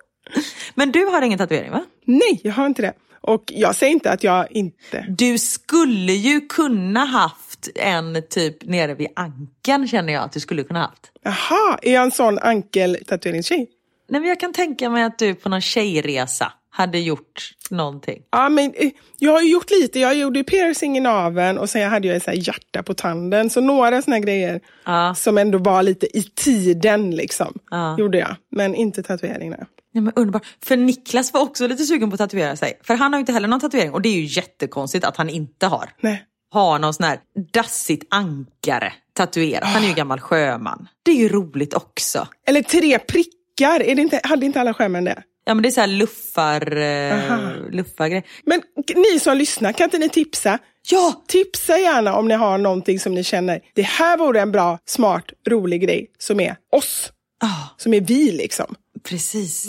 Men 0.74 0.92
du 0.92 1.04
har 1.04 1.22
ingen 1.22 1.38
tatuering 1.38 1.70
va? 1.70 1.84
Nej, 2.04 2.40
jag 2.42 2.52
har 2.52 2.66
inte 2.66 2.82
det. 2.82 2.92
Och 3.20 3.44
jag 3.46 3.74
säger 3.74 3.92
inte 3.92 4.10
att 4.10 4.24
jag 4.24 4.52
inte... 4.52 5.06
Du 5.08 5.38
skulle 5.38 6.12
ju 6.12 6.40
kunna 6.40 7.04
haft 7.04 7.68
en 7.74 8.22
typ 8.30 8.64
nere 8.64 8.94
vid 8.94 9.08
ankeln 9.16 9.88
känner 9.88 10.12
jag 10.12 10.22
att 10.22 10.32
du 10.32 10.40
skulle 10.40 10.62
kunna 10.62 10.80
haft. 10.80 11.10
Jaha, 11.22 11.78
är 11.82 11.94
jag 11.94 12.02
en 12.02 12.10
sån 12.10 12.38
ankeltatueringstjej? 12.38 13.68
Nej, 14.08 14.20
men 14.20 14.28
jag 14.28 14.40
kan 14.40 14.52
tänka 14.52 14.90
mig 14.90 15.02
att 15.02 15.18
du 15.18 15.34
på 15.34 15.48
någon 15.48 15.60
tjejresa 15.60 16.52
hade 16.76 16.98
gjort 16.98 17.50
någonting. 17.70 18.22
Ja, 18.30 18.48
men 18.48 18.72
eh, 18.76 18.90
jag 19.18 19.32
har 19.32 19.40
ju 19.42 19.50
gjort 19.50 19.70
lite. 19.70 20.00
Jag 20.00 20.14
gjorde 20.16 20.44
piercing 20.44 20.96
i 20.96 21.00
naveln 21.00 21.58
och 21.58 21.70
sen 21.70 21.90
hade 21.90 22.08
jag 22.08 22.22
så 22.22 22.30
hjärta 22.34 22.82
på 22.82 22.94
tanden. 22.94 23.50
Så 23.50 23.60
några 23.60 24.02
såna 24.02 24.20
grejer 24.20 24.60
Ja. 24.84 25.14
som 25.14 25.38
ändå 25.38 25.58
var 25.58 25.82
lite 25.82 26.18
i 26.18 26.22
tiden 26.22 27.10
liksom. 27.10 27.58
Ja. 27.70 27.98
Gjorde 27.98 28.18
jag. 28.18 28.36
Men 28.50 28.74
inte 28.74 29.02
tatueringar. 29.02 29.66
Ja, 29.92 30.00
men 30.00 30.12
underbart. 30.16 30.46
För 30.64 30.76
Niklas 30.76 31.32
var 31.32 31.40
också 31.40 31.66
lite 31.66 31.84
sugen 31.84 32.10
på 32.10 32.14
att 32.14 32.18
tatuera 32.18 32.56
sig. 32.56 32.80
För 32.82 32.94
han 32.94 33.12
har 33.12 33.18
ju 33.18 33.20
inte 33.20 33.32
heller 33.32 33.48
någon 33.48 33.60
tatuering 33.60 33.92
och 33.92 34.02
det 34.02 34.08
är 34.08 34.14
ju 34.20 34.24
jättekonstigt 34.24 35.04
att 35.04 35.16
han 35.16 35.28
inte 35.30 35.66
har. 35.66 35.90
Nej. 36.00 36.24
Har 36.50 36.78
någon 36.78 36.94
sån 36.94 37.04
här 37.06 37.18
dassigt 37.52 38.04
ankare 38.10 38.92
tatuerat. 39.12 39.64
Han 39.68 39.84
är 39.84 39.88
ju 39.88 39.94
gammal 39.94 40.20
sjöman. 40.20 40.88
Det 41.02 41.10
är 41.10 41.16
ju 41.16 41.28
roligt 41.28 41.74
också. 41.74 42.28
Eller 42.46 42.62
tre 42.62 42.98
prickar. 42.98 43.82
Är 43.82 43.94
det 43.94 44.02
inte, 44.02 44.20
hade 44.24 44.46
inte 44.46 44.60
alla 44.60 44.74
sjömän 44.74 45.04
det? 45.04 45.22
Ja 45.48 45.54
men 45.54 45.62
det 45.62 45.68
är 45.68 45.70
så 45.70 45.80
här 45.80 45.88
luffar, 45.88 46.76
Aha. 46.76 47.42
eh, 47.52 47.70
luffargrej. 47.70 48.24
Men 48.44 48.62
ni 48.94 49.20
som 49.20 49.36
lyssnar, 49.36 49.72
kan 49.72 49.84
inte 49.84 49.98
ni 49.98 50.08
tipsa? 50.08 50.58
Ja! 50.90 51.24
Tipsa 51.28 51.78
gärna 51.78 52.14
om 52.16 52.28
ni 52.28 52.34
har 52.34 52.58
någonting 52.58 53.00
som 53.00 53.14
ni 53.14 53.24
känner, 53.24 53.60
det 53.74 53.82
här 53.82 54.18
vore 54.18 54.40
en 54.40 54.52
bra, 54.52 54.78
smart, 54.84 55.24
rolig 55.48 55.82
grej 55.82 56.10
som 56.18 56.40
är 56.40 56.56
oss. 56.72 57.12
Ah, 57.40 57.68
Som 57.76 57.94
är 57.94 58.00
vi 58.00 58.32
liksom. 58.32 58.74
precis. 59.08 59.66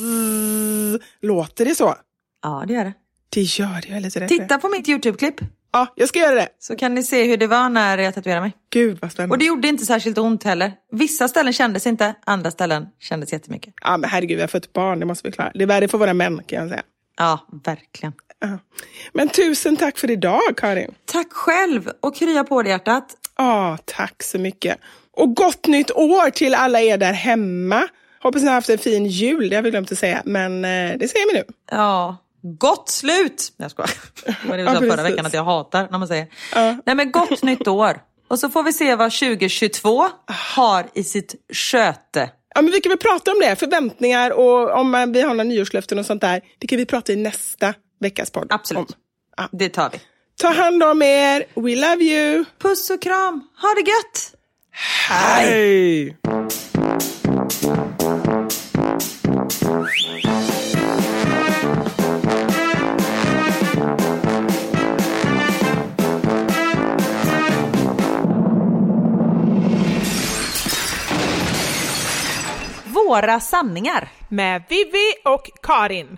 Låter 1.22 1.66
det 1.66 1.76
så? 1.76 1.96
Ja 2.44 2.64
det 2.68 2.74
gör 2.74 2.84
det. 2.86 2.94
Det 3.30 3.42
gör 3.42 3.82
det, 3.82 3.88
jag 3.88 3.98
är 3.98 4.02
lite 4.02 4.20
rädd. 4.20 4.30
Titta 4.30 4.58
på 4.58 4.70
mitt 4.70 4.88
YouTube-klipp. 4.88 5.36
Ja, 5.72 5.94
jag 5.96 6.10
ska 6.10 6.20
göra 6.20 6.36
det. 6.36 6.48
Så 6.60 6.76
kan 6.76 6.94
ni 6.94 7.04
se 7.04 7.24
hur 7.24 7.38
det 7.38 7.48
var 7.48 7.70
när 7.70 7.98
jag 7.98 8.14
tatuerade 8.14 8.42
mig. 8.42 8.52
Gud 8.70 8.98
vad 9.02 9.12
spännande. 9.12 9.34
Och 9.34 9.40
det 9.40 9.46
gjorde 9.46 9.68
inte 9.68 9.86
särskilt 9.86 10.18
ont 10.18 10.44
heller. 10.44 10.74
Vissa 10.92 11.28
ställen 11.28 11.54
kändes 11.54 11.88
inte, 11.88 12.16
andra 12.26 12.52
ställen 12.52 12.88
kändes 13.00 13.34
jättemycket. 13.34 13.74
Ja, 13.82 13.98
men 13.98 14.10
herregud, 14.10 14.38
vi 14.38 14.42
har 14.42 14.48
fått 14.48 14.74
barn, 14.74 15.00
det 15.00 15.06
måste 15.06 15.28
vi 15.28 15.32
klara. 15.32 15.52
Det 15.54 15.64
är 15.64 15.68
värre 15.68 15.88
för 15.88 15.98
våra 15.98 16.14
män 16.14 16.42
kan 16.48 16.60
jag 16.60 16.70
säga. 16.70 16.84
Ja, 17.18 17.48
verkligen. 17.66 18.14
Ja. 18.40 18.60
Men 19.14 19.30
tusen 19.30 19.78
tack 19.78 19.98
för 19.98 20.12
idag, 20.12 20.42
Karin. 20.58 20.94
Tack 21.06 21.34
själv 21.34 21.92
och 22.02 22.16
krya 22.16 22.44
på 22.44 22.62
det 22.62 22.70
hjärtat. 22.70 23.06
Ja, 23.38 23.78
tack 23.86 24.24
så 24.24 24.40
mycket. 24.40 24.78
Och 25.12 25.36
gott 25.36 25.68
nytt 25.68 25.92
år 25.92 26.30
till 26.30 26.56
alla 26.56 26.82
er 26.82 26.98
där 26.98 27.14
hemma. 27.14 27.88
Hoppas 28.20 28.42
ni 28.42 28.48
har 28.48 28.56
haft 28.56 28.70
en 28.70 28.78
fin 28.78 29.06
jul, 29.06 29.50
det 29.50 29.56
har 29.56 29.64
vi 29.64 29.70
glömt 29.72 29.92
att 29.92 29.98
säga, 29.98 30.22
men 30.26 30.66
eh, 30.66 30.98
det 30.98 31.08
säger 31.08 31.34
vi 31.34 31.40
nu. 31.40 31.44
Ja, 31.72 32.18
gott 32.58 32.90
slut! 32.90 33.54
Jag 33.58 33.72
skojar. 33.72 33.92
Det 34.26 34.50
var 34.50 34.58
det 34.58 34.64
Ja, 34.64 34.74
sa 34.74 34.80
förra 34.80 34.90
precis. 34.96 35.12
veckan 35.12 35.26
att 35.26 35.34
jag 35.34 35.44
hatar 35.44 35.88
när 35.92 35.98
man 36.00 36.08
säger. 36.08 36.28
Ja. 36.56 36.78
Nej 36.86 36.96
men 36.96 37.12
gott 37.12 37.44
nytt 37.44 37.68
år. 37.68 38.02
Och 38.28 38.40
så 38.40 38.50
får 38.50 38.64
vi 38.64 38.74
se 38.74 38.96
vad 38.96 39.12
2022 39.12 40.06
har 40.52 40.88
i 40.94 41.04
sitt 41.04 41.36
sköte. 41.54 42.30
Ja, 42.56 42.62
men 42.62 42.72
vi 42.72 42.82
kan 42.82 42.90
väl 42.90 42.98
prata 42.98 43.32
om 43.32 43.40
det, 43.40 43.56
förväntningar 43.56 44.32
och 44.32 44.80
om 44.80 44.96
eh, 44.96 45.06
vi 45.06 45.22
har 45.22 45.30
några 45.30 45.44
nyårslöften 45.44 46.00
och 46.00 46.06
sånt 46.06 46.22
där. 46.22 46.42
Det 46.60 46.68
kan 46.68 46.78
vi 46.78 46.86
prata 46.86 47.14
i 47.14 47.16
nästa 47.16 47.74
veckas 48.00 48.30
podd. 48.32 48.48
Absolut. 48.50 48.98
Ja. 49.38 49.50
Det 49.52 49.70
tar 49.70 49.90
vi. 49.90 50.00
Ta 50.42 50.48
hand 50.48 50.84
om 50.84 51.02
er, 51.02 51.44
we 51.56 51.76
love 51.76 52.04
you. 52.04 52.46
Puss 52.62 52.90
och 52.90 53.02
kram, 53.02 53.42
ha 53.62 53.70
det 53.76 53.90
gött! 53.92 54.34
Hej! 55.10 56.18
Några 73.08 73.40
sanningar. 73.40 74.10
Med 74.30 74.64
Vivi 74.70 75.14
och 75.26 75.50
Karin. 75.64 76.18